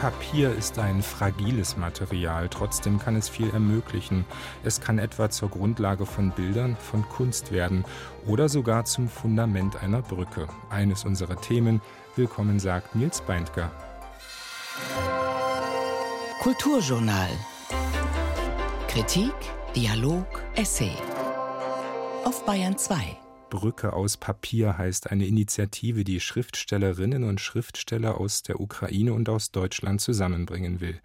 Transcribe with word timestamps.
Papier 0.00 0.54
ist 0.54 0.78
ein 0.78 1.02
fragiles 1.02 1.76
Material, 1.76 2.48
trotzdem 2.48 3.00
kann 3.00 3.16
es 3.16 3.28
viel 3.28 3.50
ermöglichen. 3.50 4.24
Es 4.62 4.80
kann 4.80 5.00
etwa 5.00 5.28
zur 5.28 5.48
Grundlage 5.50 6.06
von 6.06 6.30
Bildern, 6.30 6.76
von 6.76 7.02
Kunst 7.08 7.50
werden 7.50 7.84
oder 8.24 8.48
sogar 8.48 8.84
zum 8.84 9.08
Fundament 9.08 9.82
einer 9.82 10.00
Brücke. 10.02 10.46
Eines 10.70 11.04
unserer 11.04 11.40
Themen. 11.40 11.80
Willkommen 12.14 12.60
sagt 12.60 12.94
Nils 12.94 13.20
Beindker. 13.22 13.72
Kulturjournal. 16.42 17.30
Kritik, 18.86 19.34
Dialog, 19.74 20.26
Essay. 20.54 20.92
Auf 22.24 22.44
Bayern 22.46 22.78
2. 22.78 23.27
Brücke 23.50 23.94
aus 23.94 24.16
Papier 24.16 24.76
heißt 24.76 25.10
eine 25.10 25.26
Initiative, 25.26 26.04
die 26.04 26.20
Schriftstellerinnen 26.20 27.24
und 27.24 27.40
Schriftsteller 27.40 28.20
aus 28.20 28.42
der 28.42 28.60
Ukraine 28.60 29.14
und 29.14 29.28
aus 29.28 29.50
Deutschland 29.50 30.00
zusammenbringen 30.00 30.80
will. 30.80 31.00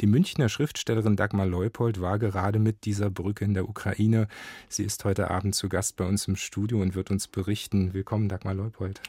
Die 0.00 0.06
Münchner 0.06 0.48
Schriftstellerin 0.48 1.16
Dagmar 1.16 1.46
Leupold 1.46 2.00
war 2.00 2.18
gerade 2.18 2.58
mit 2.58 2.84
dieser 2.84 3.10
Brücke 3.10 3.44
in 3.44 3.54
der 3.54 3.68
Ukraine. 3.68 4.26
Sie 4.68 4.84
ist 4.84 5.04
heute 5.04 5.30
Abend 5.30 5.54
zu 5.54 5.68
Gast 5.68 5.96
bei 5.96 6.04
uns 6.04 6.26
im 6.26 6.36
Studio 6.36 6.82
und 6.82 6.94
wird 6.94 7.10
uns 7.10 7.28
berichten. 7.28 7.94
Willkommen, 7.94 8.28
Dagmar 8.28 8.54
Leupold. 8.54 9.00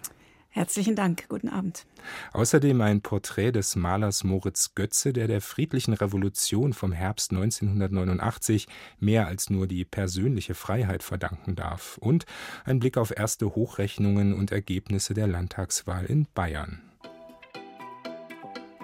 Herzlichen 0.55 0.95
Dank. 0.95 1.27
Guten 1.27 1.49
Abend. 1.49 1.85
Außerdem 2.31 2.79
ein 2.79 3.01
Porträt 3.01 3.51
des 3.51 3.75
Malers 3.75 4.23
Moritz 4.23 4.73
Götze, 4.73 5.11
der 5.11 5.27
der 5.27 5.41
friedlichen 5.41 5.93
Revolution 5.93 6.71
vom 6.71 6.93
Herbst 6.93 7.31
1989 7.31 8.65
mehr 8.97 9.27
als 9.27 9.49
nur 9.49 9.67
die 9.67 9.83
persönliche 9.83 10.53
Freiheit 10.53 11.03
verdanken 11.03 11.57
darf. 11.57 11.97
Und 11.97 12.25
ein 12.63 12.79
Blick 12.79 12.95
auf 12.95 13.11
erste 13.13 13.53
Hochrechnungen 13.53 14.33
und 14.33 14.53
Ergebnisse 14.53 15.13
der 15.13 15.27
Landtagswahl 15.27 16.05
in 16.05 16.25
Bayern. 16.33 16.81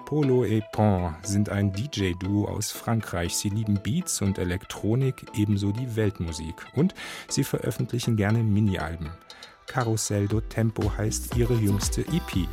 Polo 0.04 0.44
et 0.44 0.70
Pont 0.72 1.14
sind 1.22 1.48
ein 1.48 1.72
DJ-Duo 1.72 2.48
aus 2.48 2.70
Frankreich. 2.70 3.34
Sie 3.34 3.48
lieben 3.48 3.80
Beats 3.82 4.20
und 4.20 4.36
Elektronik, 4.36 5.24
ebenso 5.32 5.72
die 5.72 5.96
Weltmusik. 5.96 6.66
Und 6.74 6.92
sie 7.28 7.44
veröffentlichen 7.44 8.16
gerne 8.16 8.42
Mini-Alben. 8.42 9.10
Karussell 9.66 10.28
do 10.28 10.40
Tempo 10.40 10.92
heißt 10.96 11.36
ihre 11.36 11.54
jüngste 11.54 12.02
EP. 12.02 12.48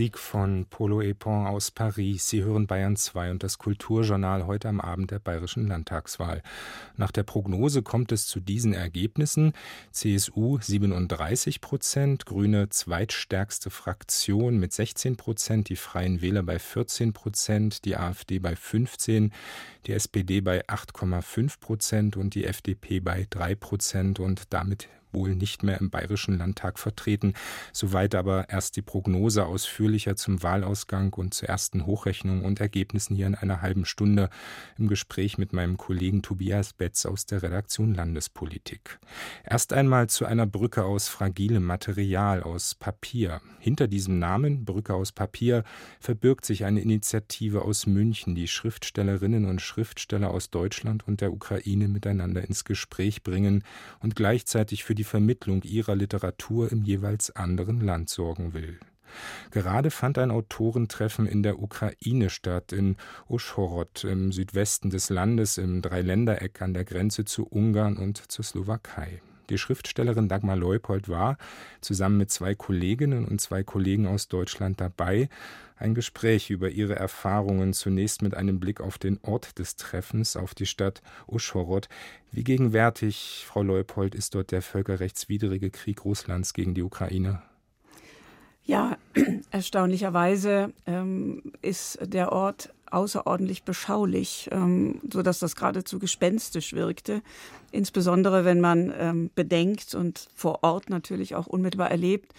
Musik 0.00 0.18
von 0.18 0.64
Polo 0.64 1.02
Epon 1.02 1.46
aus 1.46 1.70
Paris. 1.70 2.26
Sie 2.26 2.42
hören 2.42 2.66
Bayern 2.66 2.96
2 2.96 3.32
und 3.32 3.42
das 3.42 3.58
Kulturjournal 3.58 4.46
heute 4.46 4.70
am 4.70 4.80
Abend 4.80 5.10
der 5.10 5.18
bayerischen 5.18 5.68
Landtagswahl. 5.68 6.42
Nach 6.96 7.10
der 7.10 7.22
Prognose 7.22 7.82
kommt 7.82 8.10
es 8.10 8.26
zu 8.26 8.40
diesen 8.40 8.72
Ergebnissen. 8.72 9.52
CSU 9.90 10.58
37 10.58 11.60
Prozent, 11.60 12.24
Grüne 12.24 12.70
zweitstärkste 12.70 13.68
Fraktion 13.68 14.58
mit 14.58 14.72
16 14.72 15.18
Prozent, 15.18 15.68
die 15.68 15.76
Freien 15.76 16.22
Wähler 16.22 16.44
bei 16.44 16.58
14 16.58 17.12
Prozent, 17.12 17.84
die 17.84 17.98
AfD 17.98 18.38
bei 18.38 18.56
15, 18.56 19.34
die 19.84 19.92
SPD 19.92 20.40
bei 20.40 20.66
8,5 20.66 21.60
Prozent 21.60 22.16
und 22.16 22.34
die 22.34 22.46
FDP 22.46 23.00
bei 23.00 23.26
3 23.28 23.54
Prozent 23.54 24.18
und 24.18 24.44
damit 24.54 24.88
wohl 25.12 25.34
nicht 25.34 25.62
mehr 25.62 25.80
im 25.80 25.90
Bayerischen 25.90 26.38
Landtag 26.38 26.78
vertreten. 26.78 27.34
Soweit 27.72 28.14
aber 28.14 28.48
erst 28.48 28.76
die 28.76 28.82
Prognose 28.82 29.46
ausführlicher 29.46 30.16
zum 30.16 30.42
Wahlausgang 30.42 31.12
und 31.14 31.34
zur 31.34 31.48
ersten 31.48 31.86
Hochrechnung 31.86 32.44
und 32.44 32.60
Ergebnissen 32.60 33.16
hier 33.16 33.26
in 33.26 33.34
einer 33.34 33.62
halben 33.62 33.84
Stunde 33.84 34.30
im 34.78 34.88
Gespräch 34.88 35.38
mit 35.38 35.52
meinem 35.52 35.76
Kollegen 35.76 36.22
Tobias 36.22 36.72
Betz 36.72 37.06
aus 37.06 37.26
der 37.26 37.42
Redaktion 37.42 37.94
Landespolitik. 37.94 38.98
Erst 39.44 39.72
einmal 39.72 40.08
zu 40.08 40.26
einer 40.26 40.46
Brücke 40.46 40.84
aus 40.84 41.08
fragilem 41.08 41.64
Material, 41.64 42.42
aus 42.42 42.74
Papier. 42.74 43.40
Hinter 43.58 43.88
diesem 43.88 44.18
Namen, 44.18 44.64
Brücke 44.64 44.94
aus 44.94 45.12
Papier, 45.12 45.64
verbirgt 45.98 46.44
sich 46.44 46.64
eine 46.64 46.80
Initiative 46.80 47.62
aus 47.62 47.86
München, 47.86 48.34
die 48.34 48.48
Schriftstellerinnen 48.48 49.44
und 49.44 49.60
Schriftsteller 49.60 50.30
aus 50.30 50.50
Deutschland 50.50 51.06
und 51.06 51.20
der 51.20 51.32
Ukraine 51.32 51.88
miteinander 51.88 52.42
ins 52.46 52.64
Gespräch 52.64 53.22
bringen 53.22 53.64
und 54.00 54.16
gleichzeitig 54.16 54.84
für 54.84 54.94
die 54.94 54.99
Vermittlung 55.04 55.62
ihrer 55.62 55.96
Literatur 55.96 56.70
im 56.70 56.82
jeweils 56.82 57.34
anderen 57.34 57.80
Land 57.80 58.08
sorgen 58.08 58.54
will. 58.54 58.78
Gerade 59.50 59.90
fand 59.90 60.18
ein 60.18 60.30
Autorentreffen 60.30 61.26
in 61.26 61.42
der 61.42 61.60
Ukraine 61.60 62.30
statt, 62.30 62.72
in 62.72 62.96
Uschhorod 63.28 64.04
im 64.04 64.32
Südwesten 64.32 64.90
des 64.90 65.10
Landes, 65.10 65.58
im 65.58 65.82
Dreiländereck 65.82 66.62
an 66.62 66.74
der 66.74 66.84
Grenze 66.84 67.24
zu 67.24 67.46
Ungarn 67.46 67.96
und 67.96 68.30
zur 68.30 68.44
Slowakei. 68.44 69.20
Die 69.50 69.58
Schriftstellerin 69.58 70.28
Dagmar 70.28 70.56
Leupold 70.56 71.08
war, 71.08 71.36
zusammen 71.80 72.18
mit 72.18 72.30
zwei 72.30 72.54
Kolleginnen 72.54 73.24
und 73.24 73.40
zwei 73.40 73.62
Kollegen 73.62 74.06
aus 74.06 74.28
Deutschland 74.28 74.80
dabei, 74.80 75.28
ein 75.76 75.94
Gespräch 75.94 76.50
über 76.50 76.70
ihre 76.70 76.94
Erfahrungen, 76.94 77.72
zunächst 77.72 78.22
mit 78.22 78.34
einem 78.34 78.60
Blick 78.60 78.80
auf 78.80 78.98
den 78.98 79.18
Ort 79.22 79.58
des 79.58 79.76
Treffens, 79.76 80.36
auf 80.36 80.54
die 80.54 80.66
Stadt 80.66 81.02
Uschhorod. 81.26 81.88
Wie 82.32 82.44
gegenwärtig, 82.44 83.44
Frau 83.46 83.62
Leupold, 83.62 84.14
ist 84.14 84.34
dort 84.34 84.52
der 84.52 84.62
völkerrechtswidrige 84.62 85.70
Krieg 85.70 86.04
Russlands 86.04 86.52
gegen 86.52 86.74
die 86.74 86.82
Ukraine? 86.82 87.42
Ja, 88.64 88.98
erstaunlicherweise 89.50 90.72
ähm, 90.86 91.42
ist 91.62 91.98
der 92.02 92.30
Ort 92.30 92.72
außerordentlich 92.90 93.64
beschaulich, 93.64 94.48
ähm, 94.52 95.00
so 95.10 95.22
dass 95.22 95.38
das 95.38 95.56
geradezu 95.56 95.98
gespenstisch 95.98 96.72
wirkte. 96.72 97.22
Insbesondere 97.72 98.44
wenn 98.44 98.60
man 98.60 98.92
ähm, 98.98 99.30
bedenkt 99.34 99.94
und 99.94 100.28
vor 100.34 100.62
Ort 100.62 100.90
natürlich 100.90 101.34
auch 101.34 101.46
unmittelbar 101.46 101.90
erlebt, 101.90 102.32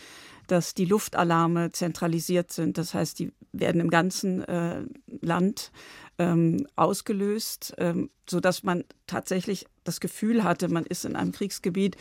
dass 0.48 0.74
die 0.74 0.86
Luftalarme 0.86 1.71
zentralisiert 1.71 2.51
sind. 2.51 2.77
Das 2.77 2.94
heißt, 2.94 3.19
die 3.19 3.31
werden 3.53 3.80
im 3.80 3.89
ganzen 3.89 4.44
äh, 4.44 4.83
Land 5.21 5.71
ähm, 6.18 6.68
ausgelöst, 6.75 7.74
ähm, 7.77 8.09
so 8.30 8.39
dass 8.39 8.63
man 8.63 8.83
tatsächlich 9.07 9.65
das 9.83 10.00
Gefühl 10.00 10.44
hatte, 10.44 10.68
man 10.68 10.86
ist 10.86 11.06
in 11.06 11.15
einem 11.15 11.31
Kriegsgebiet 11.31 11.95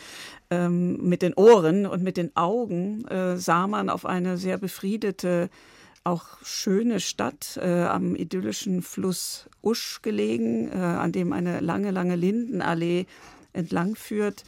ähm, 0.49 0.97
mit 0.97 1.21
den 1.21 1.33
Ohren 1.33 1.85
und 1.85 2.03
mit 2.03 2.17
den 2.17 2.35
Augen 2.35 3.05
äh, 3.07 3.37
sah 3.37 3.67
man 3.67 3.89
auf 3.89 4.05
eine 4.05 4.37
sehr 4.37 4.57
befriedete 4.57 5.49
auch 6.03 6.25
schöne 6.43 6.99
Stadt 6.99 7.59
äh, 7.61 7.83
am 7.83 8.15
idyllischen 8.15 8.81
Fluss 8.81 9.49
Usch 9.61 10.01
gelegen, 10.01 10.71
äh, 10.71 10.75
an 10.75 11.11
dem 11.11 11.33
eine 11.33 11.59
lange, 11.59 11.91
lange 11.91 12.15
Lindenallee 12.15 13.05
entlang 13.53 13.95
führt. 13.95 14.43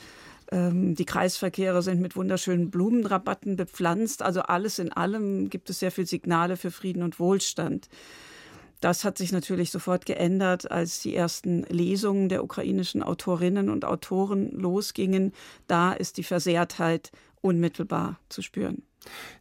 Ähm, 0.52 0.96
die 0.96 1.06
Kreisverkehre 1.06 1.82
sind 1.84 2.02
mit 2.02 2.16
wunderschönen 2.16 2.72
Blumenrabatten 2.72 3.56
bepflanzt. 3.56 4.24
Also 4.24 4.42
alles 4.42 4.80
in 4.80 4.92
allem 4.92 5.50
gibt 5.50 5.70
es 5.70 5.80
sehr 5.80 5.92
viele 5.92 6.08
Signale 6.08 6.58
für 6.58 6.72
Frieden 6.72 7.04
und 7.04 7.20
Wohlstand. 7.20 7.90
Das 8.80 9.06
hat 9.06 9.18
sich 9.18 9.32
natürlich 9.32 9.72
sofort 9.72 10.06
geändert, 10.06 10.70
als 10.70 11.02
die 11.02 11.16
ersten 11.16 11.64
Lesungen 11.70 12.28
der 12.28 12.44
ukrainischen 12.44 13.02
Autorinnen 13.02 13.70
und 13.70 13.86
Autoren 13.86 14.52
losgingen. 14.52 15.32
Da 15.68 15.94
ist 15.94 16.18
die 16.18 16.24
Versehrtheit 16.24 17.12
unmittelbar 17.42 18.20
zu 18.28 18.42
spüren. 18.42 18.84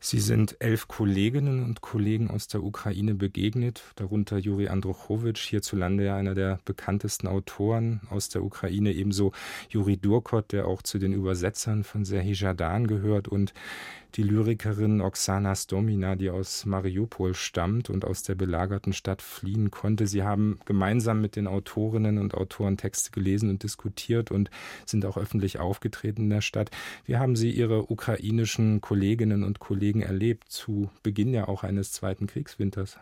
Sie 0.01 0.21
sind 0.21 0.57
elf 0.61 0.89
Kolleginnen 0.89 1.65
und 1.65 1.81
Kollegen 1.81 2.31
aus 2.31 2.49
der 2.49 2.63
Ukraine 2.63 3.15
begegnet, 3.15 3.83
darunter 3.97 4.39
Juri 4.39 4.69
Androchowitsch, 4.69 5.49
hierzulande 5.49 6.05
ja 6.05 6.17
einer 6.17 6.35
der 6.35 6.59
bekanntesten 6.65 7.27
Autoren 7.27 8.01
aus 8.11 8.29
der 8.29 8.43
Ukraine, 8.43 8.93
ebenso 8.93 9.33
Juri 9.69 9.97
Durkot, 9.97 10.53
der 10.53 10.67
auch 10.67 10.83
zu 10.83 10.99
den 10.99 11.13
Übersetzern 11.13 11.85
von 11.85 12.05
Serhii 12.05 12.35
Jadan 12.35 12.87
gehört 12.87 13.29
und 13.29 13.53
die 14.17 14.23
Lyrikerin 14.23 15.01
Oksana 15.01 15.55
Stomina, 15.55 16.17
die 16.17 16.31
aus 16.31 16.67
Mariupol 16.67 17.35
stammt 17.35 17.89
und 17.89 18.05
aus 18.05 18.23
der 18.23 18.35
belagerten 18.35 18.93
Stadt 18.93 19.23
fliehen 19.23 19.71
konnte. 19.71 20.07
Sie 20.07 20.23
haben 20.23 20.59
gemeinsam 20.67 21.21
mit 21.21 21.37
den 21.37 21.47
Autorinnen 21.47 22.19
und 22.19 22.35
Autoren 22.35 22.77
Texte 22.77 23.11
gelesen 23.11 23.49
und 23.49 23.63
diskutiert 23.63 24.31
und 24.31 24.51
sind 24.85 25.07
auch 25.07 25.17
öffentlich 25.17 25.59
aufgetreten 25.59 26.25
in 26.25 26.31
der 26.31 26.43
Stadt. 26.43 26.71
Wie 27.07 27.17
haben 27.17 27.37
Sie 27.37 27.51
Ihre 27.51 27.91
ukrainischen 27.91 28.81
Kolleginnen 28.81 29.45
und 29.45 29.52
Kollegen 29.61 30.03
erlebt, 30.03 30.51
zu 30.51 30.91
Beginn 31.03 31.33
ja 31.35 31.49
auch 31.49 31.65
eines 31.65 31.93
zweiten 31.93 32.27
Kriegswinters? 32.27 32.99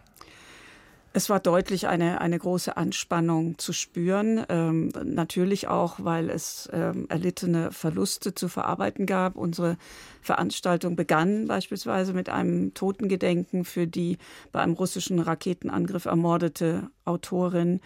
Es 1.12 1.28
war 1.28 1.40
deutlich 1.40 1.88
eine, 1.88 2.20
eine 2.20 2.38
große 2.38 2.76
Anspannung 2.76 3.58
zu 3.58 3.72
spüren. 3.72 4.44
Ähm, 4.48 4.92
natürlich 5.02 5.66
auch, 5.66 5.96
weil 5.98 6.30
es 6.30 6.68
ähm, 6.72 7.06
erlittene 7.08 7.72
Verluste 7.72 8.32
zu 8.32 8.48
verarbeiten 8.48 9.06
gab. 9.06 9.34
Unsere 9.34 9.76
Veranstaltung 10.22 10.94
begann 10.94 11.48
beispielsweise 11.48 12.12
mit 12.12 12.28
einem 12.28 12.74
Totengedenken 12.74 13.64
für 13.64 13.88
die 13.88 14.18
bei 14.52 14.60
einem 14.60 14.74
russischen 14.74 15.18
Raketenangriff 15.18 16.04
ermordete 16.04 16.90
Autorin 17.04 17.80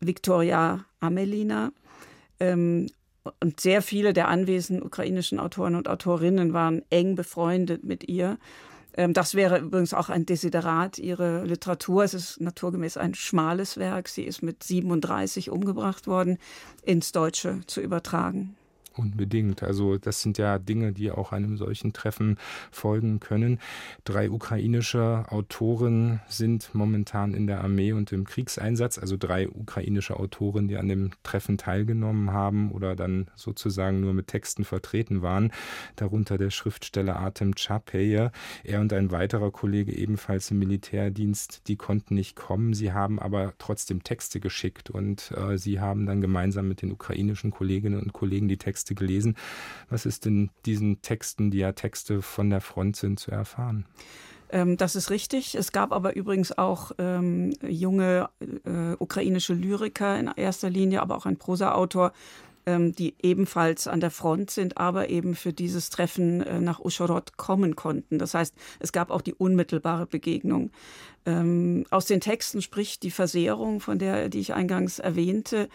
Viktoria 0.00 0.84
Amelina. 1.00 1.72
Ähm, 2.38 2.88
und 3.40 3.60
sehr 3.60 3.82
viele 3.82 4.12
der 4.12 4.28
anwesenden 4.28 4.84
ukrainischen 4.84 5.38
Autoren 5.38 5.74
und 5.74 5.88
Autorinnen 5.88 6.52
waren 6.52 6.82
eng 6.90 7.14
befreundet 7.14 7.84
mit 7.84 8.08
ihr. 8.08 8.38
Ähm, 8.94 9.12
das 9.12 9.34
wäre 9.34 9.58
übrigens 9.58 9.94
auch 9.94 10.08
ein 10.08 10.26
Desiderat. 10.26 10.98
Ihre 10.98 11.44
Literatur, 11.44 12.04
es 12.04 12.14
ist 12.14 12.40
naturgemäß 12.40 12.96
ein 12.96 13.14
schmales 13.14 13.76
Werk. 13.76 14.08
Sie 14.08 14.24
ist 14.24 14.42
mit 14.42 14.62
37 14.62 15.50
umgebracht 15.50 16.06
worden, 16.06 16.38
ins 16.82 17.12
Deutsche 17.12 17.60
zu 17.66 17.80
übertragen. 17.80 18.56
Unbedingt. 18.94 19.62
Also 19.62 19.96
das 19.96 20.20
sind 20.20 20.36
ja 20.36 20.58
Dinge, 20.58 20.92
die 20.92 21.10
auch 21.10 21.32
einem 21.32 21.56
solchen 21.56 21.92
Treffen 21.92 22.36
folgen 22.70 23.20
können. 23.20 23.58
Drei 24.04 24.30
ukrainische 24.30 25.24
Autoren 25.28 26.20
sind 26.28 26.74
momentan 26.74 27.32
in 27.32 27.46
der 27.46 27.62
Armee 27.62 27.92
und 27.92 28.12
im 28.12 28.24
Kriegseinsatz, 28.24 28.98
also 28.98 29.16
drei 29.16 29.48
ukrainische 29.48 30.18
Autoren, 30.18 30.68
die 30.68 30.76
an 30.76 30.88
dem 30.88 31.10
Treffen 31.22 31.56
teilgenommen 31.56 32.32
haben 32.32 32.70
oder 32.70 32.94
dann 32.94 33.28
sozusagen 33.34 34.00
nur 34.00 34.12
mit 34.12 34.26
Texten 34.26 34.64
vertreten 34.64 35.22
waren. 35.22 35.52
Darunter 35.96 36.36
der 36.36 36.50
Schriftsteller 36.50 37.16
Artem 37.16 37.54
Chapeyer. 37.54 38.30
Er 38.62 38.80
und 38.80 38.92
ein 38.92 39.10
weiterer 39.10 39.50
Kollege 39.50 39.92
ebenfalls 39.92 40.50
im 40.50 40.58
Militärdienst, 40.58 41.68
die 41.68 41.76
konnten 41.76 42.14
nicht 42.14 42.36
kommen. 42.36 42.74
Sie 42.74 42.92
haben 42.92 43.18
aber 43.18 43.54
trotzdem 43.58 44.02
Texte 44.02 44.40
geschickt 44.40 44.90
und 44.90 45.32
äh, 45.32 45.56
sie 45.56 45.80
haben 45.80 46.04
dann 46.04 46.20
gemeinsam 46.20 46.68
mit 46.68 46.82
den 46.82 46.92
ukrainischen 46.92 47.50
Kolleginnen 47.50 48.00
und 48.00 48.12
Kollegen 48.12 48.48
die 48.48 48.58
Texte 48.58 48.81
Texte 48.82 48.94
gelesen. 48.94 49.36
Was 49.90 50.06
ist 50.06 50.26
in 50.26 50.50
diesen 50.66 51.02
Texten, 51.02 51.50
die 51.50 51.58
ja 51.58 51.72
Texte 51.72 52.20
von 52.20 52.50
der 52.50 52.60
Front 52.60 52.96
sind, 52.96 53.20
zu 53.20 53.30
erfahren? 53.30 53.86
Ähm, 54.50 54.76
das 54.76 54.96
ist 54.96 55.10
richtig. 55.10 55.54
Es 55.54 55.70
gab 55.70 55.92
aber 55.92 56.16
übrigens 56.16 56.56
auch 56.58 56.92
ähm, 56.98 57.54
junge 57.62 58.28
äh, 58.40 58.96
ukrainische 58.98 59.54
Lyriker 59.54 60.18
in 60.18 60.30
erster 60.34 60.68
Linie, 60.68 61.00
aber 61.00 61.16
auch 61.16 61.26
ein 61.26 61.36
Prosaautor, 61.36 62.12
die 62.66 63.14
ebenfalls 63.22 63.88
an 63.88 64.00
der 64.00 64.10
Front 64.10 64.50
sind, 64.50 64.78
aber 64.78 65.08
eben 65.08 65.34
für 65.34 65.52
dieses 65.52 65.90
Treffen 65.90 66.42
äh, 66.42 66.60
nach 66.60 66.80
Uschorod 66.80 67.36
kommen 67.36 67.76
konnten. 67.76 68.18
Das 68.18 68.34
heißt, 68.34 68.54
es 68.78 68.92
gab 68.92 69.10
auch 69.10 69.20
die 69.20 69.34
unmittelbare 69.34 70.06
Begegnung. 70.06 70.70
Ähm, 71.24 71.84
aus 71.90 72.06
den 72.06 72.20
Texten 72.20 72.62
spricht 72.62 73.02
die 73.02 73.10
Versehrung, 73.10 73.80
von 73.80 73.98
der, 73.98 74.28
die 74.28 74.40
ich 74.40 74.54
eingangs 74.54 74.98
erwähnte. 74.98 75.68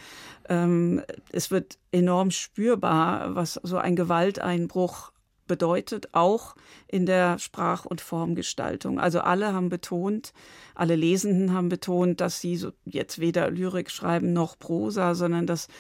Ähm, 0.50 1.02
es 1.32 1.52
wird 1.52 1.78
enorm 1.92 2.32
spürbar, 2.32 3.36
was 3.36 3.60
so 3.64 3.78
ein 3.78 3.96
Gewalteinbruch 3.96 5.12
bedeutet, 5.48 6.10
auch 6.12 6.56
in 6.88 7.06
der 7.06 7.40
Sprach- 7.40 7.86
und 7.86 8.02
Formgestaltung. 8.02 9.00
Also 9.00 9.22
alle 9.22 9.54
haben 9.54 9.70
betont, 9.70 10.34
alle 10.76 10.96
Lesenden 10.96 11.54
haben 11.54 11.70
betont, 11.70 12.22
dass 12.22 12.42
sie 12.42 12.58
so 12.58 12.72
jetzt 12.86 13.20
weder 13.20 13.50
Lyrik 13.50 13.90
schreiben 13.90 14.34
noch 14.34 14.60
Prosa, 14.60 15.16
sondern 15.16 15.48
dass 15.48 15.68
ähm, 15.68 15.74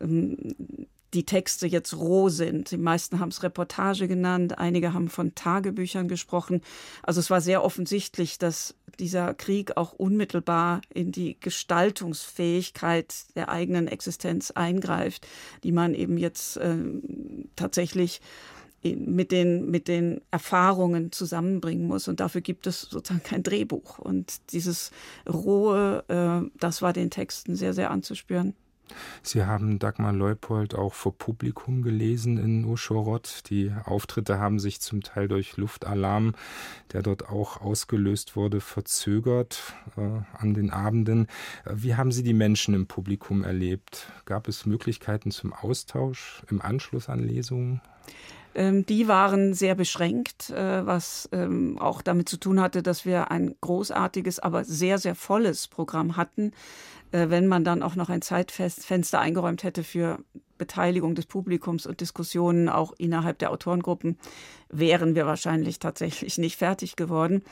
die 0.00 1.24
Texte 1.24 1.66
jetzt 1.66 1.96
roh 1.96 2.28
sind. 2.28 2.70
Die 2.70 2.76
meisten 2.76 3.20
haben 3.20 3.30
es 3.30 3.42
Reportage 3.42 4.06
genannt, 4.08 4.58
einige 4.58 4.92
haben 4.92 5.08
von 5.08 5.34
Tagebüchern 5.34 6.08
gesprochen. 6.08 6.60
Also 7.02 7.20
es 7.20 7.30
war 7.30 7.40
sehr 7.40 7.64
offensichtlich, 7.64 8.38
dass 8.38 8.74
dieser 8.98 9.34
Krieg 9.34 9.76
auch 9.76 9.92
unmittelbar 9.92 10.82
in 10.92 11.12
die 11.12 11.38
Gestaltungsfähigkeit 11.40 13.14
der 13.34 13.48
eigenen 13.48 13.88
Existenz 13.88 14.50
eingreift, 14.50 15.26
die 15.64 15.72
man 15.72 15.94
eben 15.94 16.18
jetzt 16.18 16.58
äh, 16.58 16.76
tatsächlich 17.56 18.20
mit 18.82 19.32
den, 19.32 19.70
mit 19.70 19.88
den 19.88 20.20
Erfahrungen 20.30 21.10
zusammenbringen 21.10 21.86
muss. 21.86 22.08
Und 22.08 22.20
dafür 22.20 22.40
gibt 22.40 22.66
es 22.66 22.82
sozusagen 22.82 23.24
kein 23.24 23.42
Drehbuch. 23.42 23.98
Und 23.98 24.52
dieses 24.52 24.92
Rohe, 25.28 26.04
äh, 26.08 26.48
das 26.60 26.82
war 26.82 26.92
den 26.92 27.10
Texten 27.10 27.56
sehr, 27.56 27.74
sehr 27.74 27.90
anzuspüren. 27.90 28.54
Sie 29.22 29.44
haben 29.44 29.78
Dagmar 29.78 30.12
Leupold 30.12 30.74
auch 30.74 30.94
vor 30.94 31.16
Publikum 31.16 31.82
gelesen 31.82 32.38
in 32.38 32.64
Uschorod. 32.64 33.48
Die 33.50 33.72
Auftritte 33.84 34.38
haben 34.38 34.58
sich 34.58 34.80
zum 34.80 35.02
Teil 35.02 35.28
durch 35.28 35.56
Luftalarm, 35.56 36.34
der 36.92 37.02
dort 37.02 37.28
auch 37.28 37.60
ausgelöst 37.60 38.36
wurde, 38.36 38.60
verzögert 38.60 39.74
äh, 39.96 40.00
an 40.38 40.54
den 40.54 40.70
Abenden. 40.70 41.26
Wie 41.70 41.94
haben 41.94 42.12
Sie 42.12 42.22
die 42.22 42.34
Menschen 42.34 42.74
im 42.74 42.86
Publikum 42.86 43.44
erlebt? 43.44 44.10
Gab 44.24 44.48
es 44.48 44.66
Möglichkeiten 44.66 45.30
zum 45.30 45.52
Austausch 45.52 46.42
im 46.50 46.60
Anschluss 46.60 47.08
an 47.08 47.20
Lesungen? 47.20 47.80
Ähm, 48.56 48.86
die 48.86 49.06
waren 49.06 49.52
sehr 49.52 49.74
beschränkt, 49.74 50.48
äh, 50.48 50.86
was 50.86 51.28
ähm, 51.32 51.78
auch 51.78 52.00
damit 52.00 52.28
zu 52.28 52.38
tun 52.38 52.60
hatte, 52.60 52.82
dass 52.82 53.04
wir 53.04 53.30
ein 53.30 53.54
großartiges, 53.60 54.38
aber 54.38 54.64
sehr, 54.64 54.96
sehr 54.98 55.14
volles 55.14 55.68
Programm 55.68 56.16
hatten. 56.16 56.52
Äh, 57.16 57.30
wenn 57.30 57.46
man 57.46 57.64
dann 57.64 57.82
auch 57.82 57.96
noch 57.96 58.10
ein 58.10 58.22
Zeitfenster 58.22 59.20
eingeräumt 59.20 59.64
hätte 59.64 59.82
für 59.82 60.18
Beteiligung 60.58 61.14
des 61.14 61.26
Publikums 61.26 61.86
und 61.86 62.00
Diskussionen 62.00 62.68
auch 62.68 62.92
innerhalb 62.98 63.38
der 63.38 63.50
Autorengruppen, 63.50 64.18
wären 64.68 65.14
wir 65.14 65.26
wahrscheinlich 65.26 65.78
tatsächlich 65.78 66.36
nicht 66.38 66.56
fertig 66.56 66.96
geworden. 66.96 67.42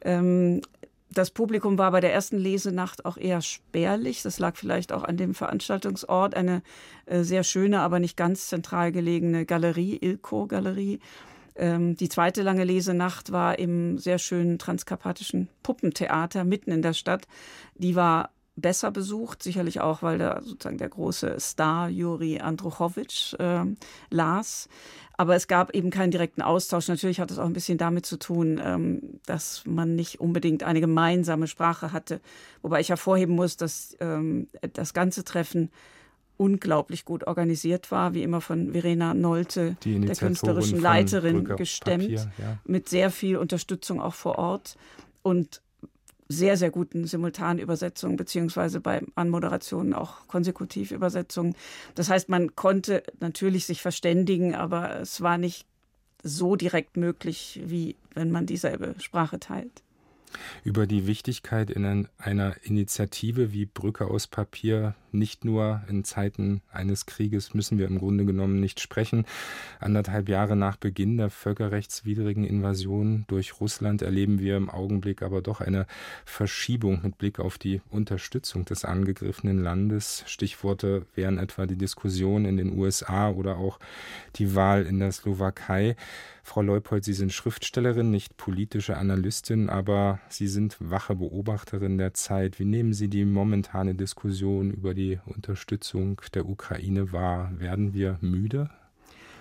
Ähm, 0.00 0.62
das 1.10 1.30
Publikum 1.30 1.78
war 1.78 1.92
bei 1.92 2.00
der 2.00 2.12
ersten 2.12 2.38
Lesenacht 2.38 3.04
auch 3.04 3.16
eher 3.16 3.40
spärlich. 3.40 4.22
Das 4.22 4.40
lag 4.40 4.56
vielleicht 4.56 4.92
auch 4.92 5.04
an 5.04 5.16
dem 5.16 5.32
Veranstaltungsort, 5.34 6.34
eine 6.34 6.62
äh, 7.06 7.22
sehr 7.22 7.44
schöne, 7.44 7.80
aber 7.80 8.00
nicht 8.00 8.16
ganz 8.16 8.48
zentral 8.48 8.90
gelegene 8.90 9.46
Galerie, 9.46 9.96
Ilko-Galerie. 10.00 10.98
Ähm, 11.54 11.94
die 11.96 12.08
zweite 12.08 12.42
lange 12.42 12.64
Lesenacht 12.64 13.30
war 13.30 13.60
im 13.60 13.96
sehr 13.96 14.18
schönen 14.18 14.58
transkarpatischen 14.58 15.48
Puppentheater 15.62 16.42
mitten 16.42 16.72
in 16.72 16.82
der 16.82 16.94
Stadt. 16.94 17.28
Die 17.76 17.94
war 17.94 18.30
besser 18.56 18.90
besucht, 18.90 19.42
sicherlich 19.42 19.80
auch, 19.80 20.02
weil 20.02 20.18
da 20.18 20.40
sozusagen 20.42 20.78
der 20.78 20.88
große 20.88 21.36
Star 21.40 21.88
Juri 21.88 22.40
Andruchowitsch 22.40 23.34
äh, 23.34 23.64
las. 24.10 24.68
Aber 25.16 25.36
es 25.36 25.46
gab 25.46 25.74
eben 25.74 25.90
keinen 25.90 26.10
direkten 26.10 26.42
Austausch. 26.42 26.88
Natürlich 26.88 27.20
hat 27.20 27.30
es 27.30 27.38
auch 27.38 27.46
ein 27.46 27.52
bisschen 27.52 27.78
damit 27.78 28.04
zu 28.06 28.16
tun, 28.16 28.60
ähm, 28.62 29.20
dass 29.26 29.62
man 29.64 29.94
nicht 29.94 30.20
unbedingt 30.20 30.64
eine 30.64 30.80
gemeinsame 30.80 31.46
Sprache 31.46 31.92
hatte. 31.92 32.20
Wobei 32.62 32.80
ich 32.80 32.88
hervorheben 32.88 33.34
muss, 33.34 33.56
dass 33.56 33.96
ähm, 34.00 34.48
das 34.72 34.92
ganze 34.92 35.24
Treffen 35.24 35.70
unglaublich 36.36 37.04
gut 37.04 37.26
organisiert 37.26 37.92
war, 37.92 38.14
wie 38.14 38.24
immer 38.24 38.40
von 38.40 38.72
Verena 38.72 39.14
Nolte, 39.14 39.76
der 39.84 40.16
künstlerischen 40.16 40.80
Leiterin, 40.80 41.44
gestemmt, 41.44 42.04
Papier, 42.04 42.32
ja. 42.38 42.58
mit 42.64 42.88
sehr 42.88 43.12
viel 43.12 43.36
Unterstützung 43.36 44.00
auch 44.00 44.14
vor 44.14 44.38
Ort. 44.38 44.76
Und 45.22 45.62
sehr, 46.28 46.56
sehr 46.56 46.70
guten 46.70 47.06
Simultanübersetzungen 47.06 48.16
beziehungsweise 48.16 48.80
bei 48.80 49.02
Anmoderationen 49.14 49.94
auch 49.94 50.26
Konsekutivübersetzungen. 50.26 51.54
Das 51.94 52.08
heißt, 52.08 52.28
man 52.28 52.56
konnte 52.56 53.02
natürlich 53.20 53.66
sich 53.66 53.82
verständigen, 53.82 54.54
aber 54.54 55.00
es 55.00 55.20
war 55.20 55.38
nicht 55.38 55.66
so 56.22 56.56
direkt 56.56 56.96
möglich, 56.96 57.60
wie 57.64 57.96
wenn 58.14 58.30
man 58.30 58.46
dieselbe 58.46 58.94
Sprache 58.98 59.38
teilt. 59.38 59.82
Über 60.64 60.86
die 60.86 61.06
Wichtigkeit 61.06 61.70
in 61.70 62.08
einer 62.18 62.56
Initiative 62.64 63.52
wie 63.52 63.66
Brücke 63.66 64.06
aus 64.06 64.26
Papier 64.26 64.94
nicht 65.14 65.44
nur 65.44 65.82
in 65.88 66.04
Zeiten 66.04 66.60
eines 66.70 67.06
Krieges 67.06 67.54
müssen 67.54 67.78
wir 67.78 67.86
im 67.86 67.98
Grunde 67.98 68.24
genommen 68.24 68.60
nicht 68.60 68.80
sprechen. 68.80 69.24
Anderthalb 69.80 70.28
Jahre 70.28 70.56
nach 70.56 70.76
Beginn 70.76 71.16
der 71.16 71.30
völkerrechtswidrigen 71.30 72.44
Invasion 72.44 73.24
durch 73.28 73.60
Russland 73.60 74.02
erleben 74.02 74.38
wir 74.38 74.56
im 74.56 74.68
Augenblick 74.68 75.22
aber 75.22 75.40
doch 75.40 75.60
eine 75.60 75.86
Verschiebung 76.24 77.00
mit 77.02 77.18
Blick 77.18 77.38
auf 77.38 77.58
die 77.58 77.80
Unterstützung 77.90 78.64
des 78.64 78.84
angegriffenen 78.84 79.62
Landes. 79.62 80.24
Stichworte 80.26 81.06
wären 81.14 81.38
etwa 81.38 81.66
die 81.66 81.76
Diskussion 81.76 82.44
in 82.44 82.56
den 82.56 82.76
USA 82.78 83.30
oder 83.30 83.56
auch 83.56 83.78
die 84.36 84.54
Wahl 84.54 84.84
in 84.84 84.98
der 84.98 85.12
Slowakei. 85.12 85.96
Frau 86.46 86.60
Leupold, 86.60 87.04
Sie 87.04 87.14
sind 87.14 87.32
Schriftstellerin, 87.32 88.10
nicht 88.10 88.36
politische 88.36 88.98
Analystin, 88.98 89.70
aber 89.70 90.20
Sie 90.28 90.46
sind 90.46 90.76
wache 90.78 91.16
Beobachterin 91.16 91.96
der 91.96 92.12
Zeit. 92.12 92.58
Wie 92.58 92.66
nehmen 92.66 92.92
Sie 92.92 93.08
die 93.08 93.24
momentane 93.24 93.94
Diskussion 93.94 94.70
über 94.70 94.92
die 94.92 95.03
die 95.04 95.20
Unterstützung 95.26 96.20
der 96.34 96.48
Ukraine 96.48 97.12
wahr? 97.12 97.52
Werden 97.58 97.92
wir 97.94 98.18
müde? 98.20 98.70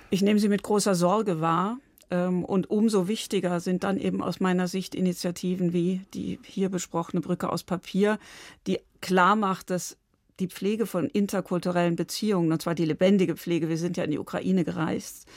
Ich 0.10 0.22
nehme 0.22 0.40
sie 0.40 0.50
mit 0.50 0.64
großer 0.64 0.96
Sorge 0.96 1.42
wahr. 1.42 1.78
Ähm, 2.12 2.44
und 2.44 2.70
umso 2.70 3.08
wichtiger 3.08 3.60
sind 3.60 3.84
dann 3.84 3.98
eben 3.98 4.22
aus 4.22 4.40
meiner 4.40 4.68
Sicht 4.68 4.94
Initiativen 4.94 5.74
wie 5.74 6.02
die 6.14 6.40
hier 6.44 6.70
besprochene 6.70 7.22
Brücke 7.22 7.50
aus 7.50 7.64
Papier, 7.64 8.20
die 8.68 8.80
klar 9.02 9.36
macht, 9.36 9.70
dass 9.70 9.98
die 10.40 10.48
Pflege 10.48 10.86
von 10.86 11.08
interkulturellen 11.08 11.96
Beziehungen, 11.96 12.52
und 12.52 12.62
zwar 12.62 12.76
die 12.76 12.86
lebendige 12.86 13.36
Pflege, 13.36 13.70
wir 13.70 13.78
sind 13.78 13.98
ja 13.98 14.04
in 14.04 14.12
die 14.12 14.20
Ukraine 14.20 14.64
gereist, 14.64 15.28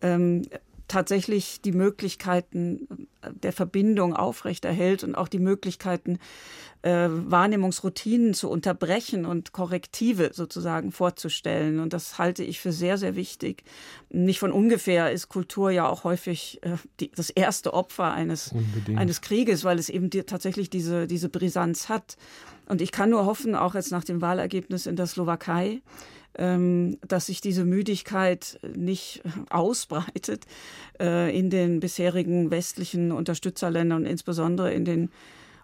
ähm, 0.00 0.42
tatsächlich 0.88 1.60
die 1.60 1.72
Möglichkeiten 1.72 3.08
der 3.30 3.52
Verbindung 3.52 4.14
aufrechterhält 4.14 5.04
und 5.04 5.14
auch 5.14 5.28
die 5.28 5.38
Möglichkeiten, 5.38 6.18
äh, 6.82 7.08
Wahrnehmungsroutinen 7.10 8.34
zu 8.34 8.48
unterbrechen 8.48 9.26
und 9.26 9.52
Korrektive 9.52 10.30
sozusagen 10.32 10.92
vorzustellen. 10.92 11.80
Und 11.80 11.92
das 11.92 12.18
halte 12.18 12.44
ich 12.44 12.60
für 12.60 12.72
sehr, 12.72 12.98
sehr 12.98 13.16
wichtig. 13.16 13.64
Nicht 14.10 14.38
von 14.38 14.52
ungefähr 14.52 15.10
ist 15.12 15.28
Kultur 15.28 15.70
ja 15.70 15.88
auch 15.88 16.04
häufig 16.04 16.60
äh, 16.62 16.76
die, 17.00 17.10
das 17.10 17.30
erste 17.30 17.74
Opfer 17.74 18.12
eines, 18.12 18.54
eines 18.96 19.20
Krieges, 19.20 19.64
weil 19.64 19.78
es 19.78 19.88
eben 19.88 20.10
die, 20.10 20.22
tatsächlich 20.22 20.70
diese, 20.70 21.06
diese 21.06 21.28
Brisanz 21.28 21.88
hat. 21.88 22.16
Und 22.66 22.80
ich 22.80 22.92
kann 22.92 23.10
nur 23.10 23.26
hoffen, 23.26 23.54
auch 23.54 23.74
jetzt 23.74 23.90
nach 23.90 24.04
dem 24.04 24.20
Wahlergebnis 24.20 24.86
in 24.86 24.96
der 24.96 25.06
Slowakei, 25.06 25.80
dass 26.38 27.26
sich 27.26 27.40
diese 27.40 27.64
Müdigkeit 27.64 28.60
nicht 28.76 29.22
ausbreitet 29.50 30.44
äh, 31.00 31.36
in 31.36 31.50
den 31.50 31.80
bisherigen 31.80 32.52
westlichen 32.52 33.10
Unterstützerländern 33.10 34.02
und 34.02 34.06
insbesondere 34.06 34.72
in 34.72 34.84
den 34.84 35.10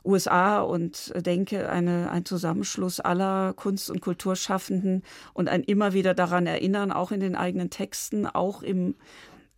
USA 0.04 0.60
und 0.60 1.12
denke, 1.24 1.70
eine, 1.70 2.10
ein 2.10 2.24
Zusammenschluss 2.24 3.00
aller 3.00 3.54
Kunst- 3.54 3.90
und 3.90 4.00
Kulturschaffenden 4.00 5.02
und 5.32 5.48
ein 5.48 5.62
immer 5.62 5.92
wieder 5.94 6.12
daran 6.12 6.46
erinnern, 6.46 6.92
auch 6.92 7.10
in 7.10 7.20
den 7.20 7.36
eigenen 7.36 7.70
Texten, 7.70 8.26
auch 8.26 8.62
im, 8.62 8.96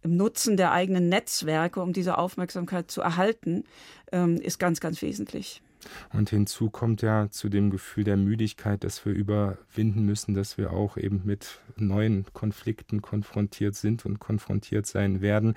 im 0.02 0.16
Nutzen 0.16 0.56
der 0.56 0.70
eigenen 0.70 1.08
Netzwerke, 1.08 1.80
um 1.80 1.92
diese 1.92 2.18
Aufmerksamkeit 2.18 2.90
zu 2.90 3.00
erhalten, 3.00 3.64
ähm, 4.12 4.36
ist 4.36 4.58
ganz, 4.58 4.80
ganz 4.80 5.02
wesentlich. 5.02 5.62
Und 6.12 6.30
hinzu 6.30 6.70
kommt 6.70 7.02
ja 7.02 7.28
zu 7.30 7.48
dem 7.48 7.70
Gefühl 7.70 8.04
der 8.04 8.16
Müdigkeit, 8.16 8.84
dass 8.84 9.04
wir 9.04 9.12
überwinden 9.12 10.04
müssen, 10.04 10.34
dass 10.34 10.58
wir 10.58 10.72
auch 10.72 10.96
eben 10.96 11.22
mit 11.24 11.60
neuen 11.76 12.26
Konflikten 12.32 13.02
konfrontiert 13.02 13.74
sind 13.74 14.04
und 14.06 14.18
konfrontiert 14.18 14.86
sein 14.86 15.20
werden. 15.20 15.54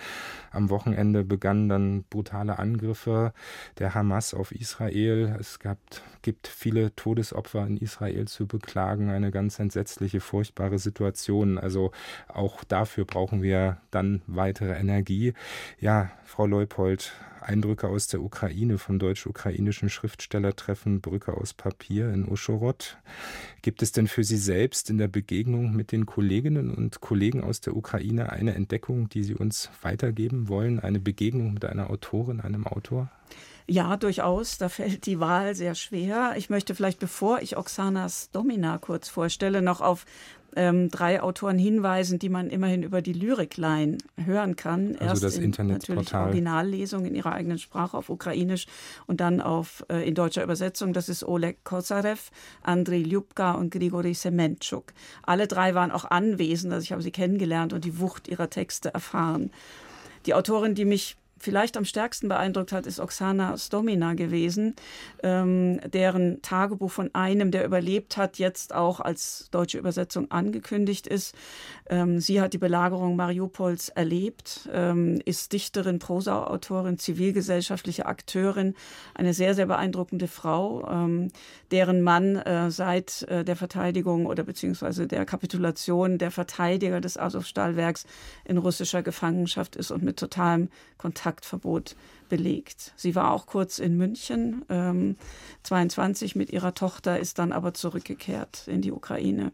Am 0.52 0.70
Wochenende 0.70 1.24
begannen 1.24 1.70
dann 1.70 2.04
brutale 2.10 2.60
Angriffe 2.60 3.34
der 3.78 3.94
Hamas 3.94 4.34
auf 4.34 4.52
Israel. 4.52 5.36
Es 5.40 5.60
gab, 5.60 5.78
gibt 6.22 6.48
viele 6.48 6.96
Todesopfer 6.96 7.66
in 7.66 7.78
Israel 7.78 8.28
zu 8.28 8.48
beklagen, 8.48 9.10
eine 9.10 9.32
ganz 9.32 9.60
entsetzliche, 9.60 10.20
furchtbare 10.20 10.80
Situation. 10.80 11.58
Also 11.58 11.92
auch 12.28 12.64
dafür 12.64 13.06
brauchen 13.06 13.42
wir 13.42 13.78
dann 13.92 14.22
weitere 14.28 14.74
Energie. 14.74 15.34
Ja, 15.80 16.12
Frau 16.26 16.46
Leupold, 16.46 17.14
Eindrücke 17.44 17.88
aus 17.88 18.08
der 18.08 18.22
Ukraine 18.22 18.78
vom 18.78 19.00
deutsch-ukrainischen 19.00 19.90
Schriftstellertreffen 19.90 21.02
Brücke 21.02 21.36
aus 21.36 21.54
Papier 21.54 22.12
in 22.12 22.28
Uschorod. 22.28 22.98
Gibt 23.62 23.82
es 23.82 23.92
denn 23.92 24.08
für 24.08 24.24
Sie 24.24 24.38
selbst 24.38 24.90
in 24.90 24.98
der 24.98 25.08
Begegnung 25.08 25.76
mit 25.76 25.92
den 25.92 26.06
Kolleginnen 26.06 26.74
und 26.74 27.02
Kollegen 27.02 27.44
aus 27.44 27.62
der 27.62 27.76
Ukraine 27.76 28.32
eine 28.32 28.56
Entdeckung, 28.56 29.10
die 29.10 29.24
Sie 29.24 29.36
uns 29.36 29.70
weitergeben 29.82 30.48
wollen? 30.48 30.80
Eine 30.80 31.00
Begegnung 31.00 31.54
mit 31.54 31.66
einer 31.66 31.90
Autorin, 31.90 32.42
einem 32.42 32.68
Autor? 32.68 33.10
Ja, 33.70 33.98
durchaus. 33.98 34.58
Da 34.58 34.68
fällt 34.68 35.06
die 35.06 35.20
Wahl 35.20 35.54
sehr 35.54 35.76
schwer. 35.76 36.34
Ich 36.38 36.50
möchte 36.50 36.74
vielleicht, 36.74 36.98
bevor 36.98 37.42
ich 37.42 37.56
Oxanas 37.56 38.32
Domina 38.32 38.80
kurz 38.80 39.10
vorstelle, 39.10 39.62
noch 39.62 39.80
auf 39.80 40.06
ähm, 40.56 40.90
drei 40.90 41.22
Autoren 41.22 41.58
hinweisen, 41.58 42.20
die 42.20 42.30
man 42.30 42.50
immerhin 42.50 42.84
über 42.84 43.02
die 43.02 43.14
Lyrikline 43.14 43.98
hören 44.24 44.56
kann. 44.56 44.96
Also 44.96 45.06
Erst 45.06 45.24
das 45.24 45.38
in 45.38 45.44
Internetportal. 45.46 45.96
natürlich 45.96 46.14
Originallesung 46.14 47.06
in 47.06 47.16
ihrer 47.16 47.34
eigenen 47.34 47.58
Sprache 47.58 47.98
auf 47.98 48.10
Ukrainisch 48.10 48.66
und 49.08 49.22
dann 49.22 49.42
auf 49.42 49.86
äh, 49.90 50.08
in 50.08 50.16
deutscher 50.16 50.44
Übersetzung. 50.44 50.94
Das 50.94 51.10
ist 51.10 51.24
Oleg 51.24 51.64
Kosarev, 51.64 52.32
Andrei 52.64 52.98
Ljubka 52.98 53.52
und 53.52 53.72
Grigori 53.72 54.14
Semenchuk. 54.14 54.94
Alle 55.24 55.48
drei 55.48 55.76
waren 55.76 55.92
auch 55.92 56.06
anwesend, 56.06 56.74
also 56.74 56.84
ich 56.84 56.92
habe 56.92 57.02
sie 57.02 57.12
kennengelernt 57.12 57.74
und 57.74 57.86
die 57.86 58.00
Wucht 58.00 58.28
ihrer 58.28 58.50
Texte 58.50 58.94
erfahren. 58.94 59.52
Die 60.26 60.34
Autorin, 60.34 60.76
die 60.76 60.86
mich 60.86 61.18
vielleicht 61.40 61.78
am 61.78 61.86
stärksten 61.86 62.28
beeindruckt 62.28 62.72
hat, 62.72 62.86
ist 62.86 63.00
Oksana 63.00 63.58
Stomina 63.58 64.14
gewesen, 64.14 64.76
ähm, 65.24 65.80
deren 65.92 66.42
Tagebuch 66.42 66.92
von 66.92 67.14
einem, 67.14 67.52
der 67.52 67.66
überlebt 67.66 68.18
hat, 68.18 68.38
jetzt 68.38 68.76
auch 68.76 69.00
als 69.00 69.48
deutsche 69.52 69.78
Übersetzung 69.78 70.30
angekündigt 70.32 71.08
ist. 71.08 71.36
Ähm, 71.90 72.20
sie 72.20 72.42
hat 72.42 72.54
die 72.54 72.58
Belagerung 72.58 73.16
Mariupols 73.16 73.90
erlebt, 73.90 74.70
ähm, 74.72 75.22
ist 75.26 75.54
Dichterin, 75.54 76.00
Prosaautorin, 76.00 76.98
zivilgesellschaftliche 76.98 78.06
Akteurin, 78.06 78.76
eine 79.16 79.34
sehr, 79.34 79.56
sehr 79.56 79.66
beeindruckende 79.66 80.28
Frau, 80.28 80.88
ähm, 80.90 81.30
deren 81.72 82.02
Mann 82.02 82.36
äh, 82.36 82.70
seit 82.70 83.24
äh, 83.24 83.44
der 83.44 83.56
Verteidigung 83.56 84.26
oder 84.26 84.44
beziehungsweise 84.44 85.08
der 85.08 85.26
Kapitulation 85.26 86.18
der 86.18 86.32
Verteidiger 86.32 87.02
des 87.02 87.18
Azov-Stahlwerks 87.18 88.06
in 88.46 88.58
russischer 88.58 89.02
Gefangenschaft 89.04 89.76
ist 89.76 89.92
und 89.92 90.04
mit 90.04 90.18
totalem 90.18 90.70
Kontakt 90.98 91.29
Kontaktverbot 91.30 91.96
belegt. 92.28 92.94
Sie 92.96 93.16
war 93.16 93.32
auch 93.32 93.46
kurz 93.46 93.80
in 93.80 93.98
München, 93.98 94.66
ähm, 94.70 95.16
22 95.64 96.36
mit 96.36 96.52
ihrer 96.52 96.74
Tochter, 96.74 97.20
ist 97.20 97.40
dann 97.40 97.52
aber 97.52 97.74
zurückgekehrt 97.74 98.68
in 98.68 98.82
die 98.82 98.92
Ukraine. 98.92 99.52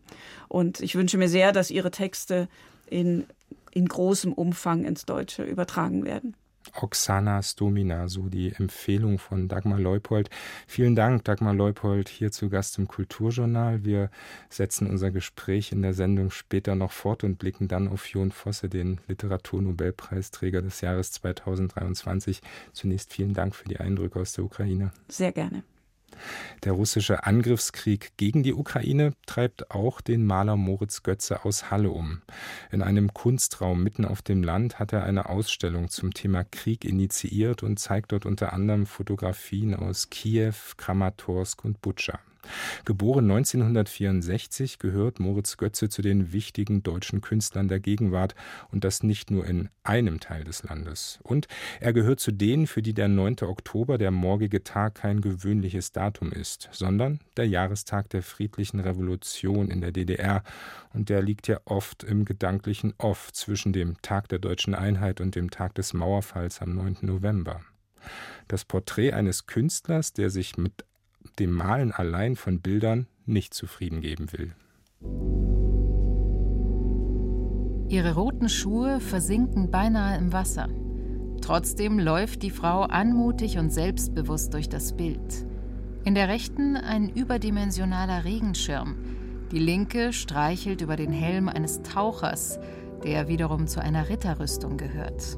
Und 0.47 0.79
ich 0.79 0.95
wünsche 0.95 1.17
mir 1.17 1.29
sehr, 1.29 1.51
dass 1.51 1.71
ihre 1.71 1.91
Texte 1.91 2.47
in, 2.87 3.25
in 3.71 3.87
großem 3.87 4.31
Umfang 4.31 4.85
ins 4.85 5.05
Deutsche 5.05 5.43
übertragen 5.43 6.05
werden. 6.05 6.35
Oksana 6.73 7.41
Stomina, 7.41 8.07
so 8.07 8.29
die 8.29 8.53
Empfehlung 8.53 9.19
von 9.19 9.47
Dagmar 9.47 9.79
Leupold. 9.79 10.29
Vielen 10.67 10.95
Dank, 10.95 11.23
Dagmar 11.23 11.53
Leupold, 11.53 12.09
hier 12.09 12.31
zu 12.31 12.49
Gast 12.49 12.77
im 12.77 12.87
Kulturjournal. 12.87 13.85
Wir 13.85 14.09
setzen 14.49 14.87
unser 14.87 15.11
Gespräch 15.11 15.71
in 15.71 15.81
der 15.81 15.93
Sendung 15.93 16.31
später 16.31 16.75
noch 16.75 16.91
fort 16.91 17.23
und 17.23 17.37
blicken 17.37 17.67
dann 17.67 17.87
auf 17.87 18.07
Jon 18.07 18.31
Fosse, 18.31 18.69
den 18.69 18.99
Literaturnobelpreisträger 19.07 20.61
des 20.61 20.81
Jahres 20.81 21.11
2023. 21.13 22.41
Zunächst 22.73 23.13
vielen 23.13 23.33
Dank 23.33 23.55
für 23.55 23.67
die 23.67 23.79
Eindrücke 23.79 24.19
aus 24.19 24.33
der 24.33 24.45
Ukraine. 24.45 24.91
Sehr 25.07 25.31
gerne. 25.31 25.63
Der 26.63 26.73
russische 26.73 27.25
Angriffskrieg 27.25 28.13
gegen 28.17 28.43
die 28.43 28.53
Ukraine 28.53 29.13
treibt 29.25 29.71
auch 29.71 30.01
den 30.01 30.25
Maler 30.25 30.55
Moritz 30.55 31.03
Götze 31.03 31.45
aus 31.45 31.71
Halle 31.71 31.89
um. 31.89 32.21
In 32.71 32.81
einem 32.81 33.13
Kunstraum 33.13 33.83
mitten 33.83 34.05
auf 34.05 34.21
dem 34.21 34.43
Land 34.43 34.79
hat 34.79 34.93
er 34.93 35.03
eine 35.03 35.29
Ausstellung 35.29 35.89
zum 35.89 36.13
Thema 36.13 36.43
Krieg 36.43 36.85
initiiert 36.85 37.63
und 37.63 37.79
zeigt 37.79 38.11
dort 38.11 38.25
unter 38.25 38.53
anderem 38.53 38.85
Fotografien 38.85 39.75
aus 39.75 40.09
Kiew, 40.09 40.53
Kramatorsk 40.77 41.63
und 41.63 41.81
Butscha. 41.81 42.19
Geboren 42.85 43.29
1964 43.31 44.79
gehört 44.79 45.19
Moritz 45.19 45.57
Götze 45.57 45.89
zu 45.89 46.01
den 46.01 46.33
wichtigen 46.33 46.83
deutschen 46.83 47.21
Künstlern 47.21 47.67
der 47.67 47.79
Gegenwart 47.79 48.35
und 48.71 48.83
das 48.83 49.03
nicht 49.03 49.31
nur 49.31 49.45
in 49.45 49.69
einem 49.83 50.19
Teil 50.19 50.43
des 50.43 50.63
Landes. 50.63 51.19
Und 51.23 51.47
er 51.79 51.93
gehört 51.93 52.19
zu 52.19 52.31
denen, 52.31 52.67
für 52.67 52.81
die 52.81 52.93
der 52.93 53.07
9. 53.07 53.37
Oktober, 53.41 53.97
der 53.97 54.11
morgige 54.11 54.63
Tag, 54.63 54.95
kein 54.95 55.21
gewöhnliches 55.21 55.91
Datum 55.91 56.31
ist, 56.31 56.69
sondern 56.71 57.19
der 57.37 57.47
Jahrestag 57.47 58.09
der 58.09 58.23
friedlichen 58.23 58.79
Revolution 58.79 59.69
in 59.69 59.81
der 59.81 59.91
DDR. 59.91 60.43
Und 60.93 61.09
der 61.09 61.21
liegt 61.21 61.47
ja 61.47 61.59
oft 61.65 62.03
im 62.03 62.25
gedanklichen 62.25 62.93
Off 62.97 63.31
zwischen 63.33 63.73
dem 63.73 64.01
Tag 64.01 64.29
der 64.29 64.39
deutschen 64.39 64.75
Einheit 64.75 65.21
und 65.21 65.35
dem 65.35 65.51
Tag 65.51 65.75
des 65.75 65.93
Mauerfalls 65.93 66.61
am 66.61 66.75
9. 66.75 66.97
November. 67.01 67.61
Das 68.47 68.65
Porträt 68.65 69.13
eines 69.13 69.47
Künstlers, 69.47 70.13
der 70.13 70.29
sich 70.29 70.57
mit 70.57 70.85
dem 71.39 71.51
Malen 71.51 71.91
allein 71.91 72.35
von 72.35 72.59
Bildern 72.59 73.07
nicht 73.25 73.53
zufrieden 73.53 74.01
geben 74.01 74.31
will. 74.33 74.53
Ihre 77.87 78.15
roten 78.15 78.49
Schuhe 78.49 78.99
versinken 78.99 79.69
beinahe 79.69 80.17
im 80.17 80.33
Wasser. 80.33 80.69
Trotzdem 81.41 81.99
läuft 81.99 82.41
die 82.41 82.49
Frau 82.49 82.81
anmutig 82.81 83.57
und 83.59 83.71
selbstbewusst 83.71 84.53
durch 84.53 84.69
das 84.69 84.97
Bild. 84.97 85.45
In 86.03 86.15
der 86.15 86.27
rechten 86.27 86.77
ein 86.77 87.09
überdimensionaler 87.09 88.25
Regenschirm. 88.25 88.95
Die 89.51 89.59
linke 89.59 90.13
streichelt 90.13 90.81
über 90.81 90.95
den 90.95 91.11
Helm 91.11 91.47
eines 91.47 91.83
Tauchers, 91.83 92.59
der 93.03 93.27
wiederum 93.27 93.67
zu 93.67 93.79
einer 93.79 94.09
Ritterrüstung 94.09 94.77
gehört. 94.77 95.37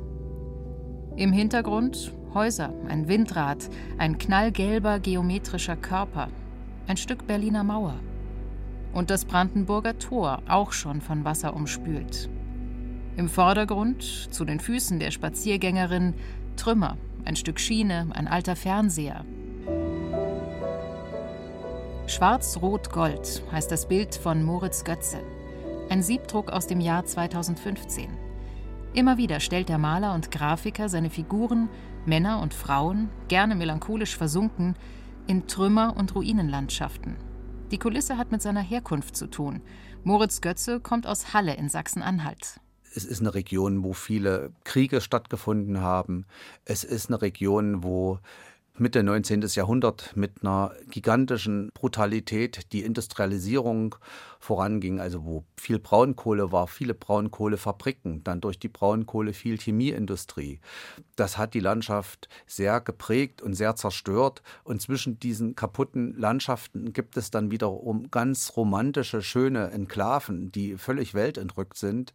Im 1.17 1.33
Hintergrund 1.33 2.13
Häuser, 2.33 2.73
ein 2.87 3.07
Windrad, 3.07 3.69
ein 3.97 4.17
knallgelber 4.17 4.99
geometrischer 4.99 5.75
Körper, 5.75 6.29
ein 6.87 6.97
Stück 6.97 7.27
Berliner 7.27 7.63
Mauer. 7.63 7.95
Und 8.93 9.09
das 9.09 9.25
Brandenburger 9.25 9.97
Tor, 9.97 10.41
auch 10.47 10.71
schon 10.71 11.01
von 11.01 11.25
Wasser 11.25 11.55
umspült. 11.55 12.29
Im 13.15 13.29
Vordergrund, 13.29 14.03
zu 14.03 14.45
den 14.45 14.59
Füßen 14.59 14.99
der 14.99 15.11
Spaziergängerin, 15.11 16.13
Trümmer, 16.55 16.97
ein 17.25 17.35
Stück 17.35 17.59
Schiene, 17.59 18.07
ein 18.13 18.27
alter 18.27 18.55
Fernseher. 18.55 19.25
Schwarz-Rot-Gold 22.07 23.43
heißt 23.51 23.69
das 23.69 23.87
Bild 23.87 24.15
von 24.15 24.43
Moritz 24.43 24.83
Götze. 24.83 25.17
Ein 25.89 26.01
Siebdruck 26.01 26.51
aus 26.51 26.67
dem 26.67 26.79
Jahr 26.79 27.05
2015. 27.05 28.09
Immer 28.93 29.17
wieder 29.17 29.39
stellt 29.39 29.69
der 29.69 29.77
Maler 29.77 30.13
und 30.13 30.31
Grafiker 30.31 30.89
seine 30.89 31.09
Figuren, 31.09 31.69
Männer 32.07 32.41
und 32.41 32.53
Frauen, 32.53 33.09
gerne 33.27 33.55
melancholisch 33.55 34.15
versunken, 34.15 34.75
in 35.27 35.47
Trümmer- 35.47 35.95
und 35.97 36.15
Ruinenlandschaften. 36.15 37.17
Die 37.71 37.77
Kulisse 37.77 38.17
hat 38.17 38.31
mit 38.31 38.41
seiner 38.41 38.61
Herkunft 38.61 39.17
zu 39.17 39.27
tun. 39.27 39.61
Moritz 40.03 40.39
Götze 40.39 40.79
kommt 40.79 41.05
aus 41.05 41.33
Halle 41.33 41.55
in 41.55 41.67
Sachsen-Anhalt. 41.67 42.61
Es 42.95 43.03
ist 43.03 43.19
eine 43.19 43.33
Region, 43.33 43.83
wo 43.83 43.91
viele 43.91 44.51
Kriege 44.63 45.01
stattgefunden 45.01 45.81
haben. 45.81 46.25
Es 46.63 46.85
ist 46.85 47.09
eine 47.09 47.21
Region, 47.21 47.83
wo 47.83 48.19
Mitte 48.77 49.03
19. 49.03 49.41
Jahrhundert 49.41 50.15
mit 50.15 50.43
einer 50.43 50.71
gigantischen 50.89 51.71
Brutalität 51.73 52.71
die 52.73 52.83
Industrialisierung 52.83 53.95
voranging, 54.39 54.99
also 54.99 55.25
wo 55.25 55.43
viel 55.57 55.79
Braunkohle 55.79 56.51
war, 56.51 56.67
viele 56.67 56.93
Braunkohlefabriken, 56.93 58.23
dann 58.23 58.41
durch 58.41 58.59
die 58.59 58.67
Braunkohle 58.67 59.33
viel 59.33 59.57
Chemieindustrie. 59.57 60.59
Das 61.15 61.37
hat 61.37 61.53
die 61.53 61.59
Landschaft 61.59 62.29
sehr 62.45 62.81
geprägt 62.81 63.41
und 63.41 63.53
sehr 63.53 63.75
zerstört 63.75 64.41
und 64.63 64.81
zwischen 64.81 65.19
diesen 65.19 65.55
kaputten 65.55 66.15
Landschaften 66.17 66.93
gibt 66.93 67.17
es 67.17 67.31
dann 67.31 67.51
wiederum 67.51 68.09
ganz 68.11 68.53
romantische, 68.55 69.21
schöne 69.21 69.71
Enklaven, 69.71 70.51
die 70.51 70.77
völlig 70.77 71.13
weltentrückt 71.13 71.77
sind. 71.77 72.13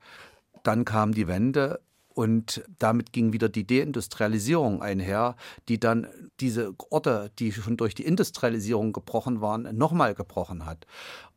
Dann 0.62 0.85
kam 0.85 1.12
die 1.12 1.26
Wende 1.26 1.80
und 2.14 2.62
damit 2.78 3.12
ging 3.12 3.32
wieder 3.32 3.48
die 3.48 3.66
Deindustrialisierung 3.66 4.82
einher, 4.82 5.37
die 5.68 5.80
dann 5.80 6.06
diese 6.40 6.74
Orte, 6.90 7.30
die 7.38 7.52
schon 7.52 7.76
durch 7.76 7.94
die 7.94 8.04
Industrialisierung 8.04 8.92
gebrochen 8.92 9.40
waren, 9.40 9.76
nochmal 9.76 10.14
gebrochen 10.14 10.66
hat. 10.66 10.87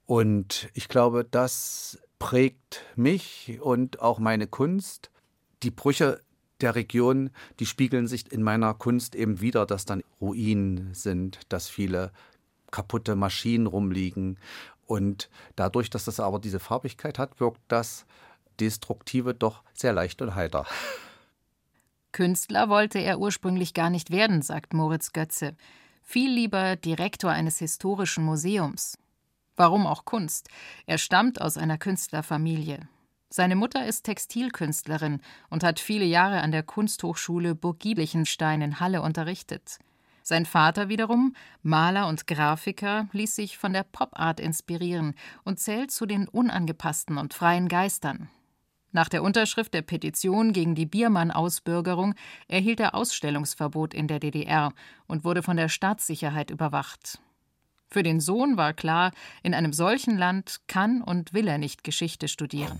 Und 0.05 0.69
ich 0.73 0.87
glaube, 0.87 1.25
das 1.29 1.99
prägt 2.19 2.83
mich 2.95 3.59
und 3.61 4.01
auch 4.01 4.19
meine 4.19 4.47
Kunst. 4.47 5.09
Die 5.63 5.71
Brüche 5.71 6.21
der 6.61 6.75
Region, 6.75 7.31
die 7.59 7.65
spiegeln 7.65 8.07
sich 8.07 8.31
in 8.31 8.41
meiner 8.41 8.73
Kunst 8.73 9.15
eben 9.15 9.41
wieder, 9.41 9.65
dass 9.65 9.85
dann 9.85 10.03
Ruinen 10.21 10.93
sind, 10.93 11.39
dass 11.49 11.67
viele 11.67 12.11
kaputte 12.71 13.15
Maschinen 13.15 13.67
rumliegen. 13.67 14.37
Und 14.85 15.29
dadurch, 15.55 15.89
dass 15.89 16.05
das 16.05 16.19
aber 16.19 16.39
diese 16.39 16.59
Farbigkeit 16.59 17.19
hat, 17.19 17.39
wirkt 17.39 17.61
das 17.67 18.05
Destruktive 18.59 19.33
doch 19.33 19.63
sehr 19.73 19.93
leicht 19.93 20.21
und 20.21 20.35
heiter. 20.35 20.65
Künstler 22.11 22.69
wollte 22.69 22.99
er 22.99 23.19
ursprünglich 23.19 23.73
gar 23.73 23.89
nicht 23.89 24.09
werden, 24.09 24.41
sagt 24.41 24.73
Moritz 24.73 25.11
Götze. 25.11 25.55
Viel 26.01 26.31
lieber 26.31 26.77
Direktor 26.77 27.31
eines 27.31 27.59
historischen 27.59 28.23
Museums. 28.23 28.97
Warum 29.55 29.87
auch 29.87 30.05
Kunst? 30.05 30.49
Er 30.85 30.97
stammt 30.97 31.41
aus 31.41 31.57
einer 31.57 31.77
Künstlerfamilie. 31.77 32.87
Seine 33.29 33.55
Mutter 33.55 33.85
ist 33.85 34.03
Textilkünstlerin 34.03 35.21
und 35.49 35.63
hat 35.63 35.79
viele 35.79 36.05
Jahre 36.05 36.41
an 36.41 36.51
der 36.51 36.63
Kunsthochschule 36.63 37.55
Burg 37.55 37.79
Gieblichenstein 37.79 38.61
in 38.61 38.79
Halle 38.79 39.01
unterrichtet. 39.01 39.79
Sein 40.23 40.45
Vater 40.45 40.89
wiederum, 40.89 41.35
Maler 41.61 42.07
und 42.07 42.27
Grafiker, 42.27 43.07
ließ 43.11 43.35
sich 43.35 43.57
von 43.57 43.73
der 43.73 43.83
Pop-Art 43.83 44.39
inspirieren 44.39 45.13
und 45.43 45.59
zählt 45.59 45.91
zu 45.91 46.05
den 46.05 46.27
unangepassten 46.27 47.17
und 47.17 47.33
freien 47.33 47.67
Geistern. 47.67 48.29
Nach 48.91 49.09
der 49.09 49.21
Unterschrift 49.21 49.73
der 49.73 49.81
Petition 49.81 50.53
gegen 50.53 50.73
die 50.73 50.85
Biermann-Ausbürgerung 50.85 52.15
erhielt 52.47 52.79
er 52.79 52.95
Ausstellungsverbot 52.95 53.93
in 53.93 54.07
der 54.07 54.19
DDR 54.19 54.71
und 55.07 55.25
wurde 55.25 55.43
von 55.43 55.57
der 55.57 55.69
Staatssicherheit 55.69 56.49
überwacht. 56.49 57.19
Für 57.95 58.03
den 58.03 58.19
Sohn 58.19 58.57
war 58.57 58.73
klar, 58.73 59.13
in 59.41 59.53
einem 59.53 59.71
solchen 59.71 60.17
Land 60.17 60.59
kann 60.67 61.01
und 61.01 61.33
will 61.33 61.47
er 61.47 61.57
nicht 61.57 61.85
Geschichte 61.85 62.27
studieren. 62.27 62.77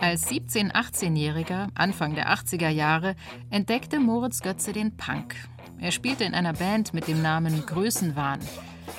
Als 0.00 0.28
17-, 0.28 0.72
18-Jähriger, 0.72 1.68
Anfang 1.76 2.16
der 2.16 2.34
80er 2.34 2.68
Jahre, 2.68 3.14
entdeckte 3.50 4.00
Moritz 4.00 4.40
Götze 4.40 4.72
den 4.72 4.96
Punk. 4.96 5.36
Er 5.78 5.92
spielte 5.92 6.24
in 6.24 6.34
einer 6.34 6.52
Band 6.52 6.92
mit 6.94 7.06
dem 7.06 7.22
Namen 7.22 7.64
Größenwahn 7.64 8.40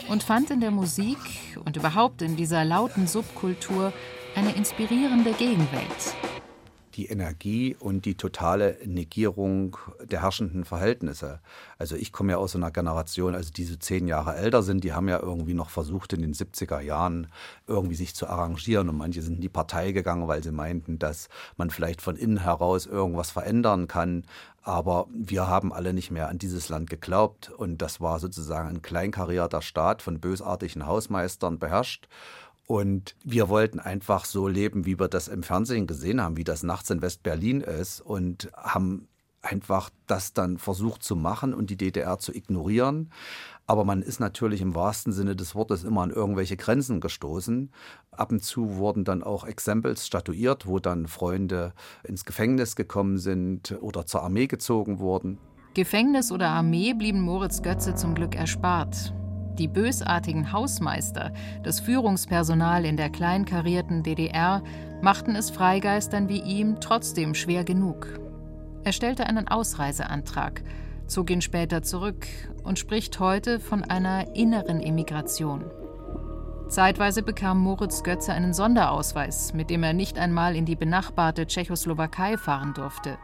und 0.08 0.24
fand 0.24 0.52
in 0.52 0.62
der 0.62 0.71
Musik 0.71 1.17
und 1.65 1.76
überhaupt 1.76 2.21
in 2.21 2.38
dieser 2.38 2.63
lauten 2.63 3.06
Subkultur 3.06 3.91
eine 4.38 4.54
inspirierende 4.54 5.34
Gegenwelt. 5.34 6.15
Die 6.95 7.08
Energie 7.08 7.75
und 7.77 8.05
die 8.05 8.15
totale 8.15 8.77
Negierung 8.86 9.77
der 10.03 10.21
herrschenden 10.21 10.63
Verhältnisse. 10.63 11.41
Also 11.77 11.95
ich 11.95 12.12
komme 12.12 12.34
ja 12.34 12.38
aus 12.38 12.55
einer 12.55 12.71
Generation, 12.71 13.36
also 13.36 13.51
die 13.51 13.65
so 13.65 13.75
zehn 13.75 14.08
Jahre 14.08 14.36
älter 14.36 14.63
sind, 14.63 14.84
die 14.84 14.93
haben 14.93 15.10
ja 15.10 15.19
irgendwie 15.19 15.53
noch 15.53 15.69
versucht 15.69 16.13
in 16.13 16.21
den 16.21 16.34
70er 16.34 16.79
Jahren 16.79 17.27
irgendwie 17.67 17.95
sich 17.95 18.15
zu 18.15 18.27
arrangieren 18.27 18.89
und 18.89 18.97
manche 18.97 19.21
sind 19.21 19.36
in 19.36 19.41
die 19.41 19.49
Partei 19.49 19.91
gegangen, 19.91 20.27
weil 20.27 20.41
sie 20.41 20.51
meinten, 20.51 20.97
dass 20.97 21.27
man 21.58 21.69
vielleicht 21.69 22.01
von 22.01 22.15
innen 22.15 22.39
heraus 22.39 22.86
irgendwas 22.86 23.31
verändern 23.31 23.88
kann. 23.88 24.23
Aber 24.62 25.08
wir 25.13 25.47
haben 25.47 25.71
alle 25.71 25.93
nicht 25.93 26.10
mehr 26.10 26.27
an 26.27 26.39
dieses 26.39 26.69
Land 26.69 26.89
geglaubt 26.89 27.51
und 27.51 27.84
das 27.84 28.01
war 28.01 28.19
sozusagen 28.19 28.69
ein 28.69 28.81
kleinkarierter 28.81 29.62
Staat 29.62 30.01
von 30.01 30.19
bösartigen 30.19 30.88
Hausmeistern 30.88 31.60
beherrscht. 31.60 32.08
Und 32.67 33.15
wir 33.23 33.49
wollten 33.49 33.80
einfach 33.80 34.25
so 34.25 34.47
leben, 34.47 34.86
wie 34.86 34.99
wir 34.99 35.08
das 35.08 35.28
im 35.28 35.43
Fernsehen 35.43 35.86
gesehen 35.86 36.21
haben, 36.21 36.38
wie 36.38 36.43
das 36.43 36.63
nachts 36.63 36.89
in 36.89 37.01
West-Berlin 37.01 37.62
ist 37.62 38.01
und 38.01 38.49
haben 38.56 39.08
einfach 39.45 39.89
das 40.08 40.34
dann 40.34 40.58
versucht 40.58 41.04
zu 41.04 41.15
machen 41.15 41.54
und 41.54 41.69
die 41.69 41.78
DDR 41.78 42.17
zu 42.17 42.34
ignorieren. 42.34 43.12
Aber 43.67 43.86
man 43.86 44.01
ist 44.01 44.19
natürlich 44.19 44.62
im 44.62 44.75
wahrsten 44.75 45.13
Sinne 45.13 45.36
des 45.36 45.56
Wortes 45.56 45.84
immer 45.84 46.01
an 46.01 46.12
irgendwelche 46.12 46.58
Grenzen 46.58 46.99
gestoßen. 46.99 47.71
Ab 48.12 48.32
und 48.32 48.43
zu 48.43 48.75
wurden 48.78 49.04
dann 49.04 49.23
auch 49.23 49.45
Exempels 49.45 50.06
statuiert, 50.06 50.67
wo 50.67 50.80
dann 50.80 51.08
Freunde 51.08 51.73
ins 52.04 52.25
Gefängnis 52.25 52.75
gekommen 52.75 53.17
sind 53.17 53.78
oder 53.82 54.06
zur 54.06 54.23
Armee 54.23 54.47
gezogen 54.47 54.99
wurden. 54.99 55.38
Gefängnis 55.73 56.32
oder 56.32 56.49
Armee 56.49 56.93
blieben 56.93 57.21
Moritz 57.21 57.62
Götze 57.62 57.95
zum 57.95 58.15
Glück 58.15 58.36
erspart. 58.36 59.13
Die 59.58 59.68
bösartigen 59.70 60.52
Hausmeister, 60.52 61.32
das 61.63 61.80
Führungspersonal 61.80 62.84
in 62.86 62.98
der 62.98 63.10
kleinkarierten 63.10 64.04
DDR, 64.04 64.62
machten 65.02 65.36
es 65.36 65.50
Freigeistern 65.50 66.28
wie 66.28 66.41
ihm 66.41 66.82
trotzdem 66.82 67.36
schwer 67.36 67.63
genug. 67.63 68.20
Er 68.84 68.91
stellte 68.91 69.28
einen 69.28 69.48
Ausreiseantrag, 69.48 70.62
zog 71.08 71.30
ihn 71.30 71.41
später 71.41 71.84
zurück 71.84 72.28
und 72.63 72.80
spricht 72.80 73.20
heute 73.20 73.60
von 73.60 73.84
einer 73.84 74.36
inneren 74.36 74.82
Emigration. 74.82 75.63
Zeitweise 76.68 77.22
bekam 77.22 77.60
Moritz 77.60 78.04
Götze 78.04 78.34
einen 78.34 78.54
Sonderausweis, 78.54 79.54
mit 79.54 79.70
dem 79.70 79.84
er 79.84 79.94
nicht 79.94 80.18
einmal 80.18 80.56
in 80.56 80.65
die 80.65 80.76
benachbarte 80.76 81.46
Tschechoslowakei 81.46 82.38
fahren 82.38 82.74
durfte. 82.74 83.18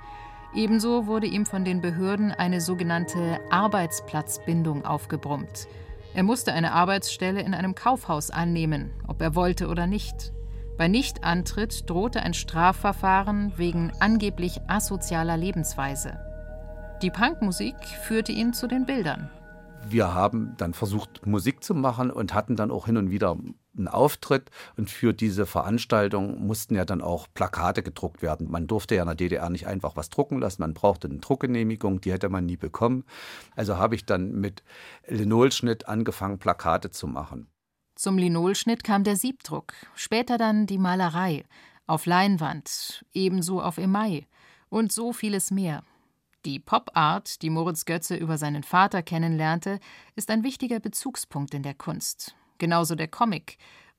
Ebenso 0.54 1.08
wurde 1.08 1.28
ihm 1.28 1.46
von 1.46 1.66
den 1.66 1.82
Behörden 1.82 2.32
eine 2.32 2.62
sogenannte 2.62 3.40
Arbeitsplatzbindung 3.50 4.86
aufgebrummt. 4.86 5.68
Er 6.14 6.24
musste 6.24 6.54
eine 6.54 6.74
Arbeitsstelle 6.74 7.42
in 7.42 7.54
einem 7.54 7.74
Kaufhaus 7.74 8.32
annehmen, 8.32 8.92
ob 9.08 9.22
er 9.22 9.34
wollte 9.36 9.68
oder 9.68 9.88
nicht. 9.88 10.34
Bei 10.78 10.88
Nichtantritt 10.88 11.90
drohte 11.90 12.22
ein 12.22 12.34
Strafverfahren 12.34 13.54
wegen 13.58 13.92
angeblich 14.00 14.60
asozialer 14.68 15.38
Lebensweise. 15.38 16.20
Die 17.02 17.12
Punkmusik 17.12 17.76
führte 18.04 18.32
ihn 18.32 18.54
zu 18.54 18.68
den 18.68 18.86
Bildern. 18.86 19.30
Wir 19.88 20.14
haben 20.14 20.56
dann 20.58 20.74
versucht, 20.74 21.26
Musik 21.26 21.64
zu 21.64 21.74
machen 21.74 22.12
und 22.12 22.34
hatten 22.34 22.56
dann 22.56 22.72
auch 22.72 22.86
hin 22.86 22.98
und 22.98 23.12
wieder 23.12 23.38
einen 23.78 23.88
Auftritt 23.88 24.50
und 24.78 24.90
für 24.90 25.14
diese 25.14 25.46
Veranstaltung 25.46 26.46
mussten 26.46 26.76
ja 26.76 26.86
dann 26.86 27.02
auch 27.02 27.28
Plakate 27.34 27.84
gedruckt 27.84 28.22
werden. 28.22 28.50
Man 28.50 28.68
durfte 28.68 28.96
ja 28.96 29.04
in 29.04 29.08
der 29.08 29.16
DDR 29.16 29.50
nicht 29.50 29.68
einfach 29.68 29.96
was 29.96 30.10
drucken 30.10 30.40
lassen, 30.40 30.62
man 30.62 30.74
brauchte 30.74 31.08
eine 31.08 31.20
Druckgenehmigung, 31.20 32.02
die 32.02 32.12
hätte 32.12 32.30
man 32.30 32.46
nie 32.46 32.58
bekommen. 32.58 33.06
Also 33.56 33.78
habe 33.78 33.96
ich 33.96 34.06
dann 34.06 34.32
mit 34.32 34.64
Linolschnitt 35.08 35.88
angefangen, 35.88 36.40
Plakate 36.40 36.92
zu 36.92 37.08
machen. 37.08 37.48
Zum 37.96 38.18
Linolschnitt 38.18 38.84
kam 38.84 39.04
der 39.04 39.16
Siebdruck, 39.16 39.74
später 39.96 40.38
dann 40.38 40.66
die 40.66 40.78
Malerei, 40.78 41.44
auf 41.88 42.06
Leinwand, 42.06 43.06
ebenso 43.14 43.62
auf 43.62 43.78
Email 43.78 44.26
und 44.70 44.92
so 44.92 45.14
vieles 45.14 45.52
mehr. 45.52 45.84
Die 46.46 46.60
Pop-Art, 46.60 47.42
die 47.42 47.50
Moritz 47.50 47.86
Götze 47.86 48.16
über 48.16 48.38
seinen 48.38 48.64
Vater 48.64 49.04
kennenlernte, 49.04 49.80
ist 50.16 50.30
ein 50.30 50.44
wichtiger 50.44 50.80
Bezugspunkt 50.80 51.54
in 51.54 51.64
der 51.64 51.76
Kunst 51.76 52.36
genauso 52.62 52.96
der 52.96 53.10
Comic. 53.10 53.58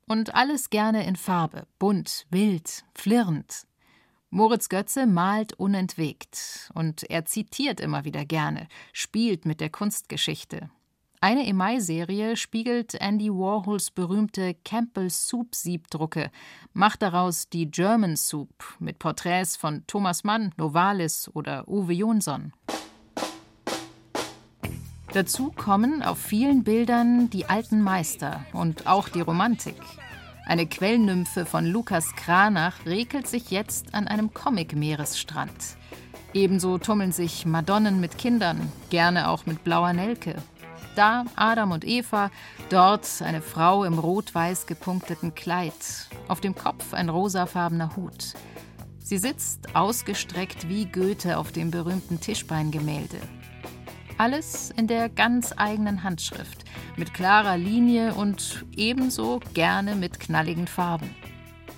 Und 0.09 0.35
alles 0.35 0.70
gerne 0.70 1.07
in 1.07 1.16
Farbe, 1.16 1.66
bunt, 1.78 2.26
wild, 2.31 2.85
flirrend. 2.94 3.66
Moritz 4.31 4.70
Götze 4.70 5.07
malt 5.07 5.52
unentwegt 5.52 6.70
und 6.72 7.02
er 7.11 7.26
zitiert 7.26 7.81
immer 7.81 8.05
wieder 8.07 8.24
gerne, 8.24 8.68
spielt 8.94 9.44
mit 9.44 9.61
der 9.61 9.68
Kunstgeschichte. 9.68 10.70
Eine 11.24 11.46
Emai-Serie 11.46 12.37
spiegelt 12.37 12.94
Andy 12.94 13.30
Warhols 13.30 13.92
berühmte 13.92 14.56
Campbell 14.64 15.08
Soup 15.08 15.54
Siebdrucke, 15.54 16.32
macht 16.72 17.00
daraus 17.00 17.48
die 17.48 17.70
German 17.70 18.16
Soup 18.16 18.50
mit 18.80 18.98
Porträts 18.98 19.56
von 19.56 19.87
Thomas 19.87 20.24
Mann, 20.24 20.52
Novalis 20.56 21.30
oder 21.32 21.68
Uwe 21.68 21.92
Jonsson. 21.92 22.52
Dazu 25.12 25.52
kommen 25.52 26.02
auf 26.02 26.18
vielen 26.18 26.64
Bildern 26.64 27.30
die 27.30 27.46
alten 27.46 27.82
Meister 27.82 28.44
und 28.52 28.88
auch 28.88 29.08
die 29.08 29.20
Romantik. 29.20 29.76
Eine 30.44 30.66
Quellnymphe 30.66 31.46
von 31.46 31.66
Lukas 31.66 32.16
Kranach 32.16 32.85
regelt 32.85 33.28
sich 33.28 33.52
jetzt 33.52 33.94
an 33.94 34.08
einem 34.08 34.35
Comic-Meeresstrand. 34.35 35.76
Ebenso 36.35 36.78
tummeln 36.78 37.12
sich 37.12 37.46
Madonnen 37.46 38.00
mit 38.00 38.18
Kindern, 38.18 38.72
gerne 38.90 39.28
auch 39.28 39.46
mit 39.46 39.62
blauer 39.62 39.92
Nelke. 39.92 40.35
Da 40.94 41.24
Adam 41.37 41.72
und 41.72 41.87
Eva, 41.87 42.31
dort 42.68 43.22
eine 43.22 43.40
Frau 43.40 43.85
im 43.85 43.98
rot-weiß 43.98 44.66
gepunkteten 44.66 45.35
Kleid, 45.35 45.72
auf 46.28 46.40
dem 46.40 46.55
Kopf 46.55 46.92
ein 46.92 47.09
rosafarbener 47.09 47.96
Hut. 47.96 48.35
Sie 48.98 49.16
sitzt 49.18 49.74
ausgestreckt 49.74 50.68
wie 50.68 50.85
Goethe 50.85 51.38
auf 51.38 51.50
dem 51.50 51.70
berühmten 51.70 52.20
Tischbeingemälde. 52.20 53.16
Alles 54.18 54.70
in 54.70 54.87
der 54.87 55.09
ganz 55.09 55.55
eigenen 55.57 56.02
Handschrift, 56.02 56.64
mit 56.96 57.14
klarer 57.14 57.57
Linie 57.57 58.14
und 58.14 58.64
ebenso 58.76 59.40
gerne 59.55 59.94
mit 59.94 60.20
knalligen 60.20 60.66
Farben. 60.66 61.14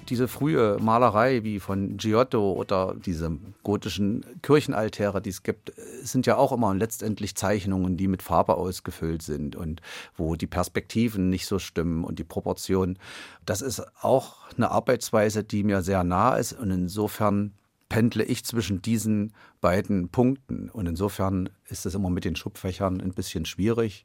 Diese 0.08 0.28
frühe 0.28 0.76
Malerei 0.80 1.44
wie 1.44 1.60
von 1.60 1.96
Giotto 1.96 2.52
oder 2.52 2.94
diese 2.94 3.38
gotischen 3.62 4.24
Kirchenaltäre, 4.42 5.22
die 5.22 5.30
es 5.30 5.42
gibt, 5.42 5.72
sind 6.02 6.26
ja 6.26 6.36
auch 6.36 6.52
immer 6.52 6.74
letztendlich 6.74 7.34
Zeichnungen, 7.36 7.96
die 7.96 8.08
mit 8.08 8.22
Farbe 8.22 8.56
ausgefüllt 8.56 9.22
sind 9.22 9.56
und 9.56 9.80
wo 10.16 10.36
die 10.36 10.46
Perspektiven 10.46 11.30
nicht 11.30 11.46
so 11.46 11.58
stimmen 11.58 12.04
und 12.04 12.18
die 12.18 12.24
Proportionen. 12.24 12.98
Das 13.46 13.62
ist 13.62 13.82
auch 14.02 14.36
eine 14.56 14.70
Arbeitsweise, 14.70 15.42
die 15.42 15.64
mir 15.64 15.82
sehr 15.82 16.04
nah 16.04 16.36
ist 16.36 16.52
und 16.52 16.70
insofern 16.70 17.52
pendle 17.88 18.24
ich 18.24 18.44
zwischen 18.44 18.82
diesen 18.82 19.32
beiden 19.60 20.08
Punkten. 20.08 20.68
Und 20.68 20.86
insofern 20.86 21.48
ist 21.68 21.86
es 21.86 21.94
immer 21.94 22.10
mit 22.10 22.24
den 22.24 22.36
Schubfächern 22.36 23.00
ein 23.00 23.14
bisschen 23.14 23.46
schwierig. 23.46 24.04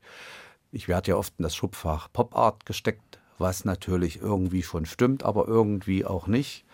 Ich 0.71 0.87
werde 0.87 1.11
ja 1.11 1.17
oft 1.17 1.33
in 1.37 1.43
das 1.43 1.55
Schubfach 1.55 2.07
Pop 2.11 2.35
Art 2.35 2.65
gesteckt, 2.65 3.18
was 3.39 3.65
natürlich 3.65 4.21
irgendwie 4.21 4.63
schon 4.63 4.85
stimmt, 4.85 5.23
aber 5.23 5.47
irgendwie 5.47 6.05
auch 6.05 6.27
nicht. 6.27 6.65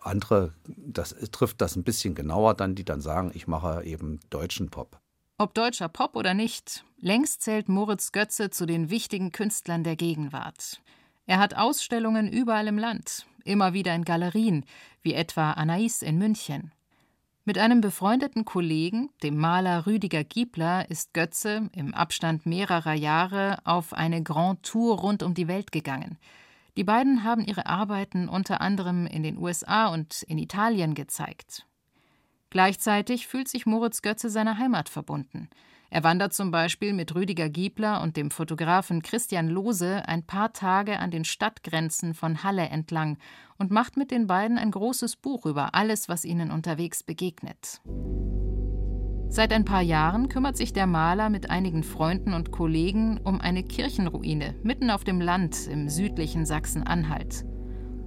Andere, 0.00 0.52
das 0.66 1.14
trifft 1.32 1.60
das 1.60 1.76
ein 1.76 1.84
bisschen 1.84 2.14
genauer 2.14 2.54
dann, 2.54 2.74
die 2.74 2.84
dann 2.84 3.00
sagen, 3.00 3.30
ich 3.34 3.46
mache 3.46 3.84
eben 3.84 4.20
deutschen 4.30 4.70
Pop. 4.70 5.00
Ob 5.38 5.54
deutscher 5.54 5.88
Pop 5.88 6.16
oder 6.16 6.34
nicht, 6.34 6.84
längst 6.98 7.42
zählt 7.42 7.68
Moritz 7.68 8.12
Götze 8.12 8.50
zu 8.50 8.66
den 8.66 8.90
wichtigen 8.90 9.32
Künstlern 9.32 9.84
der 9.84 9.96
Gegenwart. 9.96 10.80
Er 11.26 11.38
hat 11.38 11.54
Ausstellungen 11.54 12.32
überall 12.32 12.66
im 12.68 12.78
Land, 12.78 13.26
immer 13.44 13.72
wieder 13.72 13.94
in 13.94 14.04
Galerien, 14.04 14.64
wie 15.02 15.14
etwa 15.14 15.52
Anais 15.52 16.02
in 16.02 16.18
München. 16.18 16.72
Mit 17.48 17.56
einem 17.56 17.80
befreundeten 17.80 18.44
Kollegen, 18.44 19.08
dem 19.22 19.38
Maler 19.38 19.86
Rüdiger 19.86 20.22
Giebler, 20.22 20.90
ist 20.90 21.14
Götze 21.14 21.70
im 21.72 21.94
Abstand 21.94 22.44
mehrerer 22.44 22.92
Jahre 22.92 23.56
auf 23.64 23.94
eine 23.94 24.22
Grand 24.22 24.62
Tour 24.62 24.98
rund 24.98 25.22
um 25.22 25.32
die 25.32 25.48
Welt 25.48 25.72
gegangen. 25.72 26.18
Die 26.76 26.84
beiden 26.84 27.24
haben 27.24 27.42
ihre 27.42 27.64
Arbeiten 27.64 28.28
unter 28.28 28.60
anderem 28.60 29.06
in 29.06 29.22
den 29.22 29.38
USA 29.38 29.86
und 29.86 30.24
in 30.24 30.36
Italien 30.36 30.92
gezeigt. 30.92 31.64
Gleichzeitig 32.50 33.26
fühlt 33.26 33.48
sich 33.48 33.64
Moritz 33.64 34.02
Götze 34.02 34.28
seiner 34.28 34.58
Heimat 34.58 34.90
verbunden. 34.90 35.48
Er 35.90 36.04
wandert 36.04 36.34
zum 36.34 36.50
Beispiel 36.50 36.92
mit 36.92 37.14
Rüdiger 37.14 37.48
Giebler 37.48 38.02
und 38.02 38.18
dem 38.18 38.30
Fotografen 38.30 39.00
Christian 39.00 39.48
Lose 39.48 40.02
ein 40.06 40.22
paar 40.22 40.52
Tage 40.52 40.98
an 40.98 41.10
den 41.10 41.24
Stadtgrenzen 41.24 42.12
von 42.12 42.42
Halle 42.42 42.68
entlang 42.68 43.16
und 43.56 43.70
macht 43.70 43.96
mit 43.96 44.10
den 44.10 44.26
beiden 44.26 44.58
ein 44.58 44.70
großes 44.70 45.16
Buch 45.16 45.46
über 45.46 45.74
alles, 45.74 46.08
was 46.08 46.26
ihnen 46.26 46.50
unterwegs 46.50 47.02
begegnet. 47.02 47.80
Seit 49.30 49.52
ein 49.52 49.64
paar 49.64 49.82
Jahren 49.82 50.28
kümmert 50.28 50.56
sich 50.56 50.72
der 50.72 50.86
Maler 50.86 51.30
mit 51.30 51.50
einigen 51.50 51.82
Freunden 51.82 52.34
und 52.34 52.50
Kollegen 52.50 53.18
um 53.24 53.40
eine 53.40 53.62
Kirchenruine 53.62 54.54
mitten 54.62 54.90
auf 54.90 55.04
dem 55.04 55.20
Land 55.20 55.66
im 55.68 55.88
südlichen 55.88 56.44
Sachsen-Anhalt. 56.44 57.44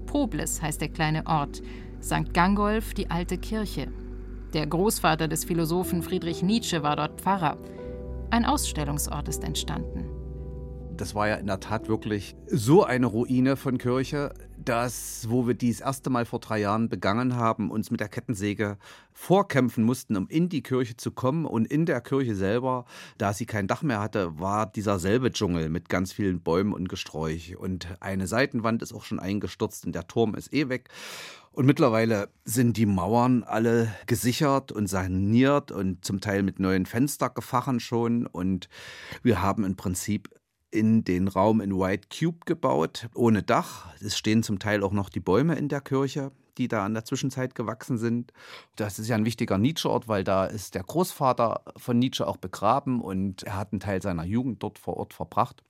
Poblis 0.06 0.62
heißt 0.62 0.82
der 0.82 0.90
kleine 0.90 1.26
Ort, 1.26 1.62
St. 2.02 2.34
Gangolf 2.34 2.94
die 2.94 3.10
alte 3.10 3.38
Kirche. 3.38 3.88
Der 4.54 4.68
Großvater 4.68 5.30
des 5.30 5.46
Philosophen 5.46 6.04
Friedrich 6.04 6.44
Nietzsche 6.44 6.84
war 6.84 6.98
dort 6.98 7.22
Pfarrer. 7.22 7.58
Ein 8.32 8.44
Ausstellungsort 8.44 9.30
ist 9.30 9.46
entstanden. 9.46 10.10
Das 10.98 11.16
war 11.16 11.30
ja 11.30 11.36
in 11.36 11.48
der 11.48 11.62
Tat 11.62 11.88
wirklich 11.88 12.36
so 12.48 12.84
eine 12.84 13.06
Ruine 13.06 13.56
von 13.56 13.78
Kirche, 13.78 14.34
dass, 14.58 15.26
wo 15.30 15.48
wir 15.48 15.54
dies 15.54 15.80
erste 15.80 16.10
Mal 16.10 16.26
vor 16.26 16.40
drei 16.40 16.60
Jahren 16.60 16.90
begangen 16.90 17.36
haben, 17.38 17.72
uns 17.72 17.92
mit 17.92 18.02
der 18.02 18.10
Kettensäge 18.10 18.78
vorkämpfen 19.14 19.86
mussten, 19.86 20.18
um 20.18 20.28
in 20.28 20.50
die 20.50 20.62
Kirche 20.62 20.98
zu 20.98 21.12
kommen. 21.12 21.46
Und 21.46 21.66
in 21.66 21.86
der 21.86 22.02
Kirche 22.02 22.36
selber, 22.36 22.86
da 23.18 23.32
sie 23.32 23.46
kein 23.46 23.68
Dach 23.68 23.84
mehr 23.84 24.02
hatte, 24.02 24.38
war 24.40 24.66
dieser 24.70 25.00
selbe 25.00 25.32
Dschungel 25.32 25.70
mit 25.70 25.88
ganz 25.88 26.12
vielen 26.12 26.42
Bäumen 26.42 26.74
und 26.74 26.90
Gesträuch. 26.90 27.56
Und 27.58 27.88
eine 28.02 28.28
Seitenwand 28.28 28.82
ist 28.82 28.94
auch 28.94 29.04
schon 29.04 29.20
eingestürzt 29.20 29.86
und 29.86 29.96
der 29.96 30.08
Turm 30.08 30.36
ist 30.36 30.54
eh 30.54 30.68
weg. 30.68 30.90
Und 31.54 31.66
mittlerweile 31.66 32.30
sind 32.46 32.78
die 32.78 32.86
Mauern 32.86 33.44
alle 33.44 33.94
gesichert 34.06 34.72
und 34.72 34.88
saniert 34.88 35.72
und 35.72 36.06
zum 36.06 36.22
Teil 36.22 36.44
mit 36.44 36.60
neuen 36.60 36.86
Fenstergefachen 36.86 37.82
schon. 37.82 38.26
Und 38.26 38.70
wir 39.22 39.42
haben 39.42 39.66
im 39.66 39.76
Prinzip 39.76 40.30
in 40.72 41.04
den 41.04 41.28
Raum 41.28 41.60
in 41.60 41.78
White 41.78 42.08
Cube 42.08 42.46
gebaut, 42.46 43.10
ohne 43.14 43.44
Dach. 43.44 43.94
Es 44.00 44.18
stehen 44.18 44.44
zum 44.44 44.60
Teil 44.60 44.82
auch 44.82 44.94
noch 44.94 45.10
die 45.10 45.20
Bäume 45.20 45.56
in 45.56 45.68
der 45.68 45.82
Kirche, 45.82 46.32
die 46.58 46.70
da 46.70 46.86
in 46.86 46.94
der 46.94 47.04
Zwischenzeit 47.04 47.54
gewachsen 47.54 47.98
sind. 47.98 48.32
Das 48.78 48.98
ist 48.98 49.10
ja 49.10 49.18
ein 49.18 49.26
wichtiger 49.26 49.58
Nietzsche-Ort, 49.58 50.08
weil 50.08 50.24
da 50.24 50.46
ist 50.46 50.76
der 50.76 50.84
Großvater 50.84 51.64
von 51.76 52.00
Nietzsche 52.00 52.26
auch 52.26 52.38
begraben 52.38 53.02
und 53.02 53.44
er 53.44 53.58
hat 53.58 53.74
einen 53.74 53.82
Teil 53.82 54.02
seiner 54.02 54.24
Jugend 54.24 54.64
dort 54.64 54.80
vor 54.80 54.96
Ort 54.96 55.14
verbracht. 55.14 55.66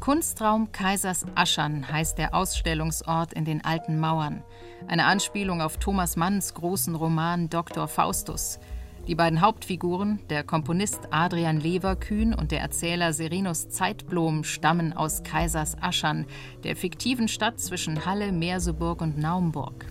Kunstraum 0.00 0.70
Kaisers 0.70 1.26
Aschern 1.34 1.90
heißt 1.90 2.18
der 2.18 2.34
Ausstellungsort 2.34 3.32
in 3.32 3.44
den 3.44 3.64
alten 3.64 3.98
Mauern. 3.98 4.42
Eine 4.86 5.06
Anspielung 5.06 5.60
auf 5.60 5.78
Thomas 5.78 6.16
Manns 6.16 6.54
großen 6.54 6.94
Roman 6.94 7.50
Dr. 7.50 7.88
Faustus. 7.88 8.60
Die 9.08 9.14
beiden 9.14 9.40
Hauptfiguren, 9.40 10.20
der 10.30 10.44
Komponist 10.44 11.08
Adrian 11.10 11.60
Leverkühn 11.60 12.32
und 12.32 12.52
der 12.52 12.60
Erzähler 12.60 13.12
Serinus 13.12 13.70
Zeitblom, 13.70 14.44
stammen 14.44 14.92
aus 14.92 15.24
Kaisers 15.24 15.76
Aschern, 15.80 16.26
der 16.62 16.76
fiktiven 16.76 17.26
Stadt 17.26 17.58
zwischen 17.58 18.06
Halle, 18.06 18.32
Merseburg 18.32 19.00
und 19.00 19.18
Naumburg. 19.18 19.86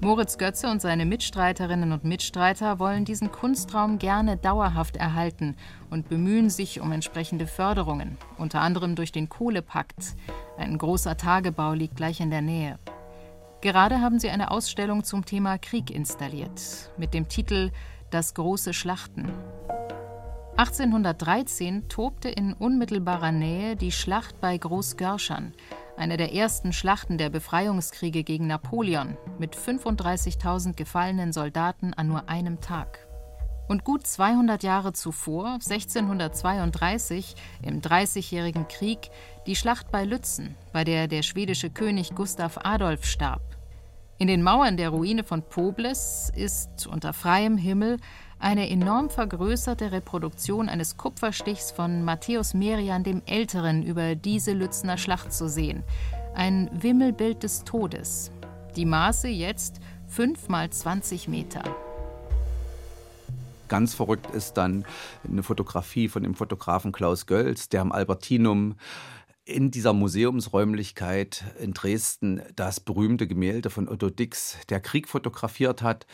Moritz 0.00 0.36
Götze 0.36 0.68
und 0.68 0.82
seine 0.82 1.06
Mitstreiterinnen 1.06 1.90
und 1.90 2.04
Mitstreiter 2.04 2.78
wollen 2.78 3.06
diesen 3.06 3.32
Kunstraum 3.32 3.98
gerne 3.98 4.36
dauerhaft 4.36 4.96
erhalten 4.96 5.56
und 5.90 6.08
bemühen 6.08 6.50
sich 6.50 6.80
um 6.80 6.92
entsprechende 6.92 7.46
Förderungen, 7.46 8.18
unter 8.36 8.60
anderem 8.60 8.94
durch 8.94 9.10
den 9.10 9.30
Kohlepakt. 9.30 10.14
Ein 10.58 10.76
großer 10.76 11.16
Tagebau 11.16 11.72
liegt 11.72 11.96
gleich 11.96 12.20
in 12.20 12.30
der 12.30 12.42
Nähe. 12.42 12.78
Gerade 13.62 14.02
haben 14.02 14.18
sie 14.18 14.28
eine 14.28 14.50
Ausstellung 14.50 15.02
zum 15.02 15.24
Thema 15.24 15.56
Krieg 15.56 15.90
installiert, 15.90 16.90
mit 16.98 17.14
dem 17.14 17.28
Titel 17.28 17.70
das 18.10 18.34
große 18.34 18.74
Schlachten. 18.74 19.32
1813 20.58 21.88
tobte 21.88 22.28
in 22.28 22.52
unmittelbarer 22.52 23.32
Nähe 23.32 23.76
die 23.76 23.92
Schlacht 23.92 24.40
bei 24.40 24.56
Großgörschern, 24.56 25.52
eine 25.96 26.16
der 26.16 26.34
ersten 26.34 26.72
Schlachten 26.72 27.18
der 27.18 27.30
Befreiungskriege 27.30 28.24
gegen 28.24 28.46
Napoleon, 28.46 29.16
mit 29.38 29.56
35.000 29.56 30.74
gefallenen 30.74 31.32
Soldaten 31.32 31.94
an 31.94 32.08
nur 32.08 32.28
einem 32.28 32.60
Tag. 32.60 33.06
Und 33.68 33.82
gut 33.82 34.06
200 34.06 34.62
Jahre 34.62 34.92
zuvor, 34.92 35.54
1632, 35.54 37.34
im 37.62 37.80
Dreißigjährigen 37.80 38.68
Krieg, 38.68 39.10
die 39.46 39.56
Schlacht 39.56 39.90
bei 39.90 40.04
Lützen, 40.04 40.54
bei 40.72 40.84
der 40.84 41.08
der 41.08 41.22
schwedische 41.22 41.70
König 41.70 42.14
Gustav 42.14 42.58
Adolf 42.62 43.04
starb. 43.04 43.42
In 44.18 44.28
den 44.28 44.42
Mauern 44.42 44.76
der 44.76 44.90
Ruine 44.90 45.24
von 45.24 45.42
Poblis 45.42 46.32
ist 46.34 46.86
unter 46.86 47.12
freiem 47.12 47.58
Himmel 47.58 47.98
eine 48.38 48.68
enorm 48.68 49.10
vergrößerte 49.10 49.92
Reproduktion 49.92 50.68
eines 50.68 50.96
Kupferstichs 50.96 51.70
von 51.70 52.04
Matthäus 52.04 52.54
Merian 52.54 53.02
dem 53.02 53.22
Älteren 53.26 53.82
über 53.82 54.14
diese 54.14 54.52
Lützner 54.52 54.98
Schlacht 54.98 55.32
zu 55.32 55.48
sehen. 55.48 55.82
Ein 56.34 56.70
Wimmelbild 56.72 57.42
des 57.42 57.64
Todes. 57.64 58.30
Die 58.76 58.84
Maße 58.84 59.28
jetzt 59.28 59.80
5 60.08 60.48
mal 60.48 60.68
20 60.68 61.28
Meter. 61.28 61.62
Ganz 63.68 63.94
verrückt 63.94 64.30
ist 64.32 64.54
dann 64.54 64.84
eine 65.28 65.42
Fotografie 65.42 66.08
von 66.08 66.22
dem 66.22 66.34
Fotografen 66.34 66.92
Klaus 66.92 67.26
Gölz, 67.26 67.68
der 67.68 67.80
am 67.80 67.90
Albertinum 67.90 68.76
in 69.44 69.70
dieser 69.70 69.92
Museumsräumlichkeit 69.92 71.44
in 71.58 71.72
Dresden 71.72 72.42
das 72.54 72.80
berühmte 72.80 73.26
Gemälde 73.26 73.70
von 73.70 73.88
Otto 73.88 74.10
Dix, 74.10 74.58
der 74.68 74.80
Krieg 74.80 75.08
fotografiert 75.08 75.82
hat, 75.82 76.06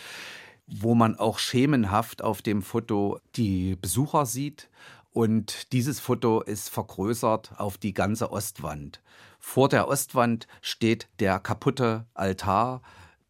wo 0.75 0.95
man 0.95 1.17
auch 1.17 1.39
schemenhaft 1.39 2.23
auf 2.23 2.43
dem 2.43 2.63
Foto 2.63 3.19
die 3.37 3.77
Besucher 3.77 4.27
sieht. 4.27 4.71
Und 5.13 5.73
dieses 5.73 6.01
Foto 6.01 6.41
ist 6.41 6.71
vergrößert 6.71 7.53
auf 7.59 7.77
die 7.77 7.93
ganze 7.93 8.33
Ostwand. 8.33 9.03
Vor 9.39 9.69
der 9.69 9.89
Ostwand 9.89 10.47
steht 10.63 11.09
der 11.21 11.39
kaputte 11.39 12.07
Altar, 12.15 12.81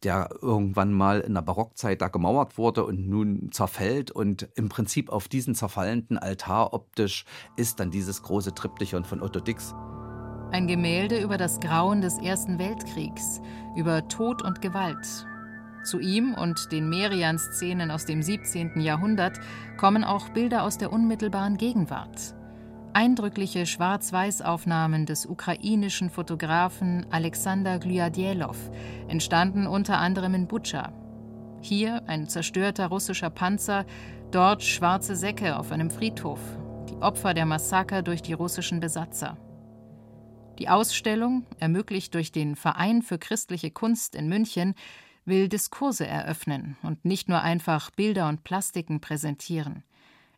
der 0.03 0.29
irgendwann 0.41 0.93
mal 0.93 1.21
in 1.21 1.33
der 1.33 1.41
Barockzeit 1.41 2.01
da 2.01 2.07
gemauert 2.07 2.57
wurde 2.57 2.85
und 2.85 3.07
nun 3.09 3.51
zerfällt. 3.51 4.11
Und 4.11 4.47
im 4.55 4.69
Prinzip 4.69 5.09
auf 5.09 5.27
diesen 5.27 5.55
zerfallenden 5.55 6.17
Altar 6.17 6.73
optisch 6.73 7.25
ist 7.57 7.79
dann 7.79 7.91
dieses 7.91 8.21
große 8.23 8.53
Triptychon 8.53 9.03
von 9.03 9.21
Otto 9.21 9.39
Dix. 9.39 9.73
Ein 10.51 10.67
Gemälde 10.67 11.19
über 11.19 11.37
das 11.37 11.59
Grauen 11.59 12.01
des 12.01 12.17
Ersten 12.19 12.59
Weltkriegs, 12.59 13.41
über 13.75 14.07
Tod 14.07 14.43
und 14.43 14.61
Gewalt. 14.61 15.25
Zu 15.83 15.99
ihm 15.99 16.33
und 16.33 16.71
den 16.71 16.87
Merian-Szenen 16.87 17.91
aus 17.91 18.05
dem 18.05 18.21
17. 18.21 18.79
Jahrhundert 18.79 19.39
kommen 19.77 20.03
auch 20.03 20.29
Bilder 20.29 20.63
aus 20.63 20.77
der 20.77 20.93
unmittelbaren 20.93 21.57
Gegenwart. 21.57 22.35
Eindrückliche 22.93 23.65
Schwarz-Weiß-Aufnahmen 23.65 25.05
des 25.05 25.25
ukrainischen 25.25 26.09
Fotografen 26.09 27.05
Alexander 27.09 27.79
Glyadjelov 27.79 28.57
entstanden 29.07 29.67
unter 29.67 29.97
anderem 29.97 30.35
in 30.35 30.47
Butscha. 30.47 30.93
Hier 31.59 32.03
ein 32.07 32.29
zerstörter 32.29 32.87
russischer 32.87 33.29
Panzer, 33.29 33.85
dort 34.31 34.63
schwarze 34.63 35.15
Säcke 35.15 35.57
auf 35.57 35.71
einem 35.71 35.89
Friedhof, 35.89 36.39
die 36.89 37.01
Opfer 37.01 37.33
der 37.33 37.45
Massaker 37.45 38.03
durch 38.03 38.21
die 38.21 38.33
russischen 38.33 38.79
Besatzer. 38.79 39.37
Die 40.59 40.69
Ausstellung, 40.69 41.47
ermöglicht 41.59 42.13
durch 42.13 42.31
den 42.31 42.55
Verein 42.55 43.01
für 43.01 43.17
christliche 43.17 43.71
Kunst 43.71 44.13
in 44.13 44.29
München, 44.29 44.75
will 45.25 45.47
Diskurse 45.47 46.05
eröffnen 46.05 46.77
und 46.81 47.05
nicht 47.05 47.29
nur 47.29 47.41
einfach 47.41 47.89
Bilder 47.91 48.29
und 48.29 48.43
Plastiken 48.43 49.01
präsentieren. 49.01 49.83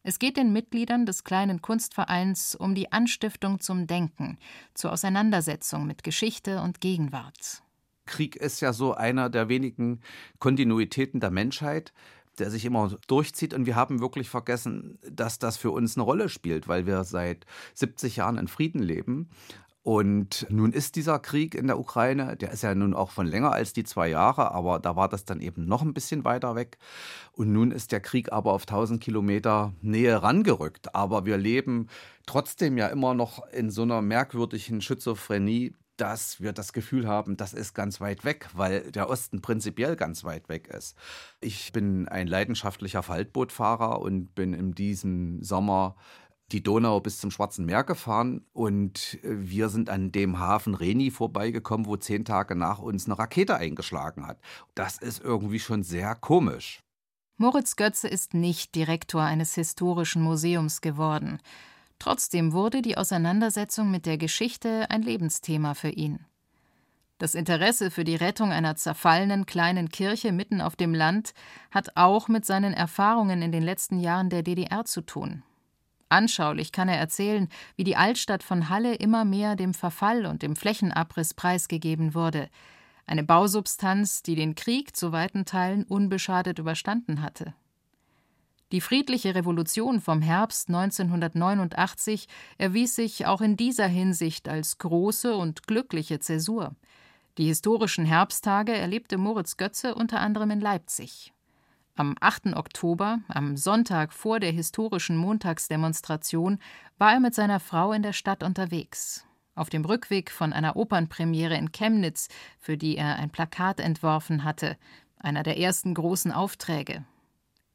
Es 0.04 0.20
geht 0.20 0.38
den 0.38 0.54
Mitgliedern 0.54 1.06
des 1.06 1.24
kleinen 1.24 1.62
Kunstvereins 1.62 2.56
um 2.56 2.76
die 2.76 2.92
Anstiftung 2.92 3.60
zum 3.60 3.88
Denken, 3.88 4.38
zur 4.76 4.92
Auseinandersetzung 4.92 5.88
mit 5.88 6.04
Geschichte 6.04 6.62
und 6.62 6.80
Gegenwart. 6.80 7.64
Krieg 8.06 8.36
ist 8.36 8.62
ja 8.62 8.72
so 8.72 8.94
einer 8.94 9.32
der 9.32 9.50
wenigen 9.50 10.02
Kontinuitäten 10.38 11.20
der 11.20 11.32
Menschheit 11.32 11.92
der 12.40 12.50
sich 12.50 12.66
immer 12.66 12.98
durchzieht. 13.08 13.54
Und 13.54 13.66
wir 13.66 13.76
haben 13.76 14.00
wirklich 14.00 14.30
vergessen, 14.30 15.00
dass 15.10 15.40
das 15.40 15.58
für 15.58 15.72
uns 15.72 15.96
eine 15.96 16.04
Rolle 16.04 16.30
spielt, 16.30 16.68
weil 16.68 16.86
wir 16.86 17.04
seit 17.04 17.46
70 17.74 18.18
Jahren 18.18 18.38
in 18.38 18.48
Frieden 18.48 18.82
leben. 18.82 19.30
Und 19.86 20.48
nun 20.50 20.74
ist 20.74 20.96
dieser 20.96 21.20
Krieg 21.20 21.54
in 21.54 21.68
der 21.68 21.78
Ukraine, 21.78 22.36
der 22.38 22.50
ist 22.50 22.64
ja 22.64 22.74
nun 22.74 22.96
auch 22.96 23.12
von 23.12 23.28
länger 23.28 23.52
als 23.52 23.72
die 23.72 23.84
zwei 23.84 24.08
Jahre, 24.08 24.52
aber 24.52 24.80
da 24.80 24.96
war 24.96 25.08
das 25.08 25.26
dann 25.26 25.42
eben 25.42 25.68
noch 25.68 25.84
ein 25.84 25.94
bisschen 25.94 26.26
weiter 26.26 26.56
weg. 26.56 26.80
Und 27.34 27.54
nun 27.54 27.70
ist 27.70 27.92
der 27.92 28.00
Krieg 28.00 28.32
aber 28.32 28.54
auf 28.54 28.64
1000 28.64 29.00
Kilometer 29.00 29.74
Nähe 29.82 30.24
rangerückt. 30.24 30.96
Aber 30.96 31.28
wir 31.28 31.38
leben 31.38 31.86
trotzdem 32.26 32.80
ja 32.80 32.88
immer 32.88 33.14
noch 33.14 33.48
in 33.50 33.70
so 33.70 33.84
einer 33.84 34.02
merkwürdigen 34.02 34.82
Schizophrenie, 34.82 35.76
dass 35.98 36.42
wir 36.42 36.52
das 36.52 36.74
Gefühl 36.74 37.08
haben, 37.08 37.38
das 37.38 37.54
ist 37.54 37.76
ganz 37.76 38.02
weit 38.02 38.26
weg, 38.26 38.50
weil 38.54 38.92
der 38.92 39.08
Osten 39.08 39.42
prinzipiell 39.42 39.96
ganz 39.96 40.24
weit 40.24 40.50
weg 40.50 40.68
ist. 40.68 40.98
Ich 41.42 41.72
bin 41.72 42.08
ein 42.08 42.26
leidenschaftlicher 42.26 43.04
Faltbootfahrer 43.04 44.02
und 44.02 44.34
bin 44.34 44.56
in 44.56 44.74
diesem 44.74 45.44
Sommer 45.44 45.96
die 46.52 46.62
Donau 46.62 47.00
bis 47.00 47.20
zum 47.20 47.32
Schwarzen 47.32 47.66
Meer 47.66 47.84
gefahren 47.84 48.46
und 48.54 49.20
äh, 49.24 49.50
wir 49.50 49.70
sind 49.70 49.90
an 49.90 50.12
dem 50.12 50.40
Hafen 50.40 50.76
Reni 50.76 51.12
vorbeigekommen, 51.12 51.88
wo 51.88 51.98
zehn 51.98 52.26
Tage 52.26 52.56
nach 52.56 52.80
uns 52.80 53.06
eine 53.06 53.18
Rakete 53.18 53.56
eingeschlagen 53.56 54.28
hat. 54.28 54.40
Das 54.76 54.98
ist 54.98 55.24
irgendwie 55.24 55.60
schon 55.60 55.84
sehr 55.84 56.16
komisch. 56.16 56.80
Moritz 57.38 57.76
Götze 57.76 58.08
ist 58.08 58.34
nicht 58.34 58.76
Direktor 58.76 59.22
eines 59.22 59.56
historischen 59.56 60.22
Museums 60.22 60.82
geworden. 60.82 61.40
Trotzdem 62.00 62.54
wurde 62.54 62.82
die 62.82 62.98
Auseinandersetzung 62.98 63.92
mit 63.92 64.06
der 64.06 64.18
Geschichte 64.18 64.90
ein 64.90 65.02
Lebensthema 65.02 65.74
für 65.74 65.90
ihn. 65.90 66.26
Das 67.18 67.34
Interesse 67.34 67.92
für 67.92 68.04
die 68.04 68.16
Rettung 68.16 68.52
einer 68.52 68.76
zerfallenen 68.76 69.46
kleinen 69.46 69.90
Kirche 69.90 70.34
mitten 70.34 70.60
auf 70.60 70.76
dem 70.76 70.94
Land 70.94 71.34
hat 71.72 71.96
auch 71.96 72.28
mit 72.28 72.46
seinen 72.46 72.74
Erfahrungen 72.74 73.42
in 73.42 73.54
den 73.54 73.64
letzten 73.64 74.00
Jahren 74.00 74.30
der 74.30 74.44
DDR 74.44 74.84
zu 74.84 75.02
tun. 75.02 75.44
Anschaulich 76.16 76.72
kann 76.72 76.88
er 76.88 76.98
erzählen, 76.98 77.50
wie 77.76 77.84
die 77.84 77.98
Altstadt 77.98 78.42
von 78.42 78.70
Halle 78.70 78.96
immer 78.96 79.26
mehr 79.26 79.58
dem 79.58 79.74
Verfall 79.74 80.26
und 80.26 80.44
dem 80.44 80.56
Flächenabriss 80.56 81.34
preisgegeben 81.34 82.14
wurde, 82.14 82.48
eine 83.06 83.26
Bausubstanz, 83.26 84.24
die 84.24 84.36
den 84.36 84.56
Krieg 84.56 84.96
zu 84.96 85.12
weiten 85.12 85.44
Teilen 85.44 85.84
unbeschadet 85.84 86.58
überstanden 86.58 87.22
hatte. 87.22 87.54
Die 88.72 88.80
friedliche 88.80 89.36
Revolution 89.36 90.00
vom 90.00 90.22
Herbst 90.22 90.70
1989 90.70 92.30
erwies 92.58 92.96
sich 92.96 93.26
auch 93.26 93.42
in 93.42 93.58
dieser 93.58 93.88
Hinsicht 93.88 94.48
als 94.48 94.78
große 94.78 95.36
und 95.36 95.68
glückliche 95.68 96.20
Zäsur. 96.20 96.78
Die 97.38 97.48
historischen 97.48 98.06
Herbsttage 98.06 98.72
erlebte 98.72 99.18
Moritz 99.18 99.58
Götze 99.58 99.96
unter 99.96 100.22
anderem 100.22 100.52
in 100.52 100.62
Leipzig. 100.62 101.34
Am 101.96 102.16
8. 102.20 102.56
Oktober, 102.56 103.20
am 103.30 103.56
Sonntag 103.56 104.12
vor 104.12 104.40
der 104.40 104.52
historischen 104.52 105.16
Montagsdemonstration, 105.16 106.60
war 106.98 107.14
er 107.14 107.20
mit 107.20 107.34
seiner 107.34 107.60
Frau 107.60 107.94
in 107.94 108.04
der 108.04 108.14
Stadt 108.14 108.44
unterwegs 108.44 109.26
auf 109.56 109.70
dem 109.70 109.86
Rückweg 109.86 110.30
von 110.32 110.54
einer 110.54 110.76
Opernpremiere 110.76 111.56
in 111.56 111.72
Chemnitz, 111.72 112.28
für 112.60 112.78
die 112.78 112.98
er 112.98 113.16
ein 113.16 113.30
Plakat 113.30 113.80
entworfen 113.80 114.44
hatte, 114.44 114.78
einer 115.18 115.44
der 115.44 115.58
ersten 115.58 115.94
großen 115.94 116.32
Aufträge. 116.32 117.06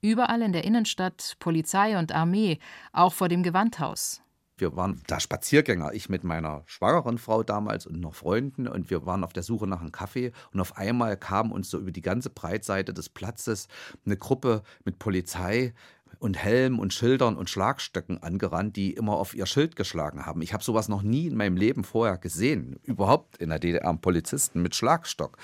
Überall 0.03 0.43
in 0.43 0.53
der 0.53 0.65
Innenstadt 0.65 1.37
Polizei 1.41 1.99
und 1.99 2.13
Armee, 2.13 2.59
auch 2.93 3.13
vor 3.13 3.29
dem 3.29 3.43
Gewandhaus. 3.43 4.23
Wir 4.61 4.77
waren 4.77 5.01
da 5.07 5.21
Spaziergänger, 5.21 5.93
ich 5.95 6.09
mit 6.09 6.23
meiner 6.23 6.63
schwangeren 6.67 7.19
Frau 7.19 7.43
damals 7.43 7.87
und 7.87 7.99
noch 8.01 8.15
Freunden 8.15 8.69
und 8.69 8.91
wir 8.91 9.07
waren 9.07 9.25
auf 9.25 9.33
der 9.33 9.43
Suche 9.43 9.67
nach 9.67 9.81
einem 9.81 9.93
Kaffee 9.93 10.33
und 10.53 10.61
auf 10.61 10.77
einmal 10.77 11.17
kam 11.17 11.51
uns 11.51 11.71
so 11.71 11.79
über 11.79 11.93
die 11.93 12.03
ganze 12.03 12.31
Breitseite 12.31 12.93
des 12.93 13.09
Platzes 13.09 13.69
eine 14.05 14.17
Gruppe 14.17 14.63
mit 14.85 14.99
Polizei 14.99 15.73
und 16.19 16.37
Helm 16.37 16.79
und 16.79 16.93
Schildern 16.93 17.37
und 17.37 17.49
Schlagstöcken 17.49 18.23
angerannt, 18.23 18.77
die 18.77 18.93
immer 18.93 19.15
auf 19.15 19.35
ihr 19.35 19.47
Schild 19.47 19.77
geschlagen 19.77 20.27
haben. 20.27 20.43
Ich 20.43 20.53
habe 20.53 20.63
sowas 20.63 20.89
noch 20.89 21.03
nie 21.03 21.29
in 21.29 21.37
meinem 21.37 21.57
Leben 21.57 21.85
vorher 21.85 22.19
gesehen. 22.19 22.79
Überhaupt 22.83 23.39
in 23.39 23.49
der 23.49 23.59
DDR 23.59 23.95
Polizisten 23.95 24.61
mit 24.61 24.75
Schlagstock. 24.75 25.39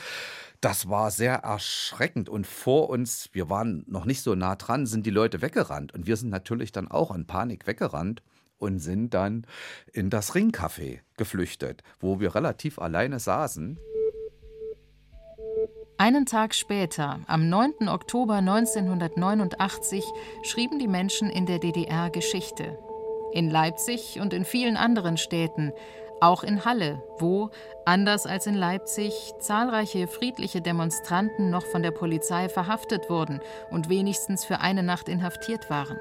Das 0.61 0.89
war 0.89 1.11
sehr 1.11 1.37
erschreckend 1.37 2.29
und 2.29 2.47
vor 2.47 2.91
uns, 2.91 3.31
wir 3.33 3.49
waren 3.49 3.85
noch 3.89 4.05
nicht 4.05 4.23
so 4.23 4.35
nah 4.35 4.57
dran, 4.57 4.87
sind 4.87 5.07
die 5.07 5.11
Leute 5.11 5.41
weggerannt 5.41 5.95
und 5.95 6.07
wir 6.07 6.17
sind 6.17 6.31
natürlich 6.31 6.73
dann 6.73 6.89
auch 6.89 7.15
in 7.15 7.27
Panik 7.27 7.67
weggerannt 7.67 8.23
und 8.59 8.79
sind 8.79 9.15
dann 9.15 9.47
in 9.93 10.11
das 10.11 10.35
Ringcafé 10.35 11.01
geflüchtet, 11.17 11.83
wo 12.01 12.21
wir 12.21 12.35
relativ 12.35 12.79
alleine 12.79 13.19
saßen. 13.19 13.79
Einen 15.99 16.27
Tag 16.27 16.55
später, 16.55 17.21
am 17.27 17.49
9. 17.49 17.89
Oktober 17.89 18.35
1989, 18.35 20.05
schrieben 20.43 20.79
die 20.79 20.89
Menschen 20.89 21.31
in 21.31 21.47
der 21.47 21.59
DDR 21.59 22.11
Geschichte. 22.11 22.79
In 23.33 23.49
Leipzig 23.51 24.21
und 24.21 24.35
in 24.35 24.45
vielen 24.45 24.77
anderen 24.77 25.17
Städten, 25.17 25.73
auch 26.21 26.43
in 26.43 26.65
Halle, 26.65 27.03
wo, 27.19 27.51
anders 27.87 28.27
als 28.27 28.47
in 28.47 28.55
Leipzig, 28.55 29.33
zahlreiche 29.39 30.07
friedliche 30.07 30.61
Demonstranten 30.61 31.51
noch 31.51 31.65
von 31.65 31.83
der 31.83 31.93
Polizei 31.93 32.51
verhaftet 32.51 33.09
wurden 33.09 33.41
und 33.71 33.89
wenigstens 33.89 34.45
für 34.45 34.61
eine 34.61 34.83
Nacht 34.83 35.09
inhaftiert 35.09 35.71
waren. 35.71 35.99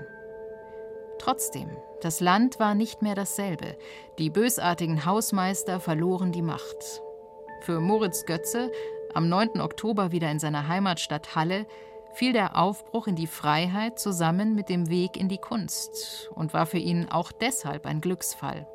Trotzdem, 1.20 1.70
das 2.02 2.20
Land 2.20 2.60
war 2.60 2.76
nicht 2.76 3.02
mehr 3.02 3.16
dasselbe. 3.16 3.78
Die 4.20 4.30
bösartigen 4.30 5.06
Hausmeister 5.06 5.80
verloren 5.80 6.32
die 6.32 6.42
Macht. 6.42 7.02
Für 7.62 7.80
Moritz 7.80 8.26
Götze 8.26 8.72
am 9.14 9.30
9. 9.30 9.62
Oktober 9.62 10.12
wieder 10.12 10.30
in 10.30 10.40
seiner 10.40 10.68
Heimatstadt 10.68 11.36
Halle, 11.36 11.66
fiel 12.14 12.34
der 12.34 12.58
Aufbruch 12.58 13.08
in 13.08 13.16
die 13.16 13.28
Freiheit 13.28 14.00
zusammen 14.00 14.56
mit 14.56 14.70
dem 14.70 14.90
Weg 14.90 15.18
in 15.18 15.30
die 15.30 15.38
Kunst 15.38 16.30
und 16.36 16.54
war 16.54 16.66
für 16.66 16.78
ihn 16.78 17.10
auch 17.10 17.32
deshalb 17.32 17.86
ein 17.86 18.02
Glücksfall. 18.02 18.68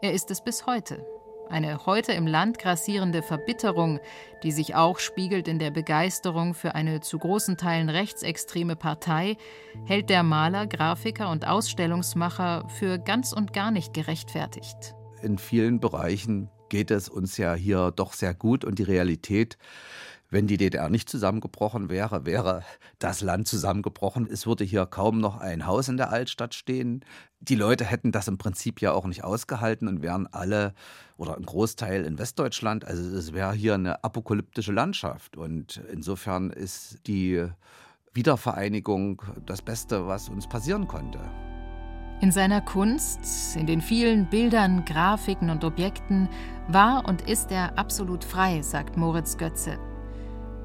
Er 0.00 0.12
ist 0.12 0.30
es 0.30 0.40
bis 0.40 0.66
heute. 0.66 1.06
Eine 1.52 1.84
heute 1.84 2.12
im 2.12 2.26
Land 2.26 2.58
grassierende 2.58 3.20
Verbitterung, 3.20 4.00
die 4.42 4.52
sich 4.52 4.74
auch 4.74 4.98
spiegelt 4.98 5.48
in 5.48 5.58
der 5.58 5.70
Begeisterung 5.70 6.54
für 6.54 6.74
eine 6.74 7.00
zu 7.00 7.18
großen 7.18 7.58
Teilen 7.58 7.90
rechtsextreme 7.90 8.74
Partei, 8.74 9.36
hält 9.84 10.08
der 10.08 10.22
Maler, 10.22 10.66
Grafiker 10.66 11.30
und 11.30 11.46
Ausstellungsmacher 11.46 12.66
für 12.70 12.98
ganz 12.98 13.34
und 13.34 13.52
gar 13.52 13.70
nicht 13.70 13.92
gerechtfertigt. 13.92 14.94
In 15.20 15.36
vielen 15.36 15.78
Bereichen 15.78 16.48
geht 16.70 16.90
es 16.90 17.10
uns 17.10 17.36
ja 17.36 17.52
hier 17.52 17.90
doch 17.90 18.14
sehr 18.14 18.32
gut 18.32 18.64
und 18.64 18.78
die 18.78 18.84
Realität 18.84 19.58
wenn 20.32 20.46
die 20.46 20.56
DDR 20.56 20.88
nicht 20.88 21.10
zusammengebrochen 21.10 21.90
wäre, 21.90 22.24
wäre 22.24 22.62
das 22.98 23.20
Land 23.20 23.46
zusammengebrochen. 23.46 24.26
Es 24.30 24.46
würde 24.46 24.64
hier 24.64 24.86
kaum 24.86 25.18
noch 25.18 25.36
ein 25.36 25.66
Haus 25.66 25.88
in 25.88 25.98
der 25.98 26.10
Altstadt 26.10 26.54
stehen. 26.54 27.04
Die 27.40 27.54
Leute 27.54 27.84
hätten 27.84 28.12
das 28.12 28.28
im 28.28 28.38
Prinzip 28.38 28.80
ja 28.80 28.92
auch 28.92 29.04
nicht 29.04 29.24
ausgehalten 29.24 29.88
und 29.88 30.00
wären 30.02 30.26
alle 30.26 30.72
oder 31.18 31.36
ein 31.36 31.44
Großteil 31.44 32.04
in 32.04 32.18
Westdeutschland. 32.18 32.86
Also 32.86 33.14
es 33.14 33.34
wäre 33.34 33.52
hier 33.52 33.74
eine 33.74 34.02
apokalyptische 34.02 34.72
Landschaft. 34.72 35.36
Und 35.36 35.82
insofern 35.92 36.48
ist 36.50 37.06
die 37.06 37.46
Wiedervereinigung 38.14 39.22
das 39.44 39.60
Beste, 39.60 40.06
was 40.06 40.30
uns 40.30 40.48
passieren 40.48 40.88
konnte. 40.88 41.20
In 42.22 42.30
seiner 42.30 42.62
Kunst, 42.62 43.56
in 43.56 43.66
den 43.66 43.82
vielen 43.82 44.30
Bildern, 44.30 44.84
Grafiken 44.86 45.50
und 45.50 45.62
Objekten 45.62 46.28
war 46.68 47.06
und 47.06 47.28
ist 47.28 47.50
er 47.50 47.78
absolut 47.78 48.24
frei, 48.24 48.62
sagt 48.62 48.96
Moritz 48.96 49.36
Götze. 49.36 49.78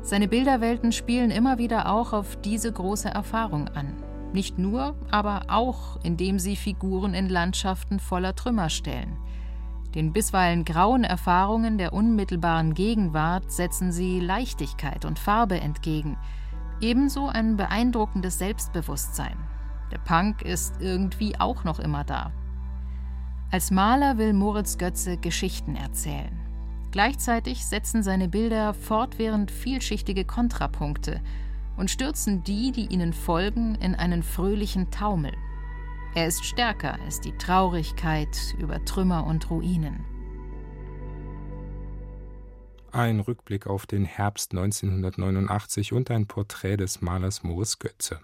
Seine 0.08 0.30
Bilderwelten 0.30 0.94
spielen 0.94 1.32
immer 1.32 1.58
wieder 1.58 1.92
auch 1.92 2.14
auf 2.14 2.38
diese 2.38 2.72
große 2.72 3.10
Erfahrung 3.10 3.68
an. 3.68 3.94
Nicht 4.32 4.58
nur, 4.58 4.96
aber 5.12 5.42
auch, 5.50 6.00
indem 6.02 6.40
sie 6.40 6.56
Figuren 6.56 7.14
in 7.14 7.28
Landschaften 7.28 8.00
voller 8.00 8.34
Trümmer 8.34 8.70
stellen. 8.70 9.18
Den 9.96 10.14
bisweilen 10.14 10.64
grauen 10.64 11.04
Erfahrungen 11.04 11.78
der 11.78 11.92
unmittelbaren 11.92 12.74
Gegenwart 12.74 13.52
setzen 13.52 13.92
sie 13.92 14.22
Leichtigkeit 14.22 15.04
und 15.04 15.20
Farbe 15.20 15.60
entgegen, 15.60 16.18
ebenso 16.80 17.28
ein 17.28 17.58
beeindruckendes 17.58 18.40
Selbstbewusstsein. 18.40 19.36
Der 19.92 19.98
Punk 19.98 20.42
ist 20.42 20.76
irgendwie 20.80 21.38
auch 21.38 21.66
noch 21.66 21.80
immer 21.80 22.06
da. 22.06 22.32
Als 23.52 23.72
Maler 23.72 24.18
will 24.18 24.32
Moritz 24.32 24.78
Götze 24.78 25.18
Geschichten 25.18 25.76
erzählen. 25.76 26.47
Gleichzeitig 26.98 27.64
setzen 27.64 28.02
seine 28.02 28.28
Bilder 28.28 28.74
fortwährend 28.74 29.52
vielschichtige 29.52 30.26
Kontrapunkte 30.26 31.22
und 31.78 31.92
stürzen 31.92 32.44
die, 32.44 32.72
die 32.72 32.88
ihnen 32.88 33.14
folgen, 33.14 33.76
in 33.76 33.94
einen 33.94 34.24
fröhlichen 34.24 34.90
Taumel. 34.90 35.32
Er 36.16 36.26
ist 36.26 36.44
stärker 36.44 37.00
als 37.00 37.22
die 37.22 37.38
Traurigkeit 37.38 38.36
über 38.58 38.84
Trümmer 38.84 39.28
und 39.28 39.48
Ruinen. 39.52 40.04
Ein 42.92 43.20
Rückblick 43.20 43.68
auf 43.68 43.86
den 43.86 44.04
Herbst 44.04 44.54
1989 44.54 45.94
und 45.94 46.10
ein 46.10 46.26
Porträt 46.26 46.78
des 46.78 47.02
Malers 47.02 47.44
Moritz 47.44 47.78
Götze. 47.78 48.22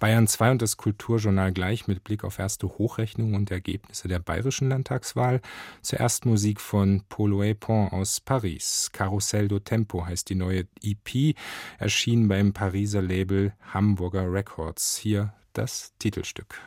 Bayern 0.00 0.26
2 0.26 0.52
und 0.52 0.62
das 0.62 0.76
Kulturjournal 0.76 1.52
gleich 1.52 1.86
mit 1.86 2.04
Blick 2.04 2.24
auf 2.24 2.38
erste 2.38 2.68
Hochrechnungen 2.68 3.34
und 3.34 3.50
Ergebnisse 3.50 4.08
der 4.08 4.18
bayerischen 4.18 4.68
Landtagswahl. 4.68 5.40
Zuerst 5.82 6.26
Musik 6.26 6.60
von 6.60 7.02
Paul 7.08 7.54
Pont 7.54 7.92
aus 7.92 8.20
Paris. 8.20 8.90
Carousel 8.92 9.48
do 9.48 9.58
Tempo 9.58 10.06
heißt 10.06 10.28
die 10.28 10.34
neue 10.34 10.66
EP, 10.82 11.36
erschien 11.78 12.28
beim 12.28 12.52
Pariser 12.52 13.02
Label 13.02 13.52
Hamburger 13.72 14.30
Records. 14.32 14.96
Hier 14.96 15.34
das 15.52 15.92
Titelstück. 15.98 16.60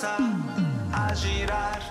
Voy. 0.00 0.08
a 0.94 1.14
girar. 1.14 1.89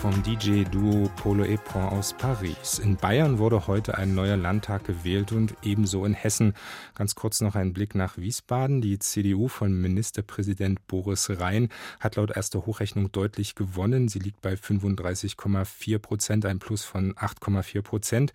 Vom 0.00 0.22
DJ-Duo 0.22 1.10
Polo 1.20 1.44
Epron 1.44 1.82
aus 1.82 2.14
Paris. 2.14 2.78
In 2.78 2.96
Bayern 2.96 3.36
wurde 3.36 3.66
heute 3.66 3.98
ein 3.98 4.14
neuer 4.14 4.38
Landtag 4.38 4.84
gewählt 4.84 5.32
und 5.32 5.54
ebenso 5.62 6.06
in 6.06 6.14
Hessen. 6.14 6.54
Ganz 6.94 7.14
kurz 7.14 7.42
noch 7.42 7.56
ein 7.56 7.74
Blick 7.74 7.94
nach 7.94 8.16
Wiesbaden. 8.16 8.80
Die 8.80 8.98
CDU 8.98 9.48
von 9.48 9.78
Ministerpräsident 9.78 10.86
Boris 10.86 11.28
Rhein 11.28 11.68
hat 12.00 12.16
laut 12.16 12.34
erster 12.34 12.64
Hochrechnung 12.64 13.12
deutlich 13.12 13.54
gewonnen. 13.54 14.08
Sie 14.08 14.18
liegt 14.18 14.40
bei 14.40 14.54
35,4 14.54 15.98
Prozent, 15.98 16.46
ein 16.46 16.58
Plus 16.58 16.84
von 16.84 17.12
8,4 17.12 17.82
Prozent. 17.82 18.32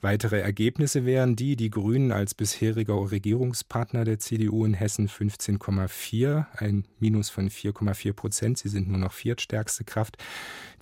Weitere 0.00 0.40
Ergebnisse 0.40 1.04
wären 1.04 1.36
die, 1.36 1.54
die 1.54 1.70
Grünen 1.70 2.10
als 2.10 2.34
bisheriger 2.34 2.94
Regierungspartner 3.12 4.04
der 4.04 4.18
CDU 4.18 4.64
in 4.64 4.74
Hessen 4.74 5.08
15,4, 5.08 6.46
ein 6.56 6.88
Minus 6.98 7.30
von 7.30 7.50
4,4 7.50 8.12
Prozent. 8.12 8.58
Sie 8.58 8.68
sind 8.68 8.88
nur 8.88 8.98
noch 8.98 9.12
viertstärkste 9.12 9.84
Kraft. 9.84 10.16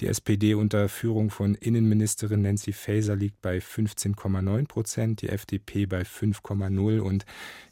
Die 0.01 0.07
SPD 0.07 0.55
unter 0.55 0.89
Führung 0.89 1.29
von 1.41 1.55
Innenministerin 1.55 2.43
Nancy 2.43 2.75
Faeser 2.75 3.17
liegt 3.17 3.41
bei 3.41 3.61
15,9 3.61 4.69
Prozent, 4.69 5.23
die 5.23 5.31
FDP 5.31 5.87
bei 5.87 6.03
5,0 6.03 6.99
und 6.99 7.25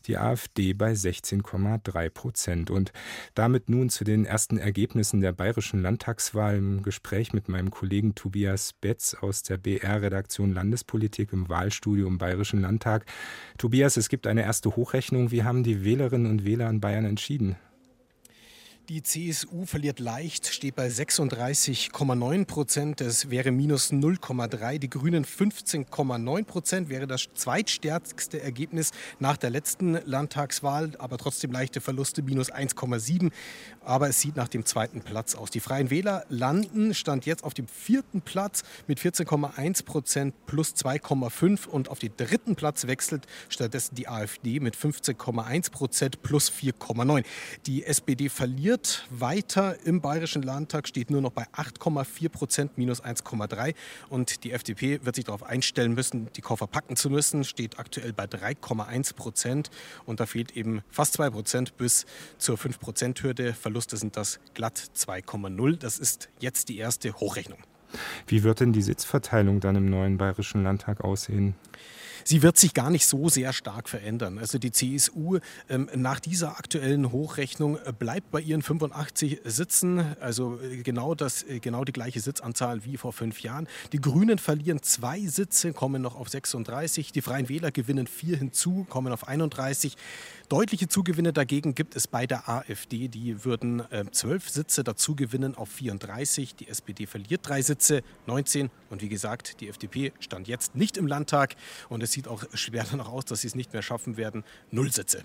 die 0.06 0.16
AfD 0.16 0.72
bei 0.72 0.92
16,3 0.92 2.08
Prozent. 2.08 2.70
Und 2.70 2.94
damit 3.34 3.68
nun 3.68 3.90
zu 3.90 4.04
den 4.04 4.24
ersten 4.24 4.56
Ergebnissen 4.56 5.20
der 5.20 5.32
bayerischen 5.32 5.82
Landtagswahl 5.82 6.56
im 6.56 6.82
Gespräch 6.82 7.34
mit 7.34 7.50
meinem 7.50 7.70
Kollegen 7.70 8.14
Tobias 8.14 8.72
Betz 8.72 9.12
aus 9.12 9.42
der 9.42 9.58
BR-Redaktion 9.58 10.54
Landespolitik 10.54 11.34
im 11.34 11.50
Wahlstudio 11.50 12.06
im 12.06 12.16
Bayerischen 12.16 12.62
Landtag. 12.62 13.04
Tobias, 13.58 13.98
es 13.98 14.08
gibt 14.08 14.26
eine 14.26 14.44
erste 14.44 14.76
Hochrechnung. 14.76 15.30
Wie 15.30 15.44
haben 15.44 15.62
die 15.62 15.84
Wählerinnen 15.84 16.30
und 16.30 16.46
Wähler 16.46 16.70
in 16.70 16.80
Bayern 16.80 17.04
entschieden? 17.04 17.56
Die 18.88 19.02
CSU 19.02 19.66
verliert 19.66 19.98
leicht, 19.98 20.46
steht 20.46 20.74
bei 20.74 20.88
36,9 20.88 22.46
Prozent. 22.46 23.02
Das 23.02 23.28
wäre 23.28 23.50
minus 23.50 23.92
0,3. 23.92 24.78
Die 24.78 24.88
Grünen 24.88 25.26
15,9 25.26 26.44
Prozent 26.44 26.88
wäre 26.88 27.06
das 27.06 27.28
zweitstärkste 27.34 28.40
Ergebnis 28.40 28.92
nach 29.18 29.36
der 29.36 29.50
letzten 29.50 29.98
Landtagswahl, 30.06 30.92
aber 30.98 31.18
trotzdem 31.18 31.52
leichte 31.52 31.82
Verluste, 31.82 32.22
minus 32.22 32.50
1,7. 32.50 33.30
Aber 33.82 34.08
es 34.08 34.22
sieht 34.22 34.36
nach 34.36 34.48
dem 34.48 34.64
zweiten 34.64 35.02
Platz 35.02 35.34
aus. 35.34 35.50
Die 35.50 35.60
Freien 35.60 35.90
Wähler 35.90 36.24
landen, 36.30 36.94
stand 36.94 37.26
jetzt 37.26 37.44
auf 37.44 37.52
dem 37.52 37.68
vierten 37.68 38.22
Platz 38.22 38.62
mit 38.86 39.00
14,1 39.00 39.84
Prozent 39.84 40.34
plus 40.46 40.74
2,5 40.74 41.66
und 41.66 41.90
auf 41.90 41.98
den 41.98 42.16
dritten 42.16 42.56
Platz 42.56 42.86
wechselt 42.86 43.26
stattdessen 43.50 43.96
die 43.96 44.08
AfD 44.08 44.60
mit 44.60 44.76
15,1 44.76 45.72
Prozent 45.72 46.22
plus 46.22 46.50
4,9. 46.50 47.22
Die 47.66 47.84
SPD 47.84 48.30
verliert 48.30 48.77
verliert 48.78 49.06
weiter 49.10 49.76
im 49.84 50.00
Bayerischen 50.00 50.42
Landtag, 50.42 50.86
steht 50.86 51.10
nur 51.10 51.20
noch 51.20 51.32
bei 51.32 51.44
8,4 51.52 52.28
Prozent, 52.28 52.78
minus 52.78 53.02
1,3. 53.02 53.74
Und 54.08 54.44
die 54.44 54.52
FDP 54.52 55.00
wird 55.04 55.16
sich 55.16 55.24
darauf 55.24 55.42
einstellen 55.42 55.94
müssen, 55.94 56.28
die 56.36 56.40
Koffer 56.40 56.66
packen 56.66 56.96
zu 56.96 57.10
müssen, 57.10 57.44
steht 57.44 57.78
aktuell 57.78 58.12
bei 58.12 58.24
3,1 58.24 59.14
Prozent. 59.14 59.70
Und 60.06 60.20
da 60.20 60.26
fehlt 60.26 60.56
eben 60.56 60.82
fast 60.90 61.14
2 61.14 61.30
Prozent 61.30 61.76
bis 61.76 62.06
zur 62.38 62.56
5-Prozent-Hürde. 62.56 63.52
Verluste 63.54 63.96
sind 63.96 64.16
das 64.16 64.38
glatt 64.54 64.80
2,0. 64.96 65.76
Das 65.76 65.98
ist 65.98 66.28
jetzt 66.38 66.68
die 66.68 66.78
erste 66.78 67.12
Hochrechnung. 67.14 67.58
Wie 68.26 68.42
wird 68.42 68.60
denn 68.60 68.72
die 68.72 68.82
Sitzverteilung 68.82 69.60
dann 69.60 69.76
im 69.76 69.86
neuen 69.86 70.18
Bayerischen 70.18 70.62
Landtag 70.62 71.00
aussehen? 71.02 71.54
Sie 72.28 72.42
wird 72.42 72.58
sich 72.58 72.74
gar 72.74 72.90
nicht 72.90 73.06
so 73.06 73.30
sehr 73.30 73.54
stark 73.54 73.88
verändern. 73.88 74.38
Also 74.38 74.58
die 74.58 74.70
CSU 74.70 75.38
ähm, 75.70 75.88
nach 75.94 76.20
dieser 76.20 76.58
aktuellen 76.58 77.10
Hochrechnung 77.10 77.78
äh, 77.78 77.92
bleibt 77.98 78.30
bei 78.30 78.40
ihren 78.40 78.60
85 78.60 79.40
Sitzen, 79.44 80.14
also 80.20 80.60
äh, 80.60 80.82
genau, 80.82 81.14
das, 81.14 81.42
äh, 81.44 81.58
genau 81.58 81.84
die 81.84 81.92
gleiche 81.92 82.20
Sitzanzahl 82.20 82.84
wie 82.84 82.98
vor 82.98 83.14
fünf 83.14 83.40
Jahren. 83.40 83.66
Die 83.92 84.00
Grünen 84.00 84.36
verlieren 84.36 84.82
zwei 84.82 85.20
Sitze, 85.20 85.72
kommen 85.72 86.02
noch 86.02 86.16
auf 86.16 86.28
36. 86.28 87.12
Die 87.12 87.22
Freien 87.22 87.48
Wähler 87.48 87.70
gewinnen 87.70 88.06
vier 88.06 88.36
hinzu, 88.36 88.86
kommen 88.90 89.10
auf 89.10 89.26
31. 89.26 89.96
Deutliche 90.48 90.88
Zugewinne 90.88 91.34
dagegen 91.34 91.74
gibt 91.74 91.94
es 91.94 92.06
bei 92.06 92.26
der 92.26 92.48
AfD. 92.48 93.08
Die 93.08 93.44
würden 93.44 93.80
äh, 93.90 94.06
zwölf 94.12 94.48
Sitze 94.48 94.82
dazu 94.82 95.14
gewinnen 95.14 95.54
auf 95.54 95.68
34. 95.68 96.54
Die 96.54 96.68
SPD 96.68 97.04
verliert 97.04 97.46
drei 97.46 97.60
Sitze, 97.60 98.02
19. 98.26 98.70
Und 98.88 99.02
wie 99.02 99.10
gesagt, 99.10 99.60
die 99.60 99.68
FDP 99.68 100.12
stand 100.20 100.48
jetzt 100.48 100.74
nicht 100.74 100.96
im 100.96 101.06
Landtag. 101.06 101.54
Und 101.90 102.02
es 102.02 102.12
sieht 102.12 102.28
auch 102.28 102.44
schwer 102.54 102.86
danach 102.90 103.08
aus, 103.08 103.26
dass 103.26 103.42
sie 103.42 103.48
es 103.48 103.54
nicht 103.54 103.74
mehr 103.74 103.82
schaffen 103.82 104.16
werden. 104.16 104.42
Null 104.70 104.90
Sitze. 104.90 105.22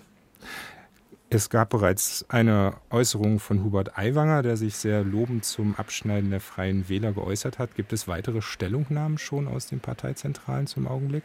Es 1.30 1.48
gab 1.48 1.70
bereits 1.70 2.26
eine 2.28 2.74
Äußerung 2.90 3.40
von 3.40 3.64
Hubert 3.64 3.96
Aiwanger, 3.96 4.42
der 4.42 4.58
sich 4.58 4.76
sehr 4.76 5.04
lobend 5.04 5.46
zum 5.46 5.74
Abschneiden 5.74 6.30
der 6.30 6.40
Freien 6.40 6.90
Wähler 6.90 7.12
geäußert 7.12 7.58
hat. 7.58 7.74
Gibt 7.76 7.94
es 7.94 8.06
weitere 8.06 8.42
Stellungnahmen 8.42 9.16
schon 9.16 9.48
aus 9.48 9.68
den 9.68 9.80
Parteizentralen 9.80 10.66
zum 10.66 10.86
Augenblick? 10.86 11.22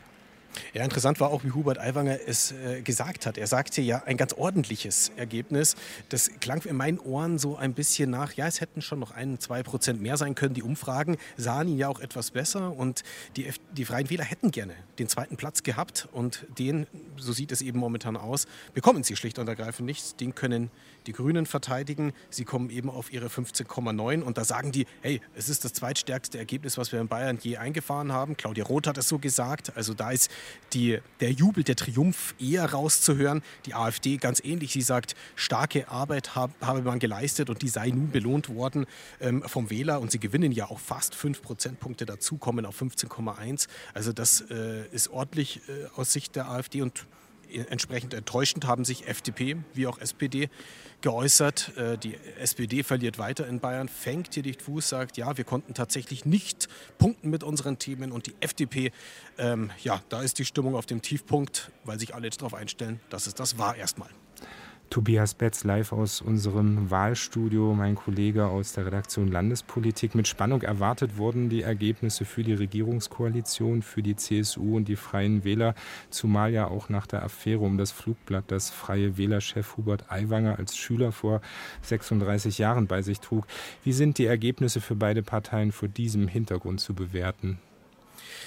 Ja, 0.73 0.83
interessant 0.83 1.19
war 1.19 1.29
auch, 1.29 1.43
wie 1.43 1.51
Hubert 1.51 1.79
Aiwanger 1.79 2.19
es 2.27 2.51
äh, 2.51 2.81
gesagt 2.81 3.25
hat. 3.25 3.37
Er 3.37 3.47
sagte 3.47 3.81
ja 3.81 4.03
ein 4.05 4.17
ganz 4.17 4.33
ordentliches 4.33 5.11
Ergebnis. 5.15 5.75
Das 6.09 6.29
klang 6.39 6.61
in 6.63 6.75
meinen 6.75 6.99
Ohren 6.99 7.37
so 7.37 7.55
ein 7.55 7.73
bisschen 7.73 8.09
nach, 8.09 8.33
ja, 8.33 8.47
es 8.47 8.61
hätten 8.61 8.81
schon 8.81 8.99
noch 8.99 9.11
ein, 9.11 9.39
zwei 9.39 9.63
Prozent 9.63 10.01
mehr 10.01 10.17
sein 10.17 10.35
können. 10.35 10.53
Die 10.53 10.63
Umfragen 10.63 11.17
sahen 11.37 11.67
ihn 11.67 11.77
ja 11.77 11.87
auch 11.87 11.99
etwas 11.99 12.31
besser 12.31 12.75
und 12.75 13.03
die, 13.35 13.47
F 13.47 13.59
die 13.71 13.85
Freien 13.85 14.09
Wähler 14.09 14.23
hätten 14.23 14.51
gerne 14.51 14.73
den 14.97 15.07
zweiten 15.07 15.37
Platz 15.37 15.63
gehabt 15.63 16.07
und 16.11 16.45
den, 16.57 16.87
so 17.17 17.33
sieht 17.33 17.51
es 17.51 17.61
eben 17.61 17.79
momentan 17.79 18.17
aus, 18.17 18.47
bekommen 18.73 19.03
sie 19.03 19.15
schlicht 19.15 19.39
und 19.39 19.47
ergreifend 19.47 19.85
nicht. 19.85 20.19
Den 20.19 20.35
können 20.35 20.71
die 21.09 21.13
Grünen 21.13 21.47
verteidigen. 21.47 22.13
Sie 22.29 22.45
kommen 22.45 22.69
eben 22.69 22.87
auf 22.87 23.11
ihre 23.11 23.27
15,9 23.27 24.21
und 24.21 24.37
da 24.37 24.43
sagen 24.43 24.71
die, 24.71 24.85
hey, 25.01 25.21
es 25.33 25.49
ist 25.49 25.65
das 25.65 25.73
zweitstärkste 25.73 26.37
Ergebnis, 26.37 26.77
was 26.77 26.91
wir 26.91 27.01
in 27.01 27.07
Bayern 27.07 27.39
je 27.41 27.57
eingefahren 27.57 28.11
haben. 28.11 28.37
Claudia 28.37 28.63
Roth 28.63 28.85
hat 28.85 28.99
es 28.99 29.07
so 29.07 29.17
gesagt. 29.17 29.75
Also 29.75 29.95
da 29.95 30.11
ist 30.11 30.29
die, 30.73 30.99
der 31.19 31.31
Jubel, 31.31 31.63
der 31.63 31.75
Triumph 31.75 32.35
eher 32.39 32.71
rauszuhören. 32.71 33.41
Die 33.65 33.73
AfD 33.73 34.17
ganz 34.17 34.39
ähnlich. 34.43 34.71
Sie 34.71 34.83
sagt, 34.83 35.15
starke 35.35 35.89
Arbeit 35.89 36.35
hab, 36.35 36.51
habe 36.61 36.83
man 36.83 36.99
geleistet 36.99 37.49
und 37.49 37.63
die 37.63 37.69
sei 37.69 37.89
nun 37.89 38.11
belohnt 38.11 38.49
worden 38.49 38.85
ähm, 39.19 39.41
vom 39.47 39.71
Wähler. 39.71 40.01
Und 40.01 40.11
sie 40.11 40.19
gewinnen 40.19 40.51
ja 40.51 40.69
auch 40.69 40.79
fast 40.79 41.15
5 41.15 41.41
Prozentpunkte 41.41 42.05
dazu, 42.05 42.37
kommen 42.37 42.67
auf 42.67 42.79
15,1. 42.79 43.67
Also 43.95 44.13
das 44.13 44.41
äh, 44.51 44.85
ist 44.91 45.09
ordentlich 45.09 45.61
äh, 45.67 45.87
aus 45.95 46.13
Sicht 46.13 46.35
der 46.35 46.51
AfD 46.51 46.83
und 46.83 47.07
entsprechend 47.69 48.13
enttäuschend 48.13 48.65
haben 48.65 48.85
sich 48.85 49.07
FDP 49.07 49.57
wie 49.73 49.87
auch 49.87 49.99
SPD 49.99 50.49
geäußert. 51.01 51.77
Äh, 51.77 51.97
die 51.97 52.15
SPD 52.39 52.83
verliert 52.83 53.17
weiter 53.17 53.47
in 53.47 53.59
Bayern, 53.59 53.89
fängt 53.89 54.33
hier 54.33 54.43
nicht 54.43 54.61
Fuß, 54.61 54.89
sagt, 54.89 55.17
ja, 55.17 55.37
wir 55.37 55.43
konnten 55.43 55.73
tatsächlich 55.73 56.25
nicht 56.25 56.67
punkten 56.97 57.29
mit 57.29 57.43
unseren 57.43 57.79
Themen. 57.79 58.11
Und 58.11 58.27
die 58.27 58.35
FDP, 58.39 58.91
ähm, 59.37 59.71
ja, 59.83 60.01
da 60.09 60.21
ist 60.21 60.39
die 60.39 60.45
Stimmung 60.45 60.75
auf 60.75 60.85
dem 60.85 61.01
Tiefpunkt, 61.01 61.71
weil 61.83 61.99
sich 61.99 62.15
alle 62.15 62.27
jetzt 62.27 62.41
darauf 62.41 62.53
einstellen, 62.53 62.99
dass 63.09 63.27
es 63.27 63.35
das 63.35 63.57
war 63.57 63.75
erstmal. 63.75 64.09
Tobias 64.89 65.35
Betz 65.35 65.63
live 65.65 65.93
aus 65.93 66.19
unserem 66.19 66.89
Wahlstudio, 66.89 67.75
mein 67.75 67.93
Kollege 67.93 68.47
aus 68.47 68.73
der 68.73 68.87
Redaktion 68.87 69.27
Landespolitik. 69.27 70.15
Mit 70.15 70.27
Spannung 70.27 70.63
erwartet 70.63 71.17
wurden 71.17 71.47
die 71.47 71.61
Ergebnisse 71.61 72.25
für 72.25 72.41
die 72.41 72.55
Regierungskoalition, 72.55 73.83
für 73.83 74.01
die 74.01 74.15
CSU 74.15 74.77
und 74.77 74.87
die 74.87 74.95
Freien 74.95 75.43
Wähler, 75.43 75.75
zumal 76.09 76.51
ja 76.51 76.67
auch 76.67 76.89
nach 76.89 77.05
der 77.05 77.21
Affäre 77.21 77.59
um 77.59 77.77
das 77.77 77.91
Flugblatt 77.91 78.45
das 78.47 78.71
Freie 78.71 79.15
Wählerchef 79.15 79.77
Hubert 79.77 80.11
Aiwanger 80.11 80.57
als 80.57 80.75
Schüler 80.75 81.11
vor 81.11 81.41
36 81.83 82.57
Jahren 82.57 82.87
bei 82.87 83.03
sich 83.03 83.19
trug. 83.19 83.45
Wie 83.83 83.93
sind 83.93 84.17
die 84.17 84.25
Ergebnisse 84.25 84.81
für 84.81 84.95
beide 84.95 85.21
Parteien 85.21 85.71
vor 85.71 85.87
diesem 85.87 86.27
Hintergrund 86.27 86.79
zu 86.79 86.95
bewerten? 86.95 87.59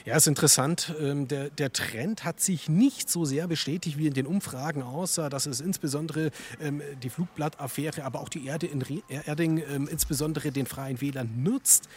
Ja, 0.05 0.16
ist 0.16 0.26
interessant. 0.26 0.92
Ähm, 1.00 1.28
der, 1.28 1.50
der 1.50 1.72
Trend 1.72 2.24
hat 2.24 2.40
sich 2.40 2.68
nicht 2.68 3.09
so 3.09 3.24
sehr 3.24 3.46
bestätigt, 3.46 3.98
wie 3.98 4.09
in 4.09 4.14
den 4.14 4.26
Umfragen 4.26 4.82
aussah, 4.82 5.28
dass 5.28 5.46
es 5.46 5.61
insbesondere 5.61 6.32
ähm, 6.61 6.82
die 7.05 7.09
Flugblattaffäre, 7.09 8.03
aber 8.03 8.20
auch 8.20 8.28
die 8.28 8.46
Erde 8.46 8.66
in 8.66 8.84
Erding 9.09 9.59
ähm, 9.59 9.88
insbesondere 9.88 10.50
den 10.50 10.66
Freien 10.66 11.00
Wählern 11.00 11.30
nutzt. 11.42 11.88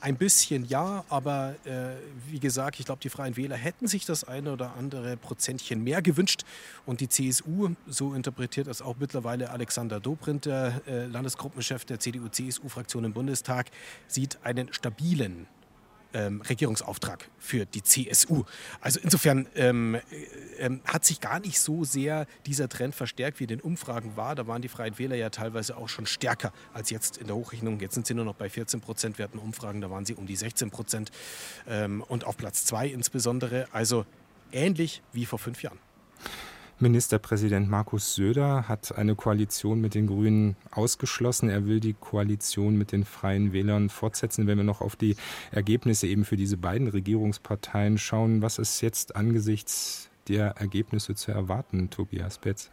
Ein 0.00 0.16
bisschen 0.16 0.66
ja, 0.66 1.04
aber 1.08 1.54
äh, 1.64 1.96
wie 2.30 2.38
gesagt, 2.38 2.78
ich 2.78 2.86
glaube, 2.86 3.00
die 3.02 3.08
Freien 3.08 3.36
Wähler 3.36 3.56
hätten 3.56 3.86
sich 3.86 4.04
das 4.04 4.24
eine 4.24 4.52
oder 4.52 4.74
andere 4.76 5.16
Prozentchen 5.16 5.82
mehr 5.82 6.02
gewünscht. 6.02 6.44
Und 6.86 7.00
die 7.00 7.08
CSU, 7.08 7.70
so 7.86 8.14
interpretiert 8.14 8.68
es 8.68 8.82
auch 8.82 8.96
mittlerweile 8.98 9.50
Alexander 9.50 10.00
Dobrindt, 10.00 10.46
der 10.46 10.80
äh, 10.86 11.06
Landesgruppenchef 11.06 11.84
der 11.84 11.98
CDU-CSU-Fraktion 11.98 13.04
im 13.04 13.12
Bundestag, 13.12 13.70
sieht 14.06 14.38
einen 14.44 14.72
stabilen 14.72 15.46
ähm, 16.14 16.40
Regierungsauftrag 16.42 17.28
für 17.38 17.66
die 17.66 17.82
CSU. 17.82 18.44
Also 18.80 19.00
insofern 19.02 19.46
ähm, 19.54 19.96
äh, 20.58 20.70
hat 20.84 21.04
sich 21.04 21.20
gar 21.20 21.40
nicht 21.40 21.60
so 21.60 21.84
sehr 21.84 22.26
dieser 22.46 22.68
Trend 22.68 22.94
verstärkt, 22.94 23.40
wie 23.40 23.44
in 23.44 23.48
den 23.48 23.60
Umfragen 23.60 24.16
war. 24.16 24.34
Da 24.34 24.46
waren 24.46 24.62
die 24.62 24.68
Freien 24.68 24.98
Wähler 24.98 25.16
ja 25.16 25.30
teilweise 25.30 25.76
auch 25.76 25.88
schon 25.88 26.06
stärker 26.06 26.52
als 26.72 26.90
jetzt 26.90 27.16
in 27.16 27.26
der 27.26 27.36
Hochrechnung. 27.36 27.80
Jetzt 27.80 27.94
sind 27.94 28.06
sie 28.06 28.14
nur 28.14 28.24
noch 28.24 28.34
bei 28.34 28.48
14 28.48 28.80
Prozent. 28.80 29.18
Wir 29.18 29.24
hatten 29.24 29.38
Umfragen, 29.38 29.80
da 29.80 29.90
waren 29.90 30.04
sie 30.04 30.14
um 30.14 30.26
die 30.26 30.36
16 30.36 30.70
Prozent 30.70 31.10
ähm, 31.66 32.02
und 32.02 32.24
auf 32.24 32.36
Platz 32.36 32.64
zwei 32.64 32.86
insbesondere. 32.86 33.66
Also 33.72 34.06
ähnlich 34.52 35.02
wie 35.12 35.26
vor 35.26 35.38
fünf 35.38 35.62
Jahren. 35.62 35.78
Ministerpräsident 36.82 37.70
Markus 37.70 38.16
Söder 38.16 38.68
hat 38.68 38.98
eine 38.98 39.14
Koalition 39.14 39.80
mit 39.80 39.94
den 39.94 40.08
Grünen 40.08 40.56
ausgeschlossen. 40.72 41.48
Er 41.48 41.64
will 41.64 41.78
die 41.78 41.92
Koalition 41.92 42.76
mit 42.76 42.90
den 42.90 43.04
Freien 43.04 43.52
Wählern 43.52 43.88
fortsetzen. 43.88 44.48
Wenn 44.48 44.58
wir 44.58 44.64
noch 44.64 44.80
auf 44.80 44.96
die 44.96 45.14
Ergebnisse 45.52 46.08
eben 46.08 46.24
für 46.24 46.36
diese 46.36 46.56
beiden 46.56 46.88
Regierungsparteien 46.88 47.98
schauen, 47.98 48.42
was 48.42 48.58
ist 48.58 48.80
jetzt 48.80 49.14
angesichts 49.14 50.10
der 50.26 50.56
Ergebnisse 50.56 51.14
zu 51.14 51.30
erwarten, 51.30 51.88
Tobias 51.88 52.38
Betz? 52.38 52.72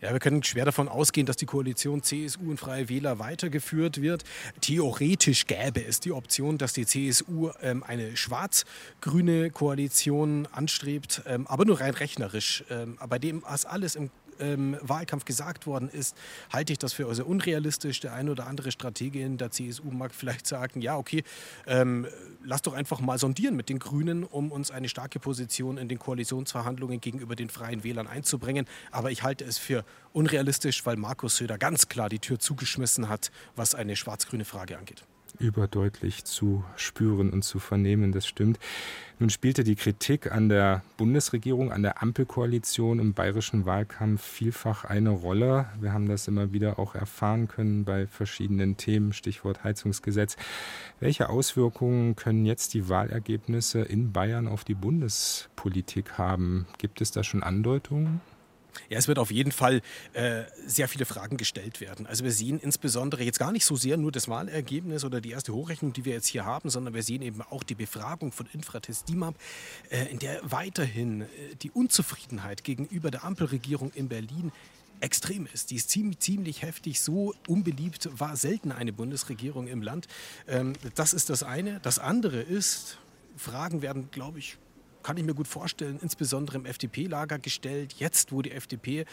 Ja, 0.00 0.12
wir 0.12 0.20
können 0.20 0.44
schwer 0.44 0.64
davon 0.64 0.86
ausgehen, 0.86 1.26
dass 1.26 1.36
die 1.36 1.46
Koalition 1.46 2.04
CSU 2.04 2.50
und 2.50 2.60
Freie 2.60 2.88
Wähler 2.88 3.18
weitergeführt 3.18 4.00
wird. 4.00 4.22
Theoretisch 4.60 5.46
gäbe 5.48 5.84
es 5.84 5.98
die 5.98 6.12
Option, 6.12 6.56
dass 6.56 6.72
die 6.72 6.86
CSU 6.86 7.50
ähm, 7.60 7.82
eine 7.82 8.16
schwarz-grüne 8.16 9.50
Koalition 9.50 10.46
anstrebt, 10.52 11.22
ähm, 11.26 11.48
aber 11.48 11.64
nur 11.64 11.80
rein 11.80 11.94
rechnerisch. 11.94 12.62
Ähm, 12.70 12.96
bei 13.08 13.18
dem, 13.18 13.42
was 13.42 13.66
alles 13.66 13.96
im 13.96 14.10
ähm, 14.40 14.76
Wahlkampf 14.80 15.24
gesagt 15.24 15.66
worden 15.66 15.88
ist, 15.88 16.16
halte 16.52 16.72
ich 16.72 16.78
das 16.78 16.92
für 16.92 17.12
sehr 17.14 17.26
unrealistisch. 17.26 18.00
Der 18.00 18.12
eine 18.12 18.30
oder 18.30 18.46
andere 18.46 18.70
Stratege 18.72 19.20
in 19.20 19.38
der 19.38 19.50
CSU 19.50 19.90
mag 19.90 20.14
vielleicht 20.14 20.46
sagen, 20.46 20.80
ja, 20.80 20.96
okay, 20.96 21.22
ähm, 21.66 22.06
lass 22.44 22.62
doch 22.62 22.74
einfach 22.74 23.00
mal 23.00 23.18
sondieren 23.18 23.56
mit 23.56 23.68
den 23.68 23.78
Grünen, 23.78 24.24
um 24.24 24.52
uns 24.52 24.70
eine 24.70 24.88
starke 24.88 25.20
Position 25.20 25.78
in 25.78 25.88
den 25.88 25.98
Koalitionsverhandlungen 25.98 27.00
gegenüber 27.00 27.36
den 27.36 27.50
Freien 27.50 27.84
Wählern 27.84 28.06
einzubringen. 28.06 28.66
Aber 28.90 29.10
ich 29.10 29.22
halte 29.22 29.44
es 29.44 29.58
für 29.58 29.84
unrealistisch, 30.12 30.84
weil 30.86 30.96
Markus 30.96 31.36
Söder 31.36 31.58
ganz 31.58 31.88
klar 31.88 32.08
die 32.08 32.18
Tür 32.18 32.38
zugeschmissen 32.38 33.08
hat, 33.08 33.30
was 33.56 33.74
eine 33.74 33.96
schwarz-grüne 33.96 34.44
Frage 34.44 34.78
angeht 34.78 35.04
überdeutlich 35.38 36.24
zu 36.24 36.64
spüren 36.76 37.30
und 37.30 37.42
zu 37.42 37.58
vernehmen, 37.58 38.12
das 38.12 38.26
stimmt. 38.26 38.58
Nun 39.18 39.30
spielte 39.30 39.64
die 39.64 39.74
Kritik 39.74 40.30
an 40.30 40.48
der 40.48 40.82
Bundesregierung, 40.96 41.72
an 41.72 41.82
der 41.82 42.02
Ampelkoalition 42.02 43.00
im 43.00 43.14
bayerischen 43.14 43.66
Wahlkampf 43.66 44.22
vielfach 44.22 44.84
eine 44.84 45.10
Rolle. 45.10 45.66
Wir 45.80 45.92
haben 45.92 46.08
das 46.08 46.28
immer 46.28 46.52
wieder 46.52 46.78
auch 46.78 46.94
erfahren 46.94 47.48
können 47.48 47.84
bei 47.84 48.06
verschiedenen 48.06 48.76
Themen, 48.76 49.12
Stichwort 49.12 49.64
Heizungsgesetz. 49.64 50.36
Welche 51.00 51.28
Auswirkungen 51.28 52.14
können 52.14 52.46
jetzt 52.46 52.74
die 52.74 52.88
Wahlergebnisse 52.88 53.80
in 53.80 54.12
Bayern 54.12 54.46
auf 54.46 54.62
die 54.64 54.74
Bundespolitik 54.74 56.18
haben? 56.18 56.66
Gibt 56.78 57.00
es 57.00 57.10
da 57.10 57.24
schon 57.24 57.42
Andeutungen? 57.42 58.20
Ja, 58.88 58.98
es 58.98 59.08
wird 59.08 59.18
auf 59.18 59.30
jeden 59.30 59.52
Fall 59.52 59.80
äh, 60.12 60.44
sehr 60.66 60.88
viele 60.88 61.04
Fragen 61.04 61.36
gestellt 61.36 61.80
werden. 61.80 62.06
Also 62.06 62.24
wir 62.24 62.32
sehen 62.32 62.58
insbesondere 62.60 63.22
jetzt 63.22 63.38
gar 63.38 63.52
nicht 63.52 63.64
so 63.64 63.76
sehr 63.76 63.96
nur 63.96 64.12
das 64.12 64.28
Wahlergebnis 64.28 65.04
oder 65.04 65.20
die 65.20 65.30
erste 65.30 65.52
Hochrechnung, 65.52 65.92
die 65.92 66.04
wir 66.04 66.12
jetzt 66.12 66.26
hier 66.26 66.44
haben, 66.44 66.70
sondern 66.70 66.94
wir 66.94 67.02
sehen 67.02 67.22
eben 67.22 67.42
auch 67.42 67.62
die 67.62 67.74
Befragung 67.74 68.32
von 68.32 68.46
Infratest 68.52 69.08
DIMAP, 69.08 69.34
äh, 69.90 70.06
in 70.06 70.18
der 70.18 70.40
weiterhin 70.42 71.22
äh, 71.22 71.26
die 71.62 71.70
Unzufriedenheit 71.70 72.64
gegenüber 72.64 73.10
der 73.10 73.24
Ampelregierung 73.24 73.92
in 73.94 74.08
Berlin 74.08 74.52
extrem 75.00 75.46
ist. 75.52 75.70
Die 75.70 75.76
ist 75.76 75.90
ziemlich, 75.90 76.18
ziemlich 76.18 76.62
heftig. 76.62 77.00
So 77.00 77.34
unbeliebt 77.46 78.08
war 78.18 78.36
selten 78.36 78.72
eine 78.72 78.92
Bundesregierung 78.92 79.68
im 79.68 79.82
Land. 79.82 80.06
Ähm, 80.46 80.74
das 80.94 81.12
ist 81.12 81.30
das 81.30 81.42
eine. 81.42 81.80
Das 81.80 81.98
andere 81.98 82.40
ist, 82.40 82.98
Fragen 83.36 83.82
werden, 83.82 84.10
glaube 84.10 84.38
ich, 84.38 84.56
kann 85.08 85.16
ich 85.16 85.24
mir 85.24 85.32
gut 85.32 85.48
vorstellen, 85.48 85.98
insbesondere 86.02 86.58
im 86.58 86.66
FDP-Lager 86.66 87.38
gestellt. 87.38 87.94
Jetzt, 87.94 88.30
wo 88.30 88.42
die 88.42 88.52
FDP 88.52 89.06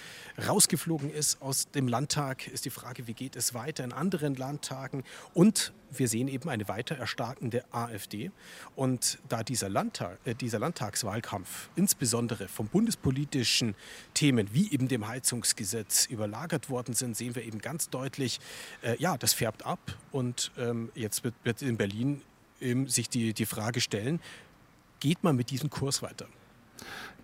rausgeflogen 0.46 1.10
ist 1.10 1.42
aus 1.42 1.72
dem 1.72 1.88
Landtag, 1.88 2.48
ist 2.48 2.66
die 2.66 2.70
Frage, 2.70 3.08
wie 3.08 3.14
geht 3.14 3.38
es 3.38 3.54
weiter 3.54 3.86
in 3.86 3.94
anderen 3.94 4.36
Landtagen? 4.36 5.06
Und 5.34 5.72
wir 5.92 6.10
sehen 6.10 6.28
eben 6.28 6.50
eine 6.50 6.68
weiter 6.68 6.98
erstarkende 6.98 7.64
AfD. 7.72 8.32
Und 8.76 9.20
da 9.30 9.42
dieser, 9.42 9.70
Landtag, 9.70 10.18
äh, 10.26 10.36
dieser 10.36 10.60
Landtagswahlkampf 10.60 11.70
insbesondere 11.78 12.50
von 12.50 12.68
bundespolitischen 12.68 13.74
Themen 14.14 14.50
wie 14.52 14.74
eben 14.74 14.90
dem 14.90 15.08
Heizungsgesetz 15.08 16.08
überlagert 16.08 16.70
worden 16.70 16.94
sind, 16.94 17.16
sehen 17.16 17.36
wir 17.36 17.46
eben 17.46 17.60
ganz 17.60 17.90
deutlich, 17.90 18.42
äh, 18.82 18.98
ja, 19.00 19.18
das 19.18 19.32
färbt 19.32 19.66
ab. 19.66 19.80
Und 20.12 20.52
ähm, 20.58 20.92
jetzt 20.94 21.24
wird, 21.24 21.36
wird 21.46 21.62
in 21.62 21.78
Berlin 21.78 22.22
eben 22.60 22.88
sich 22.88 23.10
die, 23.10 23.34
die 23.34 23.46
Frage 23.46 23.82
stellen, 23.82 24.20
geht 25.00 25.24
man 25.24 25.36
mit 25.36 25.52
diesem 25.52 25.70
Kurs 25.70 26.02
weiter? 26.02 26.26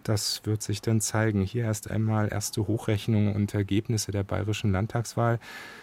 Das 0.04 0.42
wird 0.46 0.64
sich 0.64 0.82
dann 0.82 1.00
zeigen. 1.00 1.44
Hier 1.44 1.66
erst 1.66 1.92
einmal 1.92 2.30
erste 2.32 2.68
Hochrechnungen 2.68 3.36
und 3.36 3.54
Ergebnisse 3.54 4.12
der 4.12 4.24
bayerischen 4.24 4.72
Landtagswahl. 4.72 5.40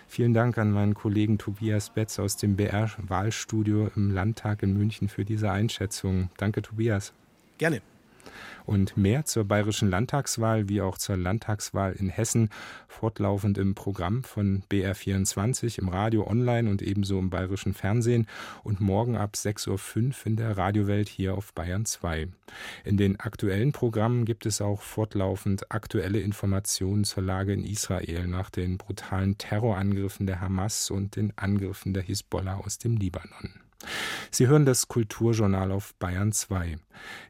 Vielen 0.09 0.35
Dank 0.35 0.59
an 0.59 0.73
meinen 0.73 0.95
Kollegen 0.95 1.39
Tobias 1.39 1.91
Betz 1.91 2.19
aus 2.19 2.37
dem 2.37 2.57
BR-Wahlstudio 2.57 3.91
im 3.95 4.11
Landtag 4.11 4.63
in 4.63 4.77
München 4.77 5.09
für 5.09 5.25
diese 5.25 5.51
Einschätzung. 5.51 6.31
Danke, 6.37 6.63
Tobias. 6.63 7.13
Gerne. 7.59 7.81
Und 8.67 8.97
mehr 8.97 9.25
zur 9.25 9.45
bayerischen 9.45 9.91
Landtagswahl 9.91 10.69
wie 10.69 10.81
auch 10.81 10.99
zur 10.99 11.17
Landtagswahl 11.17 11.93
in 11.93 12.09
Hessen 12.09 12.51
fortlaufend 12.87 13.59
im 13.59 13.75
Programm 13.75 14.25
von 14.25 14.63
BR24 14.71 15.79
im 15.79 15.89
Radio, 15.89 16.27
online 16.27 16.69
und 16.69 16.83
ebenso 16.83 17.19
im 17.19 17.31
bayerischen 17.31 17.75
Fernsehen 17.75 18.27
und 18.65 18.81
morgen 18.81 19.17
ab 19.17 19.35
6.05 19.37 20.07
Uhr 20.07 20.27
in 20.27 20.37
der 20.37 20.57
Radiowelt 20.59 21.09
hier 21.09 21.35
auf 21.35 21.53
Bayern 21.55 21.85
2. 21.85 22.29
In 22.85 22.97
den 22.97 23.21
aktuellen 23.21 23.73
Programmen 23.73 24.25
gibt 24.25 24.47
es 24.47 24.61
auch 24.61 24.83
fortlaufend 24.83 25.71
aktuelle 25.71 26.21
Informationen 26.21 27.05
zur 27.05 27.23
Lage 27.23 27.53
in 27.53 27.65
Israel 27.65 28.27
nach 28.27 28.51
den 28.51 28.79
brutalen 28.79 29.39
Terrorangriffen 29.39 30.27
der 30.27 30.41
Hamas 30.41 30.91
und 30.91 31.17
den 31.17 31.33
Angriffen 31.37 31.95
der 31.95 32.03
Hisbollah 32.03 32.57
aus 32.57 32.79
dem 32.79 32.97
Libanon. 32.97 33.68
Sie 34.31 34.47
hören 34.49 34.67
das 34.67 34.89
Kulturjournal 34.89 35.73
auf 35.73 35.95
Bayern 35.95 36.33
2. 36.33 36.77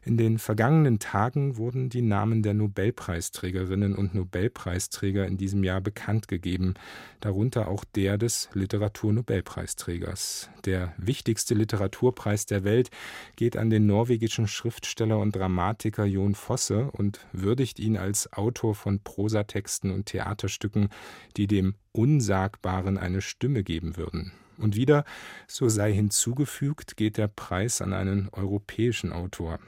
In 0.03 0.17
den 0.17 0.39
vergangenen 0.39 0.99
Tagen 0.99 1.57
wurden 1.57 1.89
die 1.89 2.01
Namen 2.01 2.41
der 2.41 2.53
Nobelpreisträgerinnen 2.53 3.95
und 3.95 4.15
Nobelpreisträger 4.15 5.25
in 5.27 5.37
diesem 5.37 5.63
Jahr 5.63 5.79
bekannt 5.79 6.27
gegeben, 6.27 6.73
darunter 7.19 7.67
auch 7.67 7.85
der 7.85 8.17
des 8.17 8.49
Literaturnobelpreisträgers. 8.53 10.49
Der 10.65 10.93
wichtigste 10.97 11.53
Literaturpreis 11.53 12.45
der 12.45 12.63
Welt 12.63 12.89
geht 13.35 13.55
an 13.55 13.69
den 13.69 13.85
norwegischen 13.85 14.47
Schriftsteller 14.47 15.19
und 15.19 15.35
Dramatiker 15.35 16.05
Jon 16.05 16.35
Fosse 16.35 16.91
und 16.91 17.25
würdigt 17.31 17.79
ihn 17.79 17.97
als 17.97 18.33
Autor 18.33 18.75
von 18.75 18.99
Prosatexten 18.99 19.91
und 19.91 20.07
Theaterstücken, 20.07 20.89
die 21.37 21.47
dem 21.47 21.75
Unsagbaren 21.91 22.97
eine 22.97 23.21
Stimme 23.21 23.63
geben 23.63 23.97
würden. 23.97 24.31
Und 24.59 24.75
wieder, 24.75 25.05
so 25.47 25.69
sei 25.69 25.93
hinzugefügt, 25.93 26.97
geht 26.97 27.17
der 27.17 27.27
Preis 27.27 27.81
an 27.81 27.93
einen 27.93 28.29
europäischen 28.31 29.13
Autor. 29.13 29.59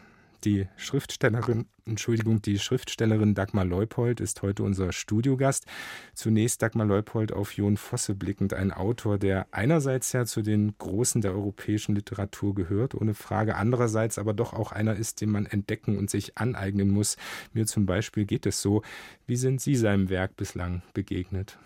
Die 0.44 0.68
Schriftstellerin, 0.76 1.68
Entschuldigung, 1.86 2.42
die 2.42 2.58
Schriftstellerin 2.58 3.36
Dagmar 3.36 3.64
Leupold 3.64 4.20
ist 4.20 4.42
heute 4.42 4.64
unser 4.64 4.92
Studiogast. 4.92 5.68
Zunächst 6.16 6.64
Dagmar 6.64 6.88
Leupold 6.88 7.32
auf 7.32 7.54
Jon 7.54 7.78
Fosse 7.78 8.16
blickend, 8.16 8.56
ein 8.56 8.72
Autor, 8.72 9.20
der 9.20 9.46
einerseits 9.52 10.12
ja 10.14 10.26
zu 10.26 10.42
den 10.42 10.76
Großen 10.80 11.22
der 11.22 11.34
europäischen 11.34 11.94
Literatur 11.94 12.56
gehört, 12.56 12.96
ohne 12.96 13.14
Frage, 13.14 13.56
andererseits 13.56 14.18
aber 14.18 14.34
doch 14.34 14.54
auch 14.54 14.72
einer 14.72 14.96
ist, 14.96 15.22
den 15.22 15.30
man 15.30 15.46
entdecken 15.46 15.96
und 15.96 16.10
sich 16.10 16.39
aneignen 16.39 16.89
muss. 16.89 17.18
Mir 17.54 17.68
zum 17.68 17.86
Beispiel 17.86 18.26
geht 18.26 18.48
es 18.48 18.64
so. 18.64 18.82
Wie 19.28 19.36
sind 19.36 19.62
Sie 19.62 19.76
seinem 19.76 20.10
Werk 20.10 20.38
bislang 20.38 20.82
begegnet? 20.96 21.60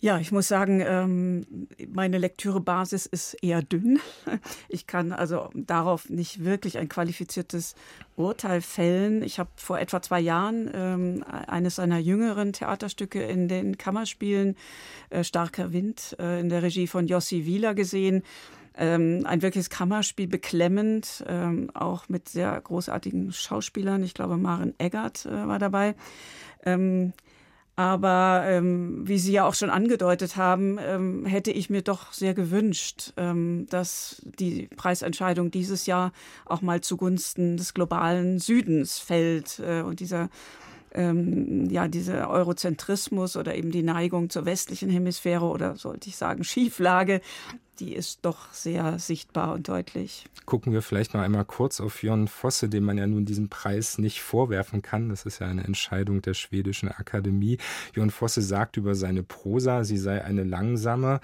Ja, 0.00 0.18
ich 0.18 0.32
muss 0.32 0.48
sagen, 0.48 0.82
ähm, 0.86 1.46
meine 1.88 2.18
Lektürebasis 2.18 3.06
ist 3.06 3.34
eher 3.42 3.62
dünn. 3.62 3.98
Ich 4.68 4.86
kann 4.86 5.12
also 5.12 5.50
darauf 5.54 6.10
nicht 6.10 6.44
wirklich 6.44 6.78
ein 6.78 6.88
qualifiziertes 6.88 7.74
Urteil 8.16 8.60
fällen. 8.60 9.22
Ich 9.22 9.38
habe 9.38 9.50
vor 9.56 9.78
etwa 9.78 10.02
zwei 10.02 10.20
Jahren 10.20 10.70
ähm, 10.74 11.24
eines 11.46 11.76
seiner 11.76 11.98
jüngeren 11.98 12.52
Theaterstücke 12.52 13.22
in 13.22 13.48
den 13.48 13.78
Kammerspielen 13.78 14.56
äh, 15.10 15.22
Starker 15.22 15.72
Wind 15.72 16.16
äh, 16.18 16.40
in 16.40 16.48
der 16.48 16.62
Regie 16.62 16.86
von 16.86 17.06
Jossi 17.06 17.46
Wieler 17.46 17.74
gesehen. 17.74 18.24
Ähm, 18.76 19.22
ein 19.24 19.42
wirkliches 19.42 19.70
Kammerspiel, 19.70 20.26
beklemmend, 20.26 21.24
auch 21.74 22.08
mit 22.08 22.28
sehr 22.28 22.60
großartigen 22.60 23.32
Schauspielern. 23.32 24.02
Ich 24.02 24.14
glaube, 24.14 24.36
Maren 24.36 24.74
Eggert 24.78 25.26
äh, 25.26 25.46
war 25.46 25.60
dabei. 25.60 25.94
Aber 27.76 28.44
ähm, 28.46 29.06
wie 29.06 29.18
Sie 29.18 29.32
ja 29.32 29.44
auch 29.44 29.54
schon 29.54 29.70
angedeutet 29.70 30.36
haben, 30.36 30.78
ähm, 30.80 31.26
hätte 31.26 31.50
ich 31.50 31.70
mir 31.70 31.82
doch 31.82 32.12
sehr 32.12 32.32
gewünscht, 32.32 33.12
ähm, 33.16 33.66
dass 33.68 34.22
die 34.38 34.68
Preisentscheidung 34.76 35.50
dieses 35.50 35.86
Jahr 35.86 36.12
auch 36.44 36.62
mal 36.62 36.82
zugunsten 36.82 37.56
des 37.56 37.74
globalen 37.74 38.38
Südens 38.38 38.98
fällt 39.00 39.58
äh, 39.58 39.82
und 39.82 39.98
dieser 39.98 40.28
ähm, 40.94 41.68
ja, 41.70 41.88
dieser 41.88 42.30
Eurozentrismus 42.30 43.36
oder 43.36 43.56
eben 43.56 43.72
die 43.72 43.82
Neigung 43.82 44.30
zur 44.30 44.44
westlichen 44.44 44.88
Hemisphäre 44.88 45.44
oder 45.44 45.74
sollte 45.74 46.08
ich 46.08 46.16
sagen 46.16 46.44
Schieflage, 46.44 47.20
die 47.80 47.94
ist 47.94 48.20
doch 48.22 48.52
sehr 48.52 48.98
sichtbar 48.98 49.52
und 49.54 49.68
deutlich. 49.68 50.26
Gucken 50.46 50.72
wir 50.72 50.82
vielleicht 50.82 51.14
noch 51.14 51.20
einmal 51.20 51.44
kurz 51.44 51.80
auf 51.80 52.02
Jon 52.02 52.28
Fosse, 52.28 52.68
dem 52.68 52.84
man 52.84 52.98
ja 52.98 53.06
nun 53.06 53.24
diesen 53.24 53.48
Preis 53.48 53.98
nicht 53.98 54.20
vorwerfen 54.20 54.82
kann. 54.82 55.08
Das 55.08 55.26
ist 55.26 55.40
ja 55.40 55.46
eine 55.46 55.64
Entscheidung 55.64 56.22
der 56.22 56.34
schwedischen 56.34 56.88
Akademie. 56.88 57.58
Jon 57.94 58.10
Fosse 58.10 58.42
sagt 58.42 58.76
über 58.76 58.94
seine 58.94 59.22
Prosa, 59.22 59.84
sie 59.84 59.96
sei 59.96 60.24
eine 60.24 60.44
langsame. 60.44 61.20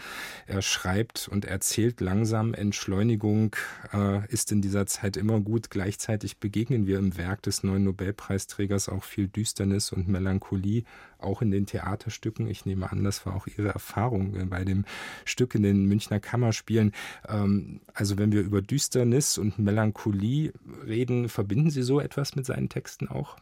Er 0.46 0.62
schreibt 0.62 1.28
und 1.28 1.44
erzählt 1.44 2.00
langsam. 2.00 2.54
Entschleunigung 2.54 3.56
äh, 3.92 4.26
ist 4.28 4.52
in 4.52 4.62
dieser 4.62 4.86
Zeit 4.86 5.16
immer 5.16 5.40
gut. 5.40 5.70
Gleichzeitig 5.70 6.38
begegnen 6.38 6.86
wir 6.86 6.98
im 6.98 7.16
Werk 7.16 7.42
des 7.42 7.62
neuen 7.62 7.84
Nobelpreisträgers 7.84 8.88
auch 8.88 9.04
viel 9.04 9.28
Düsternis 9.28 9.92
und 9.92 10.08
Melancholie 10.08 10.84
auch 11.22 11.42
in 11.42 11.50
den 11.50 11.66
Theaterstücken. 11.66 12.46
Ich 12.48 12.66
nehme 12.66 12.90
an, 12.90 13.04
das 13.04 13.26
war 13.26 13.36
auch 13.36 13.46
Ihre 13.46 13.68
Erfahrung 13.68 14.34
äh, 14.36 14.44
bei 14.44 14.64
dem 14.64 14.84
Stück 15.24 15.54
in 15.54 15.62
den 15.62 15.86
Münchner 15.86 16.20
Kammerspielen. 16.20 16.92
Ähm, 17.28 17.80
also 17.94 18.18
wenn 18.18 18.32
wir 18.32 18.40
über 18.40 18.62
Düsternis 18.62 19.38
und 19.38 19.58
Melancholie 19.58 20.52
reden, 20.86 21.28
verbinden 21.28 21.70
Sie 21.70 21.82
so 21.82 22.00
etwas 22.00 22.36
mit 22.36 22.46
seinen 22.46 22.68
Texten 22.68 23.08
auch? 23.08 23.36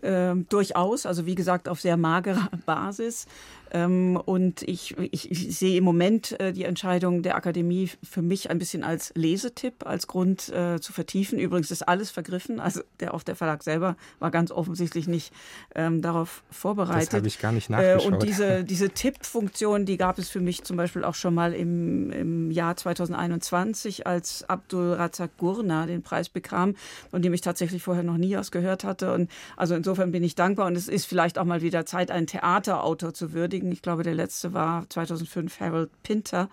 Ähm, 0.00 0.46
durchaus, 0.48 1.06
also 1.06 1.26
wie 1.26 1.34
gesagt, 1.34 1.68
auf 1.68 1.80
sehr 1.80 1.96
magerer 1.96 2.48
Basis. 2.66 3.26
Ähm, 3.72 4.20
und 4.24 4.62
ich, 4.62 4.96
ich, 4.98 5.30
ich, 5.30 5.56
sehe 5.56 5.76
im 5.76 5.84
Moment 5.84 6.38
äh, 6.40 6.52
die 6.52 6.64
Entscheidung 6.64 7.22
der 7.22 7.36
Akademie 7.36 7.90
für 8.02 8.22
mich 8.22 8.50
ein 8.50 8.58
bisschen 8.58 8.82
als 8.82 9.12
Lesetipp, 9.14 9.86
als 9.86 10.06
Grund 10.06 10.48
äh, 10.48 10.80
zu 10.80 10.92
vertiefen. 10.92 11.38
Übrigens 11.38 11.70
ist 11.70 11.82
alles 11.82 12.10
vergriffen. 12.10 12.60
Also 12.60 12.80
der, 13.00 13.14
auch 13.14 13.22
der 13.22 13.36
Verlag 13.36 13.62
selber 13.62 13.96
war 14.18 14.30
ganz 14.30 14.50
offensichtlich 14.50 15.06
nicht 15.06 15.32
ähm, 15.74 16.02
darauf 16.02 16.42
vorbereitet. 16.50 17.08
Das 17.08 17.18
habe 17.18 17.28
ich 17.28 17.38
gar 17.38 17.52
nicht 17.52 17.68
nachgeschaut. 17.68 18.04
Äh, 18.04 18.14
und 18.14 18.22
diese, 18.22 18.64
diese 18.64 18.90
Tippfunktion, 18.90 19.84
die 19.84 19.96
gab 19.96 20.18
es 20.18 20.30
für 20.30 20.40
mich 20.40 20.64
zum 20.64 20.76
Beispiel 20.76 21.04
auch 21.04 21.14
schon 21.14 21.34
mal 21.34 21.52
im, 21.52 22.10
im 22.10 22.50
Jahr 22.50 22.76
2021, 22.76 24.06
als 24.06 24.48
Abdul 24.48 24.94
Razak 24.94 25.36
Gurna 25.36 25.86
den 25.86 26.02
Preis 26.02 26.28
bekam 26.28 26.74
und 27.12 27.24
dem 27.24 27.34
ich 27.34 27.42
tatsächlich 27.42 27.82
vorher 27.82 28.02
noch 28.02 28.16
nie 28.16 28.36
was 28.36 28.50
gehört 28.50 28.84
hatte. 28.84 29.12
Und 29.12 29.30
also 29.56 29.74
insofern 29.74 30.10
bin 30.10 30.24
ich 30.24 30.34
dankbar. 30.34 30.66
Und 30.66 30.76
es 30.76 30.88
ist 30.88 31.06
vielleicht 31.06 31.38
auch 31.38 31.44
mal 31.44 31.62
wieder 31.62 31.84
Zeit, 31.84 32.10
einen 32.10 32.26
Theaterautor 32.26 33.12
zu 33.12 33.32
würdigen 33.32 33.57
würdigen. 33.58 33.72
Ich 33.72 33.82
glaube, 33.82 34.02
der 34.02 34.14
letzte 34.14 34.54
war 34.54 34.88
2005 34.88 35.60
Harold 35.60 35.90
Pinter. 36.02 36.48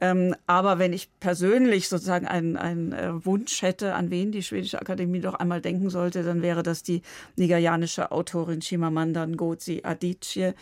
Ähm, 0.00 0.34
aber 0.46 0.80
wenn 0.80 0.92
ich 0.92 1.08
persönlich 1.20 1.88
sozusagen 1.88 2.26
einen, 2.26 2.56
einen 2.56 2.92
äh, 2.92 3.24
Wunsch 3.24 3.62
hätte, 3.62 3.94
an 3.94 4.10
wen 4.10 4.32
die 4.32 4.42
Schwedische 4.42 4.80
Akademie 4.80 5.20
doch 5.20 5.34
einmal 5.34 5.60
denken 5.60 5.88
sollte, 5.88 6.24
dann 6.24 6.42
wäre 6.42 6.64
das 6.64 6.82
die 6.82 7.02
nigerianische 7.36 8.10
Autorin 8.10 8.60
Chimamanda 8.60 9.24
Ngozi 9.24 9.82
Adichie, 9.84 10.52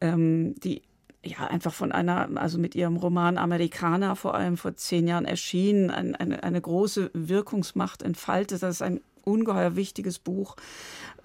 ähm, 0.00 0.56
die 0.56 0.82
ja 1.24 1.46
einfach 1.46 1.72
von 1.72 1.92
einer, 1.92 2.28
also 2.34 2.58
mit 2.58 2.74
ihrem 2.74 2.96
Roman 2.96 3.38
Amerikaner 3.38 4.16
vor 4.16 4.34
allem 4.34 4.56
vor 4.56 4.74
zehn 4.74 5.06
Jahren 5.06 5.24
erschienen, 5.24 5.90
ein, 5.90 6.16
eine, 6.16 6.42
eine 6.42 6.60
große 6.60 7.12
Wirkungsmacht 7.14 8.02
entfaltet. 8.02 8.62
Das 8.62 8.76
ist 8.76 8.82
ein 8.82 9.00
ungeheuer 9.24 9.76
wichtiges 9.76 10.18
Buch. 10.18 10.56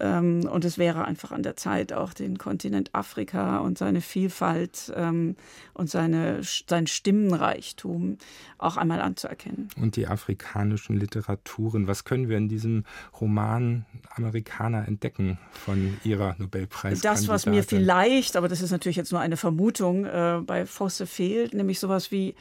Ähm, 0.00 0.48
und 0.50 0.64
es 0.64 0.78
wäre 0.78 1.04
einfach 1.04 1.30
an 1.30 1.42
der 1.42 1.56
Zeit, 1.56 1.92
auch 1.92 2.12
den 2.14 2.38
Kontinent 2.38 2.94
Afrika 2.94 3.58
und 3.58 3.78
seine 3.78 4.00
Vielfalt 4.00 4.92
ähm, 4.96 5.36
und 5.74 5.90
seine, 5.90 6.40
sein 6.42 6.86
Stimmenreichtum 6.86 8.16
auch 8.58 8.76
einmal 8.76 9.00
anzuerkennen. 9.00 9.68
Und 9.76 9.96
die 9.96 10.06
afrikanischen 10.06 10.96
Literaturen. 10.96 11.86
Was 11.86 12.04
können 12.04 12.28
wir 12.28 12.38
in 12.38 12.48
diesem 12.48 12.84
Roman 13.20 13.84
Amerikaner 14.16 14.88
entdecken 14.88 15.38
von 15.52 15.98
Ihrer 16.04 16.34
Nobelpreis? 16.38 17.00
Das, 17.00 17.28
was 17.28 17.46
mir 17.46 17.62
vielleicht, 17.62 18.36
aber 18.36 18.48
das 18.48 18.62
ist 18.62 18.70
natürlich 18.70 18.96
jetzt 18.96 19.12
nur 19.12 19.20
eine 19.20 19.36
Vermutung, 19.36 20.06
äh, 20.06 20.40
bei 20.44 20.66
Fosse 20.66 21.06
fehlt, 21.06 21.54
nämlich 21.54 21.78
sowas 21.78 22.10
wie 22.10 22.34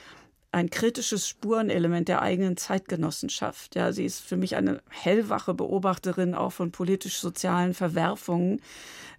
ein 0.51 0.69
kritisches 0.69 1.27
Spurenelement 1.27 2.07
der 2.07 2.21
eigenen 2.21 2.57
Zeitgenossenschaft. 2.57 3.75
Ja, 3.75 3.91
sie 3.91 4.05
ist 4.05 4.21
für 4.21 4.37
mich 4.37 4.55
eine 4.55 4.81
hellwache 4.89 5.53
Beobachterin 5.53 6.33
auch 6.33 6.51
von 6.51 6.71
politisch-sozialen 6.71 7.73
Verwerfungen, 7.73 8.61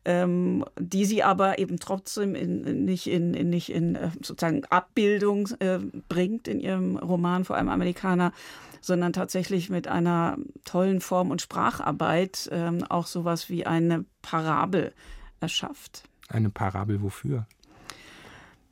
ähm, 0.05 0.65
die 0.79 1.05
sie 1.05 1.23
aber 1.23 1.59
eben 1.59 1.79
trotzdem 1.79 2.35
in, 2.35 2.85
nicht 2.85 3.07
in, 3.07 3.35
in, 3.35 3.51
nicht 3.51 3.71
in 3.71 3.95
äh, 3.95 4.11
sozusagen 4.23 4.65
Abbildung 4.67 5.49
äh, 5.61 5.79
bringt 6.09 6.49
in 6.49 6.59
ihrem 6.59 6.97
Roman, 6.97 7.45
vor 7.45 7.57
allem 7.57 7.69
Amerikaner, 7.69 8.33
sondern 8.81 9.13
tatsächlich 9.13 9.71
mit 9.71 9.87
einer 9.89 10.39
tollen 10.65 11.01
Form- 11.01 11.31
und 11.31 11.43
Spracharbeit 11.43 12.49
ähm, 12.51 12.85
auch 12.89 13.07
sowas 13.07 13.49
wie 13.51 13.67
eine 13.67 14.05
Parabel 14.23 14.93
erschafft. 15.39 16.03
Eine 16.29 16.51
Parabel 16.51 17.03
wofür? 17.03 17.47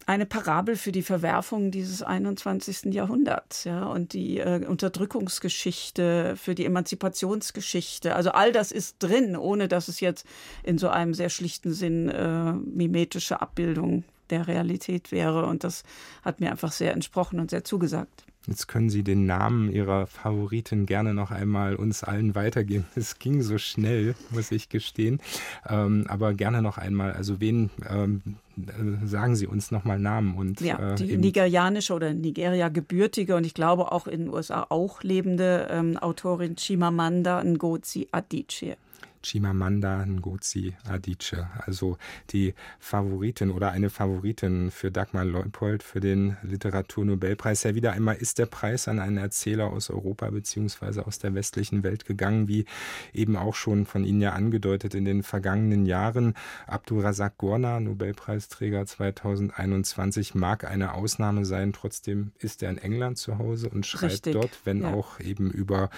Eine 0.09 0.24
Parabel 0.24 0.76
für 0.76 0.90
die 0.90 1.02
Verwerfung 1.02 1.70
dieses 1.70 2.02
21. 2.02 2.94
Jahrhunderts, 2.94 3.64
ja, 3.64 3.84
und 3.84 4.14
die 4.14 4.38
äh, 4.38 4.64
Unterdrückungsgeschichte, 4.64 6.34
für 6.34 6.54
die 6.54 6.64
Emanzipationsgeschichte. 6.64 8.14
Also 8.14 8.30
all 8.30 8.50
das 8.50 8.72
ist 8.72 8.96
drin, 9.00 9.36
ohne 9.36 9.68
dass 9.68 9.88
es 9.88 10.00
jetzt 10.00 10.26
in 10.62 10.78
so 10.78 10.88
einem 10.88 11.12
sehr 11.12 11.28
schlichten 11.28 11.74
Sinn 11.74 12.09
äh, 12.09 12.52
mimetische 12.52 13.42
Abbildung 13.42 14.04
der 14.31 14.47
Realität 14.47 15.12
wäre. 15.12 15.47
Und 15.47 15.64
das 15.64 15.83
hat 16.22 16.41
mir 16.41 16.51
einfach 16.51 16.72
sehr 16.72 16.93
entsprochen 16.93 17.41
und 17.41 17.51
sehr 17.51 17.64
zugesagt. 17.64 18.24
Jetzt 18.49 18.66
können 18.66 18.89
Sie 18.89 19.03
den 19.03 19.26
Namen 19.26 19.70
Ihrer 19.70 20.07
Favoritin 20.07 20.87
gerne 20.87 21.12
noch 21.12 21.31
einmal 21.31 21.76
uns 21.76 22.03
allen 22.03 22.35
weitergeben. 22.35 22.87
Es 22.97 23.18
ging 23.18 23.43
so 23.43 23.59
schnell, 23.59 24.14
muss 24.31 24.51
ich 24.51 24.70
gestehen. 24.70 25.20
Ähm, 25.68 26.07
aber 26.09 26.33
gerne 26.33 26.62
noch 26.62 26.79
einmal. 26.79 27.12
Also 27.12 27.41
wen 27.41 27.68
ähm, 27.89 28.22
äh, 28.57 29.07
sagen 29.07 29.37
Sie 29.37 29.47
uns 29.47 29.70
nochmal 29.70 29.99
Namen 29.99 30.35
und 30.35 30.62
ja, 30.62 30.93
äh, 30.93 30.95
die 30.95 31.12
äh, 31.12 31.16
nigerianische 31.18 31.93
oder 31.93 32.14
Nigeria 32.14 32.70
gebürtige 32.70 33.37
und 33.37 33.45
ich 33.45 33.53
glaube 33.53 33.93
auch 33.93 34.07
in 34.07 34.24
den 34.24 34.29
USA 34.31 34.66
auch 34.70 35.03
lebende 35.03 35.68
ähm, 35.70 35.99
Autorin 35.99 36.57
Chimamanda 36.57 37.45
Ngozi 37.45 38.09
Adichie. 38.12 38.76
Chimamanda 39.22 40.04
Ngozi 40.04 40.74
Adichie, 40.88 41.44
also 41.66 41.98
die 42.30 42.54
Favoritin 42.78 43.50
oder 43.50 43.70
eine 43.70 43.90
Favoritin 43.90 44.70
für 44.70 44.90
Dagmar 44.90 45.24
Leupold 45.24 45.82
für 45.82 46.00
den 46.00 46.36
Literaturnobelpreis. 46.42 47.64
Ja, 47.64 47.74
wieder 47.74 47.92
einmal 47.92 48.16
ist 48.16 48.38
der 48.38 48.46
Preis 48.46 48.88
an 48.88 48.98
einen 48.98 49.18
Erzähler 49.18 49.66
aus 49.66 49.90
Europa 49.90 50.30
beziehungsweise 50.30 51.06
aus 51.06 51.18
der 51.18 51.34
westlichen 51.34 51.82
Welt 51.82 52.04
gegangen, 52.04 52.48
wie 52.48 52.64
eben 53.12 53.36
auch 53.36 53.54
schon 53.54 53.86
von 53.86 54.04
Ihnen 54.04 54.20
ja 54.20 54.32
angedeutet 54.32 54.94
in 54.94 55.04
den 55.04 55.22
vergangenen 55.22 55.86
Jahren. 55.86 56.34
Abdul 56.66 57.02
Razak 57.02 57.38
Gurna, 57.38 57.80
Nobelpreisträger 57.80 58.86
2021, 58.86 60.34
mag 60.34 60.64
eine 60.64 60.94
Ausnahme 60.94 61.44
sein. 61.44 61.72
Trotzdem 61.72 62.32
ist 62.38 62.62
er 62.62 62.70
in 62.70 62.78
England 62.78 63.18
zu 63.18 63.38
Hause 63.38 63.68
und 63.68 63.86
schreibt 63.86 64.12
Richtig, 64.12 64.32
dort, 64.34 64.60
wenn 64.64 64.82
ja. 64.82 64.92
auch 64.92 65.20
eben 65.20 65.50
über 65.50 65.90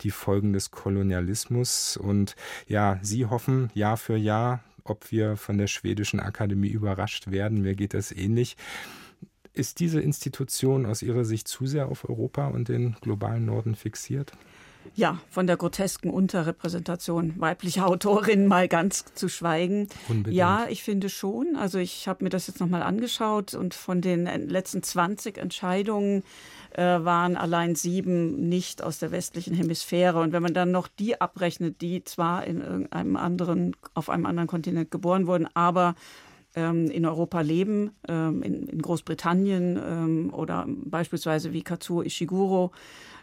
die 0.00 0.10
Folgen 0.10 0.52
des 0.52 0.70
Kolonialismus 0.70 1.96
und 1.96 2.36
ja, 2.68 2.98
Sie 3.02 3.26
hoffen 3.26 3.70
Jahr 3.74 3.96
für 3.96 4.16
Jahr, 4.16 4.62
ob 4.84 5.10
wir 5.10 5.36
von 5.36 5.58
der 5.58 5.66
schwedischen 5.66 6.20
Akademie 6.20 6.68
überrascht 6.68 7.30
werden. 7.30 7.62
Mir 7.62 7.74
geht 7.74 7.94
das 7.94 8.12
ähnlich. 8.12 8.56
Ist 9.52 9.80
diese 9.80 10.00
Institution 10.00 10.86
aus 10.86 11.02
Ihrer 11.02 11.24
Sicht 11.24 11.48
zu 11.48 11.66
sehr 11.66 11.88
auf 11.88 12.08
Europa 12.08 12.46
und 12.46 12.68
den 12.68 12.96
globalen 13.00 13.46
Norden 13.46 13.74
fixiert? 13.74 14.32
Ja, 14.94 15.20
von 15.30 15.46
der 15.46 15.56
grotesken 15.56 16.10
Unterrepräsentation 16.10 17.34
weiblicher 17.38 17.86
Autorinnen 17.86 18.46
mal 18.46 18.68
ganz 18.68 19.04
zu 19.14 19.28
schweigen. 19.28 19.88
Unbedingt. 20.08 20.36
Ja, 20.36 20.66
ich 20.68 20.82
finde 20.82 21.08
schon. 21.08 21.56
Also 21.56 21.78
ich 21.78 22.08
habe 22.08 22.24
mir 22.24 22.30
das 22.30 22.46
jetzt 22.46 22.60
nochmal 22.60 22.82
angeschaut 22.82 23.54
und 23.54 23.74
von 23.74 24.00
den 24.00 24.26
letzten 24.48 24.82
20 24.82 25.38
Entscheidungen 25.38 26.22
waren 26.82 27.36
allein 27.36 27.74
sieben 27.74 28.48
nicht 28.48 28.82
aus 28.82 28.98
der 28.98 29.10
westlichen 29.10 29.54
Hemisphäre. 29.54 30.20
Und 30.20 30.32
wenn 30.32 30.42
man 30.42 30.54
dann 30.54 30.70
noch 30.70 30.88
die 30.88 31.20
abrechnet, 31.20 31.80
die 31.80 32.04
zwar 32.04 32.46
in 32.46 32.60
irgendeinem 32.60 33.16
anderen, 33.16 33.76
auf 33.94 34.08
einem 34.08 34.26
anderen 34.26 34.48
Kontinent 34.48 34.90
geboren 34.90 35.26
wurden, 35.26 35.48
aber 35.54 35.94
ähm, 36.54 36.90
in 36.90 37.04
Europa 37.04 37.40
leben, 37.40 37.90
ähm, 38.06 38.42
in, 38.42 38.80
Großbritannien 38.80 39.76
ähm, 39.76 40.34
oder 40.34 40.66
beispielsweise 40.68 41.52
wie 41.52 41.62
Katsuo 41.62 42.02
Ishiguro, 42.02 42.72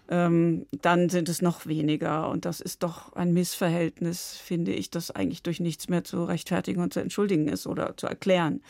dann 0.07 1.09
sind 1.09 1.29
es 1.29 1.41
noch 1.41 1.65
weniger. 1.65 2.29
Und 2.29 2.45
das 2.45 2.59
ist 2.59 2.83
doch 2.83 3.13
ein 3.13 3.33
Missverhältnis, 3.33 4.37
finde 4.37 4.71
ich, 4.71 4.91
das 4.91 5.09
eigentlich 5.09 5.41
durch 5.41 5.59
nichts 5.59 5.89
mehr 5.89 6.03
zu 6.03 6.25
rechtfertigen 6.25 6.83
und 6.83 6.93
zu 6.93 6.99
entschuldigen 6.99 7.47
ist 7.47 7.65
oder 7.65 7.97
zu 7.97 8.05
erklären. 8.05 8.61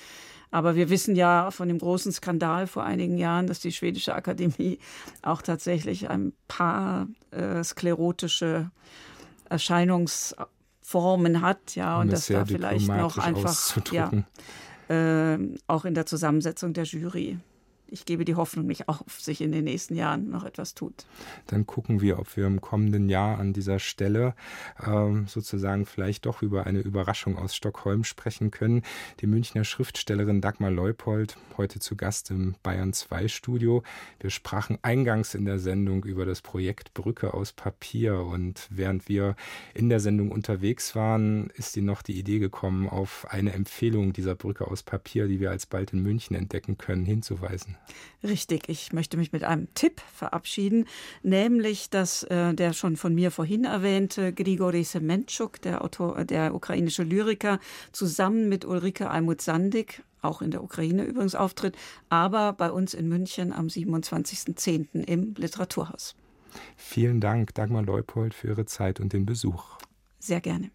Aber 0.52 0.76
wir 0.76 0.90
wissen 0.90 1.16
ja 1.16 1.52
von 1.52 1.68
dem 1.68 1.80
großen 1.80 2.12
Skandal 2.12 2.68
vor 2.68 2.84
einigen 2.84 3.18
Jahren, 3.18 3.48
dass 3.48 3.60
die 3.60 3.72
schwedische 3.72 4.16
Akademie 4.16 4.80
auch 5.22 5.42
tatsächlich 5.42 6.10
ein 6.10 6.34
paar 6.48 7.08
äh, 7.32 7.64
sklerotische 7.64 8.72
Erscheinungsformen 9.50 11.42
hat, 11.42 11.76
ja, 11.76 12.00
und 12.00 12.12
das 12.12 12.28
da 12.28 12.46
vielleicht 12.46 12.88
noch 12.88 13.18
einfach 13.18 13.56
ja, 13.92 14.12
äh, 14.90 15.38
auch 15.68 15.86
in 15.86 15.94
der 15.94 16.06
Zusammensetzung 16.06 16.74
der 16.74 16.86
Jury 16.86 17.40
ich 17.96 18.06
gebe 18.06 18.26
die 18.26 18.36
Hoffnung 18.36 18.68
nicht 18.68 18.90
auf, 18.90 19.22
sich 19.22 19.40
in 19.40 19.54
den 19.54 19.64
nächsten 19.64 19.96
Jahren 19.96 20.30
noch 20.30 20.44
etwas 20.44 20.74
tut. 20.74 21.06
Dann 21.48 21.66
gucken 21.66 22.02
wir, 22.02 22.20
ob 22.20 22.36
wir 22.36 22.46
im 22.46 22.60
kommenden 22.60 23.08
Jahr 23.08 23.40
an 23.40 23.54
dieser 23.54 23.80
Stelle 23.80 24.36
ähm, 24.86 25.28
sozusagen 25.28 25.86
vielleicht 25.86 26.26
doch 26.26 26.42
über 26.42 26.66
eine 26.66 26.80
Überraschung 26.80 27.38
aus 27.38 27.56
Stockholm 27.56 28.04
sprechen 28.04 28.52
können. 28.52 28.84
Die 29.22 29.28
Münchner 29.28 29.64
Schriftstellerin 29.64 30.42
Dagmar 30.42 30.72
Leupold, 30.72 31.38
heute 31.56 31.80
zu 31.80 31.96
Gast 31.96 32.32
im 32.32 32.56
Bayern 32.64 32.92
2 32.92 33.30
Studio. 33.30 33.82
Wir 34.20 34.30
sprachen 34.30 34.78
eingangs 34.82 35.34
in 35.34 35.46
der 35.46 35.60
Sendung 35.60 36.04
über 36.04 36.26
das 36.26 36.42
Projekt 36.42 36.94
Brücke 36.94 37.34
aus 37.34 37.54
Papier 37.54 38.20
und 38.20 38.68
während 38.70 39.08
wir 39.08 39.38
in 39.74 39.88
der 39.88 40.02
Sendung 40.02 40.32
unterwegs 40.32 40.96
waren, 40.96 41.50
ist 41.56 41.78
Ihnen 41.78 41.88
noch 41.88 42.02
die 42.02 42.20
Idee 42.20 42.40
gekommen, 42.40 42.90
auf 42.90 43.26
eine 43.30 43.54
Empfehlung 43.54 44.12
dieser 44.12 44.36
Brücke 44.36 44.68
aus 44.68 44.84
Papier, 44.84 45.30
die 45.30 45.40
wir 45.40 45.52
alsbald 45.52 45.94
in 45.94 46.04
München 46.04 46.36
entdecken 46.36 46.78
können, 46.78 47.06
hinzuweisen. 47.06 47.78
Richtig, 48.24 48.70
ich 48.70 48.94
möchte 48.94 49.18
mich 49.18 49.32
mit 49.32 49.44
einem 49.44 49.74
Tipp 49.74 50.02
verabschieden, 50.14 50.86
nämlich 51.24 51.90
dass 51.90 52.24
äh, 52.24 52.54
der 52.54 52.74
schon 52.74 52.98
von 52.98 53.14
mir 53.14 53.32
vorhin 53.32 53.66
erwähnte 53.66 54.34
Grigori 54.34 54.84
Semenchuk, 54.84 55.62
der, 55.62 55.84
Autor, 55.84 56.24
der 56.26 56.56
ukrainische 56.56 57.04
Lyriker, 57.04 57.60
zusammen 57.92 58.50
mit 58.50 58.66
Ulrike 58.66 59.10
Almut-Sandig, 59.10 60.04
auch 60.22 60.42
in 60.42 60.52
der 60.52 60.64
Ukraine 60.64 61.04
übrigens 61.04 61.36
auftritt, 61.36 61.76
aber 62.10 62.54
bei 62.54 62.72
uns 62.72 62.94
in 62.94 63.08
München 63.08 63.54
am 63.54 63.68
27.10. 63.68 65.04
im 65.06 65.36
Literaturhaus. 65.38 66.16
Vielen 66.78 67.20
Dank, 67.20 67.54
Dagmar 67.54 67.84
Leupold, 67.84 68.34
für 68.34 68.48
Ihre 68.48 68.66
Zeit 68.66 69.00
und 69.00 69.14
den 69.14 69.26
Besuch. 69.26 69.78
Sehr 70.20 70.42
gerne. 70.42 70.72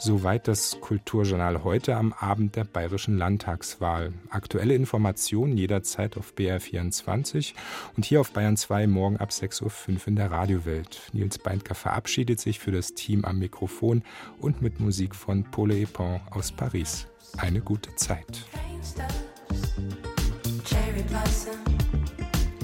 Soweit 0.00 0.46
das 0.46 0.80
Kulturjournal 0.80 1.64
heute 1.64 1.96
am 1.96 2.12
Abend 2.12 2.54
der 2.54 2.64
bayerischen 2.64 3.18
Landtagswahl. 3.18 4.12
Aktuelle 4.30 4.74
Informationen 4.74 5.56
jederzeit 5.56 6.16
auf 6.16 6.34
BR24 6.36 7.54
und 7.96 8.04
hier 8.04 8.20
auf 8.20 8.30
Bayern 8.30 8.56
2 8.56 8.86
morgen 8.86 9.16
ab 9.16 9.30
6.05 9.30 9.62
Uhr 9.62 10.08
in 10.08 10.16
der 10.16 10.30
Radiowelt. 10.30 11.00
Nils 11.12 11.38
Beindker 11.38 11.74
verabschiedet 11.74 12.38
sich 12.38 12.60
für 12.60 12.70
das 12.70 12.94
Team 12.94 13.24
am 13.24 13.40
Mikrofon 13.40 14.04
und 14.38 14.62
mit 14.62 14.78
Musik 14.78 15.16
von 15.16 15.42
Paul 15.44 15.72
Epon 15.72 16.20
aus 16.30 16.52
Paris. 16.52 17.08
Eine 17.36 17.60
gute 17.60 17.94
Zeit. 17.96 18.44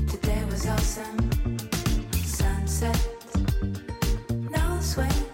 Today 0.07 0.45
was 0.49 0.67
awesome. 0.67 1.59
Sunset. 2.25 3.15
summer 4.85 5.34